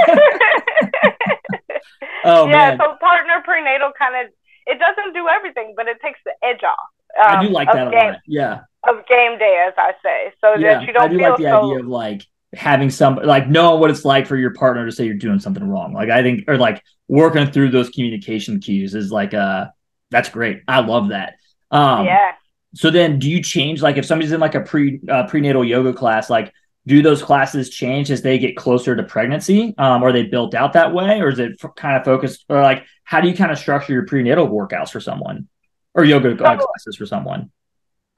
oh 2.24 2.46
yeah. 2.46 2.76
Man. 2.76 2.78
So 2.78 2.96
partner 3.00 3.42
prenatal 3.44 3.92
kind 3.98 4.26
of 4.26 4.32
it 4.66 4.78
doesn't 4.78 5.14
do 5.14 5.26
everything, 5.28 5.74
but 5.76 5.88
it 5.88 5.98
takes 6.02 6.20
the 6.24 6.32
edge 6.42 6.62
off. 6.62 6.78
Um, 7.18 7.38
I 7.38 7.46
do 7.46 7.52
like 7.52 7.72
that 7.72 7.88
a 7.88 7.90
game, 7.90 8.12
lot. 8.12 8.20
Yeah. 8.26 8.60
Of 8.88 9.06
game 9.06 9.38
day, 9.38 9.64
as 9.66 9.74
I 9.76 9.92
say, 10.02 10.32
so 10.40 10.54
yeah, 10.54 10.74
that 10.74 10.86
you 10.86 10.92
don't. 10.92 11.02
I 11.02 11.08
do 11.08 11.18
like 11.18 11.36
the 11.36 11.44
so... 11.44 11.64
idea 11.64 11.80
of 11.80 11.86
like 11.86 12.22
having 12.54 12.90
some 12.90 13.16
like 13.16 13.48
knowing 13.48 13.80
what 13.80 13.90
it's 13.90 14.04
like 14.04 14.26
for 14.26 14.36
your 14.36 14.54
partner 14.54 14.86
to 14.86 14.92
say 14.92 15.04
you're 15.04 15.14
doing 15.14 15.38
something 15.38 15.68
wrong. 15.68 15.92
Like 15.92 16.08
I 16.08 16.22
think, 16.22 16.44
or 16.48 16.56
like 16.56 16.82
working 17.08 17.50
through 17.50 17.70
those 17.70 17.90
communication 17.90 18.60
cues 18.60 18.94
is 18.94 19.12
like 19.12 19.34
uh 19.34 19.66
that's 20.10 20.28
great. 20.28 20.62
I 20.66 20.80
love 20.80 21.08
that. 21.08 21.34
Um, 21.70 22.06
yeah. 22.06 22.32
So 22.74 22.90
then, 22.90 23.18
do 23.18 23.28
you 23.28 23.42
change 23.42 23.82
like 23.82 23.96
if 23.96 24.04
somebody's 24.04 24.32
in 24.32 24.40
like 24.40 24.54
a 24.54 24.60
pre 24.60 25.00
uh, 25.08 25.26
prenatal 25.26 25.64
yoga 25.64 25.92
class, 25.92 26.30
like 26.30 26.52
do 26.86 27.02
those 27.02 27.22
classes 27.22 27.70
change 27.70 28.10
as 28.10 28.22
they 28.22 28.38
get 28.38 28.56
closer 28.56 28.96
to 28.96 29.02
pregnancy? 29.02 29.74
Um, 29.78 30.02
are 30.02 30.12
they 30.12 30.24
built 30.24 30.54
out 30.54 30.72
that 30.72 30.92
way, 30.92 31.20
or 31.20 31.28
is 31.28 31.38
it 31.38 31.52
f- 31.62 31.74
kind 31.76 31.96
of 31.96 32.04
focused, 32.04 32.44
or 32.48 32.62
like 32.62 32.84
how 33.04 33.20
do 33.20 33.28
you 33.28 33.34
kind 33.34 33.52
of 33.52 33.58
structure 33.58 33.92
your 33.92 34.06
prenatal 34.06 34.48
workouts 34.48 34.90
for 34.90 35.00
someone, 35.00 35.48
or 35.94 36.04
yoga 36.04 36.30
so, 36.30 36.36
classes 36.36 36.96
for 36.96 37.06
someone? 37.06 37.50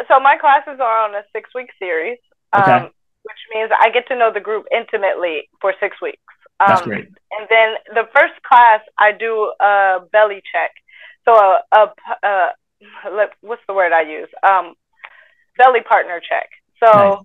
So 0.08 0.20
my 0.20 0.36
classes 0.36 0.78
are 0.80 1.08
on 1.08 1.14
a 1.14 1.22
six 1.34 1.50
week 1.54 1.70
series, 1.78 2.18
okay. 2.56 2.70
um, 2.70 2.84
which 3.22 3.36
means 3.54 3.70
I 3.78 3.90
get 3.90 4.06
to 4.08 4.16
know 4.16 4.32
the 4.32 4.40
group 4.40 4.66
intimately 4.72 5.48
for 5.60 5.74
six 5.80 5.96
weeks. 6.00 6.22
Um, 6.60 6.66
That's 6.68 6.82
great. 6.82 7.06
And 7.06 7.48
then 7.50 7.74
the 7.94 8.08
first 8.14 8.34
class, 8.42 8.80
I 8.98 9.12
do 9.12 9.52
a 9.60 10.00
belly 10.12 10.42
check. 10.52 10.70
So 11.24 11.34
a, 11.34 11.60
a, 11.72 11.92
a 12.26 13.28
what's 13.40 13.62
the 13.66 13.74
word 13.74 13.92
I 13.92 14.02
use? 14.02 14.28
Um, 14.42 14.74
belly 15.56 15.80
partner 15.82 16.20
check. 16.20 16.48
So 16.82 16.92
nice. 16.92 17.18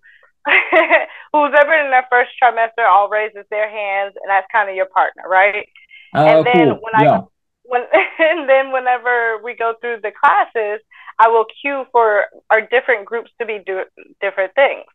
who's 1.34 1.54
ever 1.60 1.74
in 1.74 1.92
their 1.92 2.08
first 2.10 2.32
trimester 2.42 2.88
all 2.88 3.10
raises 3.10 3.46
their 3.50 3.70
hands, 3.70 4.16
and 4.16 4.30
that's 4.30 4.48
kind 4.52 4.70
of 4.70 4.76
your 4.76 4.88
partner, 4.88 5.24
right? 5.28 5.68
Oh, 6.16 6.26
and 6.26 6.46
then 6.46 6.70
cool. 6.70 6.80
when 6.82 6.94
yeah. 7.04 7.20
I 7.20 7.24
when 7.68 7.82
and 8.20 8.50
then 8.50 8.72
whenever 8.72 9.38
we 9.44 9.56
go 9.56 9.74
through 9.80 10.00
the 10.02 10.12
classes, 10.12 10.82
I 11.20 11.28
will 11.28 11.46
cue 11.62 11.86
for 11.92 12.26
our 12.50 12.62
different 12.62 13.06
groups 13.06 13.32
to 13.40 13.46
be 13.46 13.60
do 13.66 13.84
different 14.22 14.54
things. 14.56 14.86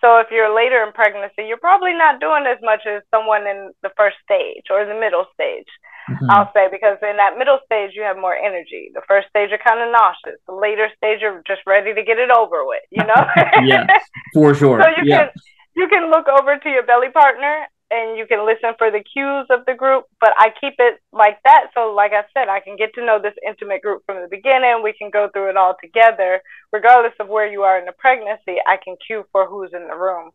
So 0.00 0.18
if 0.18 0.28
you're 0.30 0.54
later 0.54 0.82
in 0.82 0.92
pregnancy, 0.92 1.46
you're 1.46 1.62
probably 1.62 1.94
not 1.94 2.20
doing 2.20 2.44
as 2.46 2.58
much 2.62 2.82
as 2.86 3.02
someone 3.10 3.46
in 3.46 3.70
the 3.82 3.90
first 3.96 4.16
stage 4.24 4.66
or 4.70 4.84
the 4.84 4.98
middle 4.98 5.26
stage. 5.32 5.70
Mm-hmm. 6.10 6.30
I'll 6.30 6.50
say 6.52 6.68
because 6.70 6.98
in 7.02 7.16
that 7.16 7.38
middle 7.38 7.58
stage 7.64 7.92
you 7.94 8.02
have 8.02 8.16
more 8.16 8.34
energy. 8.34 8.90
The 8.94 9.02
first 9.06 9.28
stage 9.28 9.50
you're 9.50 9.62
kind 9.62 9.80
of 9.80 9.92
nauseous. 9.92 10.40
The 10.46 10.54
later 10.54 10.88
stage 10.96 11.20
you're 11.20 11.42
just 11.46 11.62
ready 11.66 11.94
to 11.94 12.02
get 12.02 12.18
it 12.18 12.30
over 12.30 12.66
with. 12.66 12.82
You 12.90 13.04
know? 13.04 13.22
yeah, 13.64 13.86
for 14.34 14.54
sure. 14.58 14.82
So 14.82 14.88
you 14.98 15.08
yeah. 15.08 15.18
can 15.18 15.30
you 15.76 15.88
can 15.88 16.10
look 16.10 16.26
over 16.28 16.58
to 16.58 16.68
your 16.68 16.84
belly 16.84 17.10
partner 17.10 17.66
and 17.92 18.16
you 18.16 18.26
can 18.26 18.46
listen 18.46 18.72
for 18.78 18.90
the 18.90 19.04
cues 19.04 19.46
of 19.50 19.66
the 19.66 19.74
group. 19.74 20.04
But 20.18 20.32
I 20.38 20.48
keep 20.58 20.74
it 20.78 21.00
like 21.12 21.38
that. 21.44 21.68
So, 21.74 21.92
like 21.92 22.12
I 22.12 22.24
said, 22.32 22.48
I 22.48 22.60
can 22.60 22.76
get 22.76 22.94
to 22.94 23.04
know 23.04 23.20
this 23.20 23.34
intimate 23.46 23.82
group 23.82 24.02
from 24.06 24.22
the 24.22 24.28
beginning. 24.28 24.80
We 24.82 24.94
can 24.94 25.10
go 25.10 25.28
through 25.32 25.50
it 25.50 25.56
all 25.56 25.76
together, 25.80 26.40
regardless 26.72 27.12
of 27.20 27.28
where 27.28 27.46
you 27.46 27.62
are 27.62 27.78
in 27.78 27.84
the 27.84 27.92
pregnancy. 27.92 28.56
I 28.66 28.78
can 28.82 28.96
cue 29.06 29.24
for 29.30 29.46
who's 29.46 29.70
in 29.74 29.86
the 29.86 29.94
room. 29.96 30.30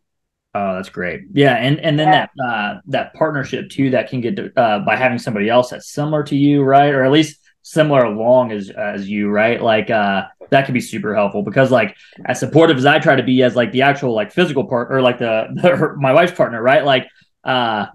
Oh, 0.54 0.74
that's 0.74 0.88
great. 0.88 1.22
Yeah, 1.32 1.54
and 1.54 1.78
and 1.80 1.98
then 1.98 2.08
yeah. 2.08 2.26
that 2.36 2.44
uh, 2.44 2.80
that 2.86 3.14
partnership 3.14 3.68
too 3.70 3.90
that 3.90 4.08
can 4.08 4.20
get 4.20 4.36
to, 4.36 4.52
uh, 4.58 4.78
by 4.80 4.96
having 4.96 5.18
somebody 5.18 5.48
else 5.48 5.70
that's 5.70 5.90
similar 5.90 6.22
to 6.24 6.36
you, 6.36 6.62
right, 6.62 6.92
or 6.92 7.04
at 7.04 7.12
least 7.12 7.38
similar 7.62 8.04
along 8.04 8.52
as 8.52 8.70
as 8.70 9.08
you, 9.08 9.28
right? 9.28 9.60
Like 9.62 9.90
uh, 9.90 10.24
that 10.50 10.64
can 10.64 10.72
be 10.72 10.80
super 10.80 11.14
helpful 11.14 11.42
because 11.42 11.70
like 11.70 11.96
as 12.24 12.40
supportive 12.40 12.78
as 12.78 12.86
I 12.86 12.98
try 12.98 13.16
to 13.16 13.22
be 13.22 13.42
as 13.42 13.56
like 13.56 13.72
the 13.72 13.82
actual 13.82 14.14
like 14.14 14.32
physical 14.32 14.66
part 14.66 14.92
or 14.92 15.02
like 15.02 15.18
the, 15.18 15.48
the 15.54 15.76
her, 15.76 15.96
my 15.96 16.12
wife's 16.12 16.32
partner, 16.32 16.62
right? 16.62 16.84
Like 16.84 17.06
uh, 17.44 17.86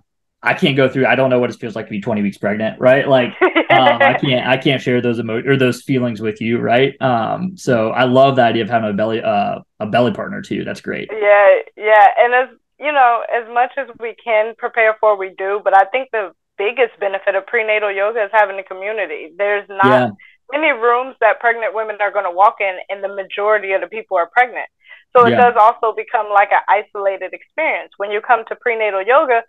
I 0.44 0.54
can't 0.54 0.76
go 0.76 0.90
through. 0.90 1.06
I 1.06 1.16
don't 1.16 1.30
know 1.30 1.40
what 1.40 1.50
it 1.50 1.56
feels 1.56 1.76
like 1.76 1.86
to 1.86 1.90
be 1.90 2.02
20 2.02 2.22
weeks 2.22 2.38
pregnant, 2.38 2.80
right? 2.80 3.08
Like, 3.08 3.30
um, 3.42 4.02
I 4.02 4.14
can't, 4.22 4.46
I 4.46 4.58
can't 4.58 4.82
share 4.82 5.02
those 5.02 5.18
emo 5.18 5.42
or 5.42 5.56
those 5.56 5.82
feelings 5.82 6.20
with 6.20 6.42
you, 6.42 6.60
right? 6.60 7.02
Um, 7.02 7.56
so 7.56 7.92
I 7.92 8.04
love 8.04 8.36
the 8.36 8.44
idea 8.44 8.64
of 8.64 8.70
having 8.70 8.90
a 8.90 8.94
belly, 8.94 9.22
uh, 9.22 9.60
a 9.80 9.86
belly 9.88 10.12
partner 10.12 10.42
too. 10.42 10.66
That's 10.66 10.82
great. 10.82 11.10
Yeah, 11.12 11.48
yeah, 11.78 12.08
and 12.20 12.34
as 12.34 12.50
you 12.78 12.92
know, 12.92 13.24
as 13.34 13.48
much 13.54 13.72
as 13.78 13.88
we 14.02 14.16
can 14.22 14.56
prepare 14.58 14.98
for, 15.00 15.18
we 15.18 15.30
do. 15.38 15.62
But 15.64 15.78
I 15.78 15.86
think 15.86 16.10
the 16.12 16.34
biggest 16.58 17.00
benefit 17.00 17.36
of 17.36 17.48
prenatal 17.48 17.92
yoga 17.92 18.26
is 18.26 18.32
having 18.34 18.60
a 18.60 18.64
community. 18.64 19.32
There's 19.38 19.68
not 19.70 19.86
yeah. 19.86 20.10
many 20.52 20.72
rooms 20.72 21.16
that 21.22 21.40
pregnant 21.40 21.74
women 21.74 21.96
are 22.02 22.12
going 22.12 22.26
to 22.26 22.36
walk 22.36 22.58
in, 22.60 22.78
and 22.90 23.02
the 23.02 23.16
majority 23.16 23.72
of 23.72 23.80
the 23.80 23.88
people 23.88 24.18
are 24.18 24.28
pregnant. 24.28 24.68
So 25.16 25.26
it 25.26 25.32
yeah. 25.32 25.38
does 25.38 25.54
also 25.58 25.96
become 25.96 26.28
like 26.34 26.50
an 26.52 26.62
isolated 26.68 27.34
experience. 27.34 27.94
When 27.98 28.12
you 28.12 28.20
come 28.20 28.44
to 28.50 28.56
prenatal 28.56 29.02
yoga, 29.06 29.44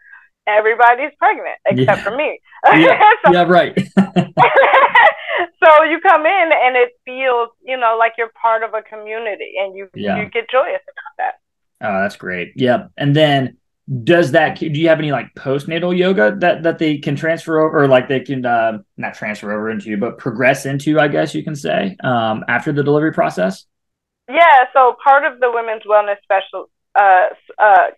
everybody's 0.47 1.13
pregnant 1.19 1.57
except 1.67 1.99
yeah. 1.99 2.05
for 2.05 2.17
me. 2.17 2.41
Yeah, 2.75 3.11
so, 3.25 3.33
yeah 3.33 3.43
right. 3.43 3.75
so 3.97 5.83
you 5.85 6.01
come 6.01 6.27
in 6.27 6.51
and 6.53 6.77
it 6.77 6.93
feels, 7.05 7.51
you 7.65 7.77
know, 7.77 7.97
like 7.99 8.13
you're 8.19 8.33
part 8.41 8.63
of 8.63 8.75
a 8.75 8.83
community 8.83 9.55
and 9.61 9.77
you 9.77 9.89
yeah. 9.95 10.19
you 10.19 10.31
get 10.31 10.51
joyous 10.51 10.83
about 10.83 11.15
that. 11.19 11.35
Oh, 11.81 12.01
that's 12.03 12.17
great. 12.17 12.53
Yep. 12.57 12.93
And 12.97 13.15
then 13.15 13.59
does 14.03 14.31
that 14.33 14.59
do 14.59 14.67
you 14.67 14.89
have 14.89 14.99
any 14.99 15.13
like 15.13 15.35
postnatal 15.35 15.95
yoga 15.97 16.35
that 16.39 16.63
that 16.63 16.79
they 16.79 16.97
can 16.97 17.15
transfer 17.15 17.61
over 17.61 17.83
or 17.83 17.89
like 17.89 18.09
they 18.09 18.21
can 18.21 18.47
uh, 18.47 18.79
not 18.97 19.13
transfer 19.13 19.53
over 19.53 19.69
into 19.69 19.91
you 19.91 19.99
but 19.99 20.17
progress 20.17 20.65
into 20.65 20.99
i 20.99 21.07
guess 21.07 21.35
you 21.35 21.45
can 21.45 21.55
say 21.55 21.95
um, 22.03 22.43
after 22.49 22.73
the 22.73 22.83
delivery 22.83 23.13
process 23.13 23.67
yeah, 24.29 24.65
so 24.73 24.97
part 25.03 25.25
of 25.25 25.41
the 25.41 25.51
Women's 25.53 25.83
Wellness 25.83 26.17
Special 26.23 26.71
uh, 26.95 27.27
uh, 27.59 27.89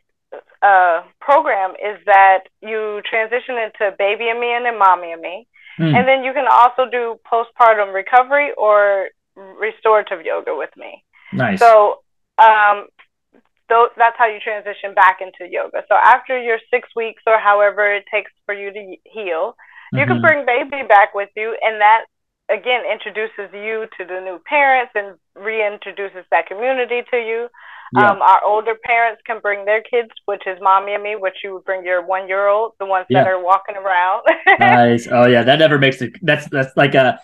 uh, 0.63 1.03
program 1.21 1.73
is 1.73 1.99
that 2.07 2.45
you 2.61 3.01
transition 3.09 3.57
into 3.57 3.95
baby 3.99 4.29
and 4.29 4.41
me 4.41 4.53
and 4.53 4.65
then 4.65 4.79
mommy 4.79 5.13
and 5.13 5.23
me. 5.23 5.47
Mm. 5.79 5.95
And 5.95 6.09
then 6.09 6.25
you 6.25 6.33
can 6.33 6.47
also 6.51 6.91
do 6.91 7.21
postpartum 7.31 7.93
recovery 7.93 8.53
or 8.57 9.09
restorative 9.37 10.25
yoga 10.25 10.57
with 10.57 10.71
me. 10.77 11.05
Nice. 11.33 11.59
So 11.59 12.01
um, 12.39 12.87
th- 13.69 13.93
that's 13.97 14.17
how 14.17 14.27
you 14.27 14.41
transition 14.41 14.95
back 14.95 15.19
into 15.21 15.51
yoga. 15.51 15.85
So 15.89 15.95
after 15.95 16.41
your 16.41 16.59
six 16.71 16.89
weeks 16.97 17.23
or 17.27 17.39
however 17.39 17.95
it 17.95 18.05
takes 18.13 18.33
for 18.47 18.55
you 18.55 18.73
to 18.73 18.97
heal, 19.05 19.57
you 19.93 20.01
mm-hmm. 20.01 20.13
can 20.13 20.21
bring 20.21 20.47
baby 20.47 20.83
back 20.89 21.15
with 21.15 21.29
you, 21.37 21.57
and 21.63 21.81
that 21.81 22.07
again 22.49 22.83
introduces 22.91 23.53
you 23.53 23.87
to 23.99 24.05
the 24.05 24.21
new 24.21 24.41
parents 24.49 24.93
and 24.95 25.17
reintroduces 25.37 26.25
that 26.31 26.47
community 26.47 27.03
to 27.11 27.17
you. 27.19 27.49
Yeah. 27.95 28.11
Um, 28.11 28.23
our 28.23 28.45
older 28.45 28.75
parents 28.83 29.23
can 29.25 29.41
bring 29.41 29.65
their 29.65 29.83
kids, 29.83 30.11
which 30.25 30.43
is 30.47 30.59
mommy 30.61 30.95
and 30.95 31.03
me, 31.03 31.17
which 31.17 31.37
you 31.45 31.55
would 31.55 31.65
bring 31.65 31.85
your 31.85 32.05
one 32.05 32.29
year 32.29 32.49
old, 32.49 32.73
the 32.81 32.87
ones 32.87 33.07
yeah. 33.09 33.23
that 33.23 33.31
are 33.31 33.43
walking 33.43 33.77
around. 33.77 34.25
nice. 34.59 35.07
Oh 35.11 35.27
yeah, 35.27 35.43
that 35.45 35.59
never 35.59 35.79
makes 35.79 36.03
it. 36.03 36.15
That's 36.23 36.49
that's 36.49 36.77
like 36.77 36.95
a. 36.95 37.21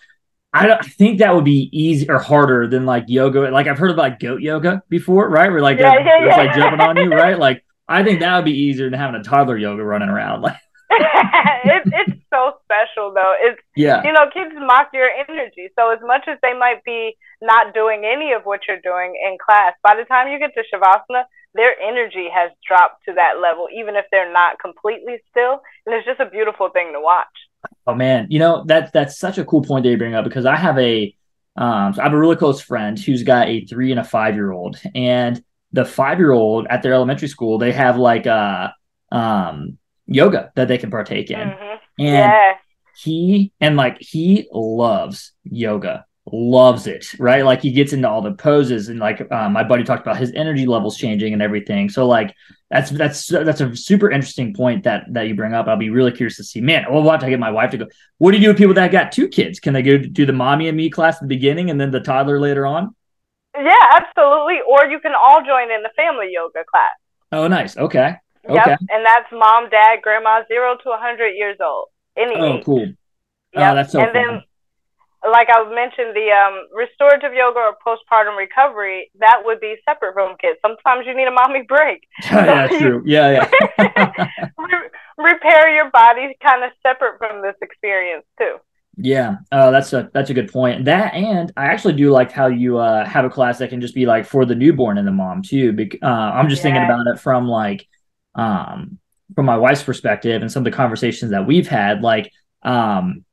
I 0.55 0.67
don't 0.67 0.85
I 0.85 0.87
think 0.87 1.21
that 1.21 1.35
would 1.35 1.47
be 1.47 1.71
easy 1.73 2.09
or 2.11 2.19
harder 2.19 2.69
than 2.69 2.85
like 2.85 3.05
yoga. 3.09 3.51
Like 3.51 3.67
I've 3.67 3.79
heard 3.79 3.91
about 3.91 4.03
like 4.03 4.21
goat 4.21 4.43
yoga 4.43 4.83
before, 4.89 5.29
right? 5.29 5.51
Where 5.51 5.63
like 5.63 5.79
yeah, 5.79 5.95
yeah, 5.99 6.27
yeah. 6.27 6.37
like 6.37 6.55
jumping 6.55 6.81
on 6.81 6.97
you, 6.99 7.11
right? 7.11 7.39
Like 7.39 7.65
I 7.89 8.05
think 8.05 8.21
that 8.21 8.37
would 8.37 8.45
be 8.45 8.53
easier 8.53 8.89
than 8.89 8.99
having 8.99 9.19
a 9.21 9.25
toddler 9.25 9.57
yoga 9.57 9.83
running 9.83 10.11
around. 10.11 10.43
Like 10.43 10.57
it, 10.91 11.83
it's 11.87 12.22
so 12.33 12.57
special 12.65 13.13
though. 13.13 13.35
It's 13.39 13.61
yeah. 13.77 14.03
You 14.03 14.13
know, 14.13 14.27
kids 14.33 14.55
mock 14.57 14.89
your 14.93 15.09
energy. 15.09 15.69
So 15.79 15.93
as 15.93 16.01
much 16.03 16.25
as 16.27 16.39
they 16.43 16.55
might 16.55 16.83
be 16.85 17.17
not 17.41 17.75
doing 17.75 18.05
any 18.05 18.33
of 18.33 18.43
what 18.45 18.61
you're 18.67 18.81
doing 18.81 19.15
in 19.15 19.37
class, 19.45 19.75
by 19.83 19.95
the 19.95 20.05
time 20.05 20.29
you 20.29 20.39
get 20.39 20.53
to 20.55 20.65
shavasana, 20.73 21.25
their 21.55 21.79
energy 21.81 22.29
has 22.33 22.51
dropped 22.67 23.05
to 23.05 23.13
that 23.15 23.41
level, 23.41 23.69
even 23.75 23.97
if 23.97 24.07
they're 24.11 24.33
not 24.33 24.59
completely 24.59 25.19
still. 25.31 25.61
And 25.85 25.95
it's 25.95 26.07
just 26.07 26.21
a 26.21 26.31
beautiful 26.31 26.71
thing 26.71 26.93
to 26.95 27.01
watch. 27.01 27.27
Oh 27.87 27.95
man, 27.95 28.27
you 28.31 28.39
know 28.39 28.65
that's 28.67 28.91
that's 28.91 29.19
such 29.19 29.39
a 29.39 29.45
cool 29.45 29.63
point 29.63 29.85
that 29.85 29.91
you 29.91 29.99
bring 29.99 30.15
up 30.15 30.25
because 30.25 30.47
I 30.47 30.57
have 30.57 30.79
a 30.79 31.15
um, 31.57 31.93
so 31.93 32.01
I 32.01 32.05
have 32.05 32.15
a 32.15 32.19
really 32.19 32.37
close 32.37 32.61
friend 32.61 32.99
who's 32.99 33.23
got 33.23 33.49
a 33.49 33.65
three 33.67 33.91
and 33.91 34.01
a 34.01 34.05
five 34.05 34.35
year 34.35 34.53
old, 34.53 34.81
and 34.95 35.43
the 35.73 35.85
five 35.85 36.19
year 36.19 36.33
old 36.33 36.67
at 36.71 36.83
their 36.83 36.93
elementary 36.95 37.29
school 37.29 37.59
they 37.59 37.73
have 37.73 37.99
like 37.99 38.27
a 38.27 38.75
um 39.11 39.79
yoga 40.07 40.53
that 40.57 40.69
they 40.69 40.79
can 40.79 40.91
partake 40.91 41.31
in. 41.31 41.39
Mm-hmm. 41.39 41.72
And 41.99 42.09
yeah. 42.09 42.55
he 42.97 43.53
and 43.61 43.77
like 43.77 43.99
he 44.01 44.49
loves 44.53 45.33
yoga. 45.45 46.07
loves 46.27 46.87
it, 46.87 47.19
right? 47.19 47.45
Like 47.45 47.61
he 47.61 47.73
gets 47.73 47.93
into 47.93 48.09
all 48.09 48.23
the 48.23 48.33
poses 48.33 48.89
and 48.89 49.01
like 49.01 49.27
uh, 49.31 49.49
my 49.49 49.65
buddy 49.65 49.83
talked 49.83 50.03
about 50.03 50.17
his 50.19 50.33
energy 50.35 50.67
levels 50.67 50.97
changing 50.97 51.33
and 51.33 51.43
everything. 51.43 51.89
So 51.89 52.07
like 52.07 52.35
that's 52.71 52.91
that's 52.91 53.27
that's 53.27 53.61
a 53.61 53.75
super 53.75 54.11
interesting 54.11 54.55
point 54.55 54.85
that 54.85 55.05
that 55.11 55.27
you 55.27 55.35
bring 55.35 55.53
up. 55.53 55.67
I'll 55.67 55.77
be 55.77 55.91
really 55.91 56.13
curious 56.13 56.37
to 56.37 56.45
see. 56.45 56.61
Man, 56.61 56.85
well, 56.89 57.03
we'll 57.03 57.11
have 57.11 57.21
to 57.21 57.29
get 57.29 57.41
my 57.41 57.51
wife 57.51 57.73
to 57.73 57.79
go. 57.79 57.87
What 58.19 58.31
do 58.31 58.37
you 58.37 58.45
do 58.45 58.49
with 58.49 58.59
people 58.59 58.75
that 58.75 58.93
got 58.93 59.11
two 59.13 59.29
kids? 59.29 59.59
Can 59.59 59.75
they 59.75 59.83
go 59.83 59.99
do 59.99 60.25
the 60.25 60.33
mommy 60.33 60.69
and 60.69 60.77
me 60.77 60.91
class 60.91 61.17
at 61.17 61.23
the 61.23 61.27
beginning 61.27 61.71
and 61.71 61.81
then 61.81 61.91
the 61.91 62.01
toddler 62.01 62.39
later 62.39 62.67
on? 62.67 62.95
Yeah, 63.55 63.75
absolutely. 63.91 64.61
Or 64.67 64.87
you 64.87 65.01
can 65.01 65.13
all 65.15 65.43
join 65.45 65.71
in 65.71 65.83
the 65.83 65.91
family 65.97 66.31
yoga 66.31 66.65
class. 66.71 66.93
Oh, 67.33 67.49
nice. 67.49 67.77
Okay. 67.77 68.15
Yep. 68.49 68.81
And 68.91 69.07
that's 69.07 69.31
mom, 69.33 69.71
dad, 69.71 70.01
grandma, 70.03 70.43
zero 70.49 70.77
to 70.77 70.89
100 70.89 71.29
years 71.31 71.59
old. 71.65 71.89
Any 72.17 72.35
oh, 72.37 72.59
age. 72.59 72.65
cool. 72.65 72.81
Yep. 72.81 72.97
Oh, 73.55 73.75
that's 73.75 73.93
so 73.93 74.01
and 74.01 74.13
fun. 74.13 74.15
then 74.15 74.43
like 75.31 75.49
I 75.53 75.63
mentioned, 75.73 76.17
the 76.17 76.31
um, 76.33 76.67
restorative 76.75 77.33
yoga 77.33 77.61
or 77.61 77.77
postpartum 77.87 78.37
recovery, 78.37 79.11
that 79.21 79.43
would 79.45 79.61
be 79.61 79.77
separate 79.89 80.15
from 80.15 80.37
kids. 80.41 80.59
Sometimes 80.63 81.07
you 81.07 81.17
need 81.17 81.29
a 81.29 81.31
mommy 81.31 81.63
break. 81.63 82.03
yeah, 82.25 82.69
so 82.69 82.79
true. 82.79 83.03
Yeah, 83.07 83.49
yeah. 83.79 83.79
re- 84.59 84.91
repair 85.19 85.75
your 85.75 85.91
body 85.91 86.37
kind 86.43 86.65
of 86.65 86.73
separate 86.83 87.19
from 87.19 87.43
this 87.43 87.55
experience 87.63 88.25
too. 88.39 88.57
Yeah, 88.97 89.37
uh, 89.51 89.71
that's 89.71 89.93
a 89.93 90.11
that's 90.13 90.29
a 90.29 90.35
good 90.35 90.53
point. 90.53 90.85
That 90.85 91.15
and 91.15 91.51
I 91.57 91.67
actually 91.67 91.95
do 91.95 92.11
like 92.11 92.31
how 92.31 92.49
you 92.49 92.79
uh, 92.79 93.07
have 93.09 93.25
a 93.25 93.31
class 93.31 93.59
that 93.59 93.71
can 93.71 93.81
just 93.81 93.95
be 93.95 94.05
like 94.05 94.27
for 94.27 94.45
the 94.45 94.55
newborn 94.55 94.99
and 94.99 95.07
the 95.07 95.13
mom 95.13 95.43
too. 95.43 95.75
uh, 96.03 96.07
I'm 96.07 96.49
just 96.49 96.61
yeah. 96.61 96.63
thinking 96.63 96.85
about 96.85 97.07
it 97.07 97.19
from 97.19 97.49
like 97.49 97.87
um, 98.35 98.99
from 99.35 99.47
my 99.47 99.57
wife's 99.57 99.83
perspective 99.83 100.43
and 100.43 100.51
some 100.51 100.61
of 100.61 100.65
the 100.65 100.77
conversations 100.77 101.31
that 101.31 101.47
we've 101.47 101.69
had. 101.69 102.03
Like 102.03 102.33
um, 102.63 103.25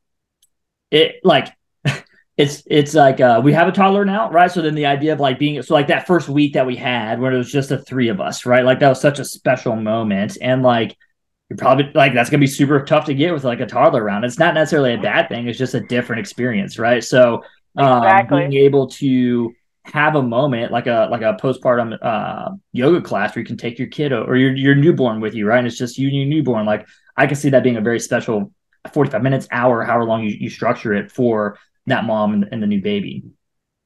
it 0.92 1.16
like 1.24 1.54
it's 2.38 2.64
it's 2.66 2.94
like 2.94 3.20
uh, 3.20 3.42
we 3.44 3.54
have 3.54 3.68
a 3.68 3.72
toddler 3.72 4.06
now, 4.06 4.30
right? 4.32 4.52
So 4.52 4.62
then 4.62 4.76
the 4.76 4.86
idea 4.86 5.14
of 5.14 5.20
like 5.20 5.40
being 5.40 5.62
so 5.62 5.74
like 5.74 5.88
that 5.88 6.08
first 6.08 6.30
week 6.30 6.54
that 6.54 6.66
we 6.66 6.76
had 6.76 7.20
when 7.20 7.34
it 7.34 7.38
was 7.38 7.52
just 7.52 7.70
the 7.70 7.80
three 7.80 8.10
of 8.10 8.20
us, 8.20 8.46
right? 8.46 8.66
Like 8.66 8.80
that 8.80 8.90
was 8.90 9.02
such 9.02 9.20
a 9.20 9.26
special 9.26 9.76
moment, 9.76 10.38
and 10.42 10.64
like 10.64 10.98
you're 11.50 11.58
probably 11.58 11.92
like 11.94 12.14
that's 12.14 12.30
gonna 12.30 12.42
be 12.42 12.48
super 12.48 12.84
tough 12.84 13.06
to 13.06 13.14
get 13.14 13.34
with 13.34 13.44
like 13.44 13.60
a 13.60 13.66
toddler 13.66 14.04
around. 14.04 14.24
It's 14.24 14.40
not 14.40 14.54
necessarily 14.54 14.94
a 14.94 15.02
bad 15.02 15.30
thing; 15.30 15.48
it's 15.48 15.60
just 15.60 15.74
a 15.74 15.82
different 15.82 16.22
experience, 16.22 16.80
right? 16.80 17.04
So 17.04 17.44
um, 17.78 18.04
exactly. 18.04 18.48
being 18.48 18.64
able 18.66 18.88
to 18.88 19.54
have 19.92 20.16
a 20.16 20.22
moment 20.22 20.72
like 20.72 20.88
a 20.88 21.08
like 21.12 21.22
a 21.22 21.38
postpartum 21.42 21.98
uh, 22.02 22.52
yoga 22.72 23.02
class 23.02 23.36
where 23.36 23.42
you 23.42 23.46
can 23.46 23.58
take 23.58 23.80
your 23.80 23.88
kid 23.88 24.12
or 24.12 24.36
your 24.36 24.56
your 24.56 24.76
newborn 24.76 25.20
with 25.20 25.34
you, 25.34 25.48
right? 25.48 25.58
And 25.60 25.68
it's 25.68 25.78
just 25.78 25.98
you 25.98 26.08
and 26.08 26.18
your 26.18 26.28
newborn. 26.28 26.66
Like 26.66 26.88
I 27.18 27.28
can 27.28 27.36
see 27.36 27.50
that 27.50 27.64
being 27.64 27.78
a 27.78 27.82
very 27.82 28.00
special 28.00 28.52
45 28.94 29.22
minutes, 29.22 29.48
hour, 29.52 29.84
however 29.84 30.06
long 30.06 30.24
you, 30.24 30.36
you 30.40 30.50
structure 30.50 30.94
it 30.94 31.12
for 31.12 31.58
that 31.88 32.06
mom 32.06 32.34
and, 32.34 32.48
and 32.52 32.64
the 32.64 32.68
new 32.68 32.82
baby. 32.82 33.24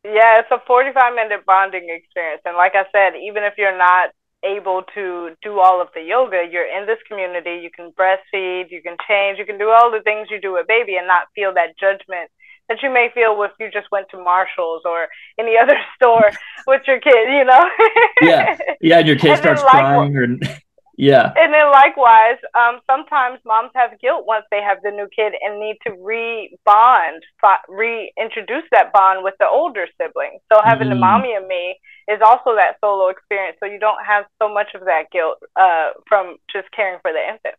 Yeah, 0.04 0.40
it's 0.40 0.52
a 0.52 0.62
45 0.68 1.16
minute 1.16 1.46
bonding 1.46 1.88
experience. 1.90 2.42
And 2.46 2.58
like 2.58 2.74
I 2.76 2.84
said, 2.92 3.16
even 3.16 3.44
if 3.44 3.54
you're 3.58 3.78
not 3.78 4.12
able 4.44 4.84
to 4.94 5.32
do 5.42 5.60
all 5.60 5.82
of 5.82 5.88
the 5.96 6.02
yoga, 6.02 6.44
you're 6.52 6.68
in 6.68 6.86
this 6.86 7.00
community, 7.08 7.62
you 7.64 7.72
can 7.72 7.92
breastfeed, 7.92 8.70
you 8.70 8.82
can 8.82 8.98
change, 9.08 9.40
you 9.40 9.46
can 9.46 9.58
do 9.58 9.70
all 9.70 9.90
the 9.90 10.02
things 10.02 10.28
you 10.30 10.42
do 10.42 10.54
with 10.54 10.68
baby 10.68 10.98
and 10.98 11.08
not 11.08 11.28
feel 11.34 11.54
that 11.54 11.80
judgment 11.80 12.30
that 12.74 12.82
you 12.82 12.92
may 12.92 13.10
feel 13.14 13.42
if 13.44 13.52
you 13.60 13.70
just 13.72 13.92
went 13.92 14.08
to 14.10 14.18
Marshall's 14.18 14.82
or 14.86 15.08
any 15.40 15.58
other 15.62 15.78
store 15.96 16.32
with 16.66 16.82
your 16.88 17.00
kid, 17.00 17.28
you 17.30 17.46
know? 17.46 17.70
yeah. 18.22 18.58
Yeah, 18.82 19.00
and 19.00 19.08
your 19.08 19.18
kid 19.18 19.32
and 19.32 19.40
starts 19.40 19.62
crying 19.62 20.16
or 20.16 20.26
yeah. 20.98 21.34
And 21.38 21.54
then 21.54 21.72
likewise, 21.72 22.38
um, 22.58 22.80
sometimes 22.90 23.40
moms 23.46 23.72
have 23.76 24.00
guilt 24.00 24.26
once 24.26 24.46
they 24.50 24.62
have 24.62 24.80
the 24.84 24.92
new 24.92 25.08
kid 25.16 25.34
and 25.42 25.60
need 25.60 25.78
to 25.86 25.94
re-bond, 26.02 27.24
reintroduce 27.70 28.66
that 28.72 28.92
bond 28.92 29.24
with 29.24 29.36
the 29.40 29.48
older 29.48 29.86
sibling. 30.02 30.40
So 30.52 30.60
having 30.64 30.88
mm. 30.88 30.92
the 30.92 30.96
mommy 30.96 31.34
and 31.34 31.48
me 31.48 31.78
is 32.08 32.20
also 32.26 32.56
that 32.56 32.78
solo 32.82 33.10
experience. 33.10 33.58
So 33.60 33.70
you 33.70 33.80
don't 33.80 34.04
have 34.04 34.26
so 34.42 34.52
much 34.52 34.74
of 34.74 34.82
that 34.86 35.12
guilt 35.12 35.38
uh, 35.56 35.92
from 36.08 36.38
just 36.52 36.72
caring 36.72 37.00
for 37.02 37.12
the 37.14 37.22
infant. 37.22 37.56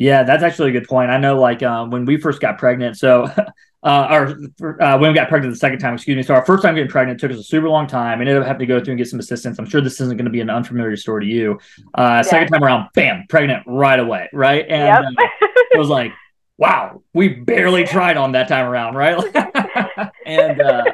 Yeah, 0.00 0.22
that's 0.22 0.42
actually 0.42 0.70
a 0.70 0.72
good 0.72 0.88
point. 0.88 1.10
I 1.10 1.18
know, 1.18 1.38
like 1.38 1.62
um, 1.62 1.90
when 1.90 2.06
we 2.06 2.16
first 2.16 2.40
got 2.40 2.56
pregnant, 2.56 2.96
so 2.96 3.24
uh, 3.82 4.06
or 4.10 4.80
uh, 4.82 4.96
when 4.96 5.10
we 5.10 5.14
got 5.14 5.28
pregnant 5.28 5.52
the 5.52 5.58
second 5.58 5.78
time, 5.78 5.92
excuse 5.92 6.16
me. 6.16 6.22
So 6.22 6.32
our 6.32 6.42
first 6.46 6.62
time 6.62 6.74
getting 6.74 6.90
pregnant 6.90 7.20
took 7.20 7.30
us 7.30 7.36
a 7.36 7.42
super 7.42 7.68
long 7.68 7.86
time. 7.86 8.18
ended 8.18 8.38
up 8.38 8.46
having 8.46 8.60
to 8.60 8.66
go 8.66 8.82
through 8.82 8.92
and 8.92 8.98
get 8.98 9.08
some 9.08 9.20
assistance. 9.20 9.58
I'm 9.58 9.66
sure 9.66 9.82
this 9.82 10.00
isn't 10.00 10.16
going 10.16 10.24
to 10.24 10.30
be 10.30 10.40
an 10.40 10.48
unfamiliar 10.48 10.96
story 10.96 11.26
to 11.26 11.30
you. 11.30 11.60
Uh, 11.92 12.00
yeah. 12.02 12.22
Second 12.22 12.48
time 12.48 12.64
around, 12.64 12.88
bam, 12.94 13.26
pregnant 13.28 13.62
right 13.66 14.00
away, 14.00 14.30
right? 14.32 14.64
And 14.70 15.04
yep. 15.18 15.28
uh, 15.42 15.46
it 15.72 15.78
was 15.78 15.90
like, 15.90 16.14
wow, 16.56 17.02
we 17.12 17.34
barely 17.34 17.84
tried 17.84 18.16
on 18.16 18.32
that 18.32 18.48
time 18.48 18.64
around, 18.64 18.94
right? 18.94 19.22
and 20.24 20.62
uh, 20.62 20.84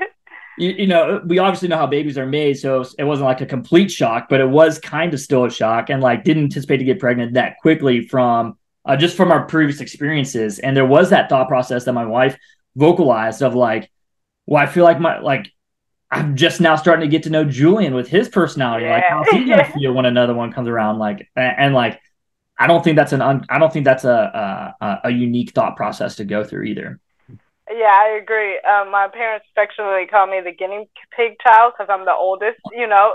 you, 0.58 0.70
you, 0.70 0.86
know, 0.88 1.22
we 1.24 1.38
obviously 1.38 1.68
know 1.68 1.76
how 1.76 1.86
babies 1.86 2.18
are 2.18 2.26
made, 2.26 2.54
so 2.54 2.84
it 2.98 3.04
wasn't 3.04 3.26
like 3.26 3.40
a 3.40 3.46
complete 3.46 3.88
shock, 3.88 4.26
but 4.28 4.40
it 4.40 4.50
was 4.50 4.80
kind 4.80 5.14
of 5.14 5.20
still 5.20 5.44
a 5.44 5.50
shock, 5.50 5.90
and 5.90 6.02
like 6.02 6.24
didn't 6.24 6.42
anticipate 6.42 6.78
to 6.78 6.84
get 6.84 6.98
pregnant 6.98 7.34
that 7.34 7.58
quickly 7.58 8.04
from 8.04 8.56
uh, 8.86 8.96
just 8.96 9.16
from 9.16 9.32
our 9.32 9.44
previous 9.46 9.80
experiences. 9.80 10.58
And 10.58 10.76
there 10.76 10.86
was 10.86 11.10
that 11.10 11.28
thought 11.28 11.48
process 11.48 11.84
that 11.84 11.92
my 11.92 12.06
wife 12.06 12.38
vocalized 12.76 13.42
of 13.42 13.54
like, 13.54 13.90
well, 14.46 14.62
I 14.62 14.66
feel 14.66 14.84
like 14.84 15.00
my 15.00 15.18
like 15.18 15.52
I'm 16.10 16.36
just 16.36 16.60
now 16.60 16.76
starting 16.76 17.08
to 17.08 17.10
get 17.10 17.24
to 17.24 17.30
know 17.30 17.44
Julian 17.44 17.94
with 17.94 18.08
his 18.08 18.28
personality. 18.28 18.86
Yeah. 18.86 18.94
Like, 18.94 19.04
how's 19.08 19.28
he 19.30 19.44
gonna 19.44 19.70
feel 19.72 19.92
when 19.92 20.06
another 20.06 20.34
one 20.34 20.52
comes 20.52 20.68
around? 20.68 20.98
Like, 20.98 21.28
and, 21.34 21.54
and 21.58 21.74
like, 21.74 22.00
I 22.58 22.66
don't 22.66 22.82
think 22.82 22.96
that's 22.96 23.12
an 23.12 23.20
un, 23.20 23.44
I 23.50 23.58
don't 23.58 23.72
think 23.72 23.84
that's 23.84 24.04
a, 24.04 24.74
a 24.80 25.00
a 25.04 25.10
unique 25.10 25.50
thought 25.50 25.76
process 25.76 26.16
to 26.16 26.24
go 26.24 26.44
through 26.44 26.62
either. 26.64 27.00
Yeah, 27.68 27.92
I 27.92 28.18
agree. 28.22 28.60
Um, 28.60 28.92
my 28.92 29.08
parents 29.12 29.44
affectionately 29.50 30.06
call 30.06 30.28
me 30.28 30.40
the 30.40 30.52
guinea 30.52 30.88
pig 31.16 31.36
child 31.42 31.72
because 31.76 31.90
I'm 31.90 32.04
the 32.04 32.14
oldest. 32.14 32.60
You 32.72 32.86
know. 32.86 33.14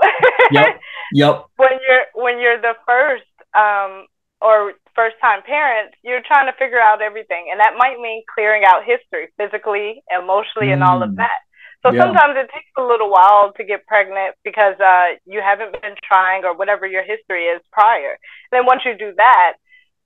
yep. 0.52 0.80
Yep. 1.14 1.46
When 1.56 1.80
you're 1.88 2.06
when 2.24 2.40
you're 2.40 2.60
the 2.60 2.74
first, 2.86 3.24
um, 3.56 4.08
or 4.42 4.74
first 4.96 5.16
time 5.22 5.42
parents, 5.44 5.96
you're 6.04 6.26
trying 6.26 6.48
to 6.52 6.58
figure 6.58 6.80
out 6.80 7.02
everything. 7.02 7.50
And 7.52 7.60
that 7.60 7.74
might 7.78 8.00
mean 8.00 8.24
clearing 8.34 8.64
out 8.66 8.84
history 8.84 9.30
physically, 9.38 10.04
emotionally, 10.12 10.70
mm. 10.70 10.74
and 10.74 10.84
all 10.84 11.04
of 11.04 11.12
mm. 11.12 11.18
that. 11.18 11.40
So 11.84 11.92
yeah. 11.92 12.04
sometimes 12.04 12.38
it 12.38 12.50
takes 12.54 12.70
a 12.78 12.84
little 12.84 13.10
while 13.10 13.54
to 13.58 13.64
get 13.64 13.88
pregnant 13.88 14.36
because 14.44 14.78
uh, 14.80 15.18
you 15.26 15.42
haven't 15.42 15.74
been 15.82 15.96
trying 16.04 16.46
or 16.46 16.56
whatever 16.56 16.86
your 16.86 17.04
history 17.04 17.46
is 17.46 17.62
prior. 17.72 18.18
And 18.52 18.54
then 18.54 18.66
once 18.66 18.82
you 18.86 18.94
do 18.98 19.14
that, 19.18 19.54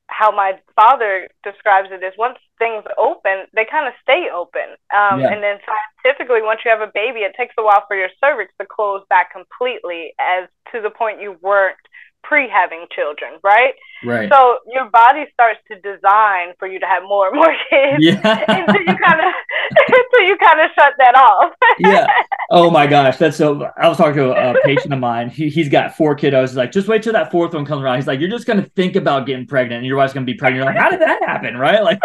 how 0.08 0.32
my 0.32 0.54
father 0.76 1.28
describes 1.44 1.90
it 1.92 2.04
is 2.04 2.14
once 2.18 2.38
things 2.60 2.84
open, 2.98 3.50
they 3.54 3.66
kind 3.70 3.88
of 3.88 3.94
stay 4.02 4.28
open. 4.34 4.78
Um, 4.94 5.20
yeah. 5.20 5.34
And 5.34 5.44
then 5.44 5.58
scientifically, 5.66 6.42
once 6.42 6.62
you 6.64 6.72
have 6.72 6.88
a 6.88 6.92
baby, 6.94 7.22
it 7.22 7.34
takes 7.36 7.56
a 7.58 7.64
while 7.64 7.84
for 7.88 7.98
your 7.98 8.10
cervix 8.24 8.54
to 8.62 8.68
close 8.68 9.02
back 9.10 9.34
completely, 9.34 10.14
as 10.20 10.48
to 10.72 10.82
the 10.82 10.92
point 10.92 11.22
you 11.22 11.38
weren't 11.42 11.78
pre 12.28 12.50
having 12.50 12.86
children, 12.94 13.34
right? 13.44 13.74
Right. 14.04 14.30
So 14.32 14.60
your 14.72 14.90
body 14.90 15.26
starts 15.34 15.60
to 15.70 15.76
design 15.76 16.54
for 16.60 16.68
you 16.68 16.80
to 16.80 16.86
have 16.86 17.04
more 17.04 17.28
and 17.28 17.36
more 17.36 17.54
kids 17.70 17.98
yeah. 18.00 18.46
until 18.48 18.82
you 18.82 18.98
kind 18.98 19.20
of 19.20 19.34
until 19.88 20.28
you 20.28 20.38
kind 20.38 20.60
of 20.62 20.70
shut 20.76 20.94
that 20.98 21.16
off. 21.16 21.54
yeah. 21.80 22.08
Oh 22.52 22.70
my 22.70 22.86
gosh, 22.86 23.18
that's 23.18 23.38
so. 23.38 23.72
I 23.76 23.90
was 23.90 23.98
talking 23.98 24.18
to 24.18 24.30
a 24.30 24.54
patient 24.64 24.94
of 24.94 25.00
mine. 25.00 25.32
He 25.32 25.50
he's 25.50 25.68
got 25.68 25.98
four 25.98 26.16
kiddos. 26.16 26.50
He's 26.50 26.56
like, 26.56 26.72
just 26.72 26.88
wait 26.88 27.02
till 27.02 27.14
that 27.14 27.32
fourth 27.32 27.56
one 27.56 27.66
comes 27.66 27.82
around. 27.82 27.96
He's 27.96 28.06
like, 28.06 28.20
you're 28.20 28.30
just 28.30 28.46
gonna 28.46 28.70
think 28.76 28.96
about 28.96 29.26
getting 29.26 29.48
pregnant, 29.48 29.80
and 29.80 29.86
your 29.88 29.98
wife's 29.98 30.14
gonna 30.14 30.28
be 30.28 30.36
pregnant. 30.36 30.64
You're 30.64 30.72
like, 30.72 30.80
how 30.80 30.92
did 30.92 31.02
that 31.02 31.24
happen? 31.26 31.58
Right? 31.58 31.82
Like. 31.82 32.00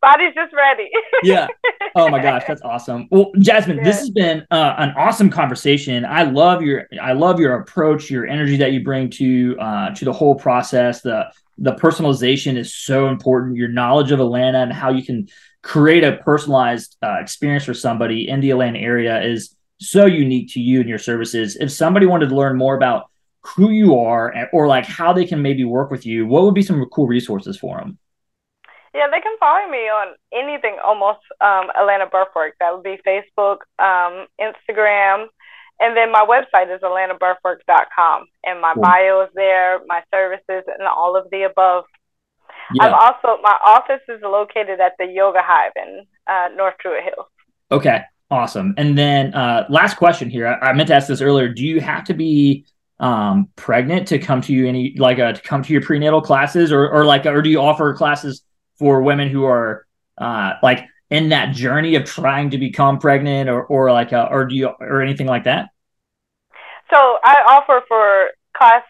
Body's 0.00 0.34
just 0.34 0.52
ready. 0.52 0.90
yeah. 1.22 1.46
Oh 1.94 2.08
my 2.08 2.22
gosh, 2.22 2.44
that's 2.46 2.62
awesome. 2.62 3.08
Well, 3.10 3.32
Jasmine, 3.38 3.78
yeah. 3.78 3.84
this 3.84 3.98
has 3.98 4.10
been 4.10 4.46
uh, 4.50 4.74
an 4.78 4.90
awesome 4.96 5.30
conversation. 5.30 6.04
I 6.04 6.24
love 6.24 6.62
your 6.62 6.86
I 7.00 7.12
love 7.12 7.40
your 7.40 7.56
approach, 7.56 8.10
your 8.10 8.26
energy 8.26 8.56
that 8.58 8.72
you 8.72 8.82
bring 8.82 9.10
to 9.10 9.56
uh, 9.60 9.94
to 9.94 10.04
the 10.04 10.12
whole 10.12 10.34
process. 10.34 11.02
The 11.02 11.32
the 11.58 11.74
personalization 11.74 12.56
is 12.56 12.74
so 12.74 13.08
important. 13.08 13.56
Your 13.56 13.68
knowledge 13.68 14.12
of 14.12 14.20
Atlanta 14.20 14.62
and 14.62 14.72
how 14.72 14.90
you 14.90 15.04
can 15.04 15.28
create 15.62 16.04
a 16.04 16.16
personalized 16.18 16.96
uh, 17.02 17.18
experience 17.20 17.64
for 17.64 17.74
somebody 17.74 18.28
in 18.28 18.40
the 18.40 18.50
Atlanta 18.50 18.78
area 18.78 19.22
is 19.22 19.54
so 19.78 20.06
unique 20.06 20.52
to 20.52 20.60
you 20.60 20.80
and 20.80 20.88
your 20.88 20.98
services. 20.98 21.56
If 21.56 21.70
somebody 21.70 22.06
wanted 22.06 22.30
to 22.30 22.34
learn 22.34 22.56
more 22.56 22.74
about 22.74 23.10
who 23.42 23.70
you 23.70 23.98
are 23.98 24.48
or 24.52 24.66
like 24.66 24.84
how 24.84 25.12
they 25.12 25.24
can 25.24 25.42
maybe 25.42 25.64
work 25.64 25.90
with 25.90 26.06
you, 26.06 26.26
what 26.26 26.44
would 26.44 26.54
be 26.54 26.62
some 26.62 26.84
cool 26.86 27.06
resources 27.06 27.58
for 27.58 27.78
them? 27.78 27.98
Yeah, 28.92 29.06
they 29.10 29.20
can 29.20 29.36
follow 29.38 29.70
me 29.70 29.88
on 29.88 30.16
anything 30.32 30.76
almost 30.82 31.20
um, 31.40 31.70
Atlanta 31.78 32.06
Birthwork. 32.06 32.54
That 32.58 32.74
would 32.74 32.82
be 32.82 32.98
Facebook, 33.06 33.58
um, 33.78 34.26
Instagram, 34.40 35.26
and 35.80 35.96
then 35.96 36.12
my 36.12 36.26
website 36.26 36.74
is 36.74 36.80
atlantabirthwork.com. 36.82 38.26
And 38.44 38.60
my 38.60 38.74
cool. 38.74 38.82
bio 38.82 39.22
is 39.22 39.30
there, 39.34 39.80
my 39.86 40.02
services, 40.12 40.64
and 40.66 40.86
all 40.86 41.16
of 41.16 41.30
the 41.30 41.44
above. 41.44 41.84
Yeah. 42.74 42.84
I'm 42.84 42.94
also, 42.94 43.40
my 43.42 43.56
office 43.66 44.02
is 44.08 44.20
located 44.22 44.78
at 44.78 44.92
the 44.98 45.06
Yoga 45.06 45.40
Hive 45.42 45.72
in 45.76 46.06
uh, 46.26 46.48
North 46.54 46.74
Druid 46.82 47.04
Hills. 47.04 47.26
Okay, 47.72 48.02
awesome. 48.30 48.74
And 48.76 48.96
then 48.96 49.32
uh, 49.34 49.66
last 49.70 49.96
question 49.96 50.28
here. 50.28 50.46
I, 50.46 50.68
I 50.68 50.72
meant 50.74 50.88
to 50.88 50.94
ask 50.94 51.08
this 51.08 51.22
earlier. 51.22 51.48
Do 51.48 51.64
you 51.64 51.80
have 51.80 52.04
to 52.04 52.14
be 52.14 52.66
um, 53.00 53.48
pregnant 53.56 54.06
to 54.08 54.18
come 54.18 54.42
to 54.42 54.52
you 54.52 54.68
any 54.68 54.94
like 54.98 55.18
uh, 55.18 55.32
to 55.32 55.40
come 55.40 55.62
to 55.62 55.72
your 55.72 55.80
prenatal 55.80 56.20
classes 56.20 56.70
or 56.70 56.86
or 56.90 57.06
like 57.06 57.24
or 57.24 57.40
do 57.40 57.48
you 57.48 57.58
offer 57.58 57.94
classes 57.94 58.42
for 58.80 59.02
women 59.02 59.28
who 59.28 59.44
are 59.44 59.86
uh, 60.16 60.54
like 60.62 60.86
in 61.10 61.28
that 61.28 61.54
journey 61.54 61.96
of 61.96 62.06
trying 62.06 62.50
to 62.50 62.58
become 62.58 62.98
pregnant 62.98 63.50
or 63.50 63.62
or 63.62 63.92
like 63.92 64.12
a, 64.12 64.26
or 64.28 64.46
do 64.46 64.56
you 64.56 64.68
or 64.80 65.02
anything 65.02 65.26
like 65.26 65.44
that? 65.44 65.68
So 66.92 67.18
I 67.22 67.36
offer 67.46 67.82
for 67.86 68.30
class 68.56 68.82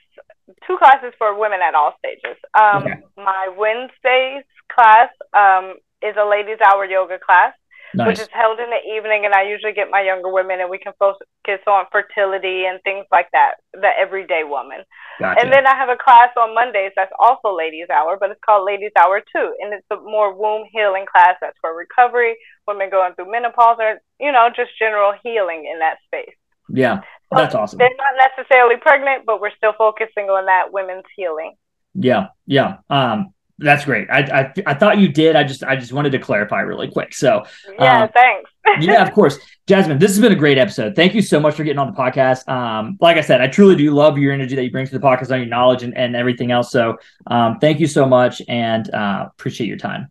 two 0.66 0.78
classes 0.78 1.12
for 1.18 1.38
women 1.38 1.58
at 1.66 1.74
all 1.74 1.94
stages. 1.98 2.38
Um, 2.54 2.82
okay. 2.84 3.00
My 3.16 3.52
Wednesdays 3.58 4.44
class 4.72 5.10
um, 5.34 5.74
is 6.02 6.14
a 6.16 6.24
ladies' 6.24 6.58
hour 6.64 6.84
yoga 6.84 7.18
class 7.18 7.52
nice. 7.94 8.08
which 8.08 8.20
is 8.20 8.28
held 8.32 8.58
in 8.58 8.70
the 8.70 8.82
evening. 8.96 9.24
And 9.24 9.34
I 9.34 9.42
usually 9.42 9.72
get 9.72 9.88
my 9.90 10.02
younger 10.02 10.32
women, 10.32 10.60
and 10.60 10.70
we 10.70 10.78
can 10.78 10.92
focus 10.98 11.60
on 11.66 11.84
fertility 11.92 12.64
and 12.64 12.80
things 12.82 13.06
like 13.10 13.28
that, 13.32 13.56
the 13.72 13.90
everyday 13.98 14.42
woman. 14.44 14.82
Gotcha. 15.18 15.40
And 15.40 15.52
then 15.52 15.66
I 15.66 15.74
have 15.74 15.88
a 15.88 15.96
class 15.96 16.30
on 16.36 16.54
Mondays 16.54 16.92
that's 16.96 17.12
also 17.18 17.56
ladies' 17.56 17.90
hour, 17.90 18.16
but 18.18 18.30
it's 18.30 18.40
called 18.44 18.66
Ladies' 18.66 18.92
Hour 18.98 19.20
Two, 19.20 19.54
and 19.60 19.74
it's 19.74 19.86
a 19.90 19.96
more 19.96 20.34
womb 20.34 20.66
healing 20.72 21.06
class 21.10 21.36
that's 21.40 21.56
for 21.60 21.76
recovery, 21.76 22.36
women 22.66 22.90
going 22.90 23.14
through 23.14 23.30
menopause, 23.30 23.76
or 23.80 24.00
you 24.18 24.32
know, 24.32 24.48
just 24.54 24.70
general 24.78 25.12
healing 25.22 25.68
in 25.70 25.78
that 25.80 25.98
space. 26.06 26.34
Yeah, 26.72 27.00
that's 27.30 27.54
awesome. 27.54 27.78
They're 27.78 27.90
not 27.96 28.30
necessarily 28.36 28.76
pregnant, 28.80 29.26
but 29.26 29.40
we're 29.40 29.54
still 29.56 29.72
focusing 29.76 30.26
on 30.26 30.46
that 30.46 30.72
women's 30.72 31.04
healing. 31.16 31.54
Yeah, 31.94 32.28
yeah. 32.46 32.78
Um, 32.88 33.34
that's 33.60 33.84
great. 33.84 34.08
I, 34.10 34.20
I, 34.20 34.52
I 34.66 34.74
thought 34.74 34.98
you 34.98 35.08
did. 35.08 35.36
I 35.36 35.44
just 35.44 35.62
I 35.62 35.76
just 35.76 35.92
wanted 35.92 36.12
to 36.12 36.18
clarify 36.18 36.60
really 36.60 36.90
quick. 36.90 37.14
So 37.14 37.44
yeah, 37.78 38.04
um, 38.04 38.08
thanks. 38.14 38.50
yeah, 38.80 39.02
of 39.02 39.12
course, 39.12 39.38
Jasmine. 39.66 39.98
This 39.98 40.10
has 40.10 40.20
been 40.20 40.32
a 40.32 40.36
great 40.36 40.58
episode. 40.58 40.96
Thank 40.96 41.14
you 41.14 41.22
so 41.22 41.38
much 41.38 41.54
for 41.54 41.64
getting 41.64 41.78
on 41.78 41.92
the 41.92 41.96
podcast. 41.96 42.48
Um, 42.48 42.98
like 43.00 43.16
I 43.16 43.20
said, 43.20 43.40
I 43.40 43.48
truly 43.48 43.76
do 43.76 43.90
love 43.92 44.18
your 44.18 44.32
energy 44.32 44.56
that 44.56 44.64
you 44.64 44.70
bring 44.70 44.86
to 44.86 44.98
the 44.98 45.04
podcast 45.04 45.30
on 45.30 45.38
your 45.38 45.48
knowledge 45.48 45.82
and, 45.82 45.96
and 45.96 46.16
everything 46.16 46.50
else. 46.50 46.70
So 46.70 46.98
um, 47.26 47.58
thank 47.58 47.80
you 47.80 47.86
so 47.86 48.06
much 48.06 48.42
and 48.48 48.92
uh, 48.92 49.28
appreciate 49.30 49.66
your 49.66 49.78
time. 49.78 50.10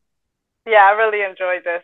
Yeah, 0.67 0.83
I 0.83 0.91
really 0.91 1.23
enjoyed 1.23 1.63
this. 1.63 1.83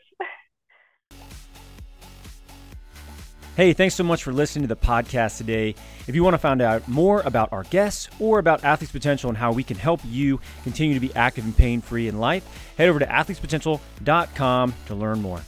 Hey, 3.56 3.72
thanks 3.72 3.96
so 3.96 4.04
much 4.04 4.22
for 4.22 4.34
listening 4.34 4.68
to 4.68 4.76
the 4.76 4.76
podcast 4.76 5.38
today. 5.38 5.76
If 6.08 6.14
you 6.14 6.26
want 6.26 6.34
to 6.34 6.40
find 6.40 6.62
out 6.62 6.90
more 6.90 7.22
about 7.22 7.54
our 7.54 7.64
guests 7.64 8.10
or 8.20 8.38
about 8.38 8.66
Athletes 8.66 8.92
Potential 8.92 9.30
and 9.30 9.38
how 9.38 9.54
we 9.54 9.64
can 9.64 9.78
help 9.78 10.02
you 10.04 10.42
continue 10.64 10.94
to 10.94 11.00
be 11.00 11.16
active 11.16 11.46
and 11.46 11.56
pain 11.56 11.80
free 11.80 12.10
in 12.10 12.20
life, 12.20 12.46
head 12.78 12.90
over 12.90 13.00
to 13.00 13.06
athletespotential.com 13.06 14.74
to 14.88 14.96
learn 14.96 15.22
more. 15.22 15.40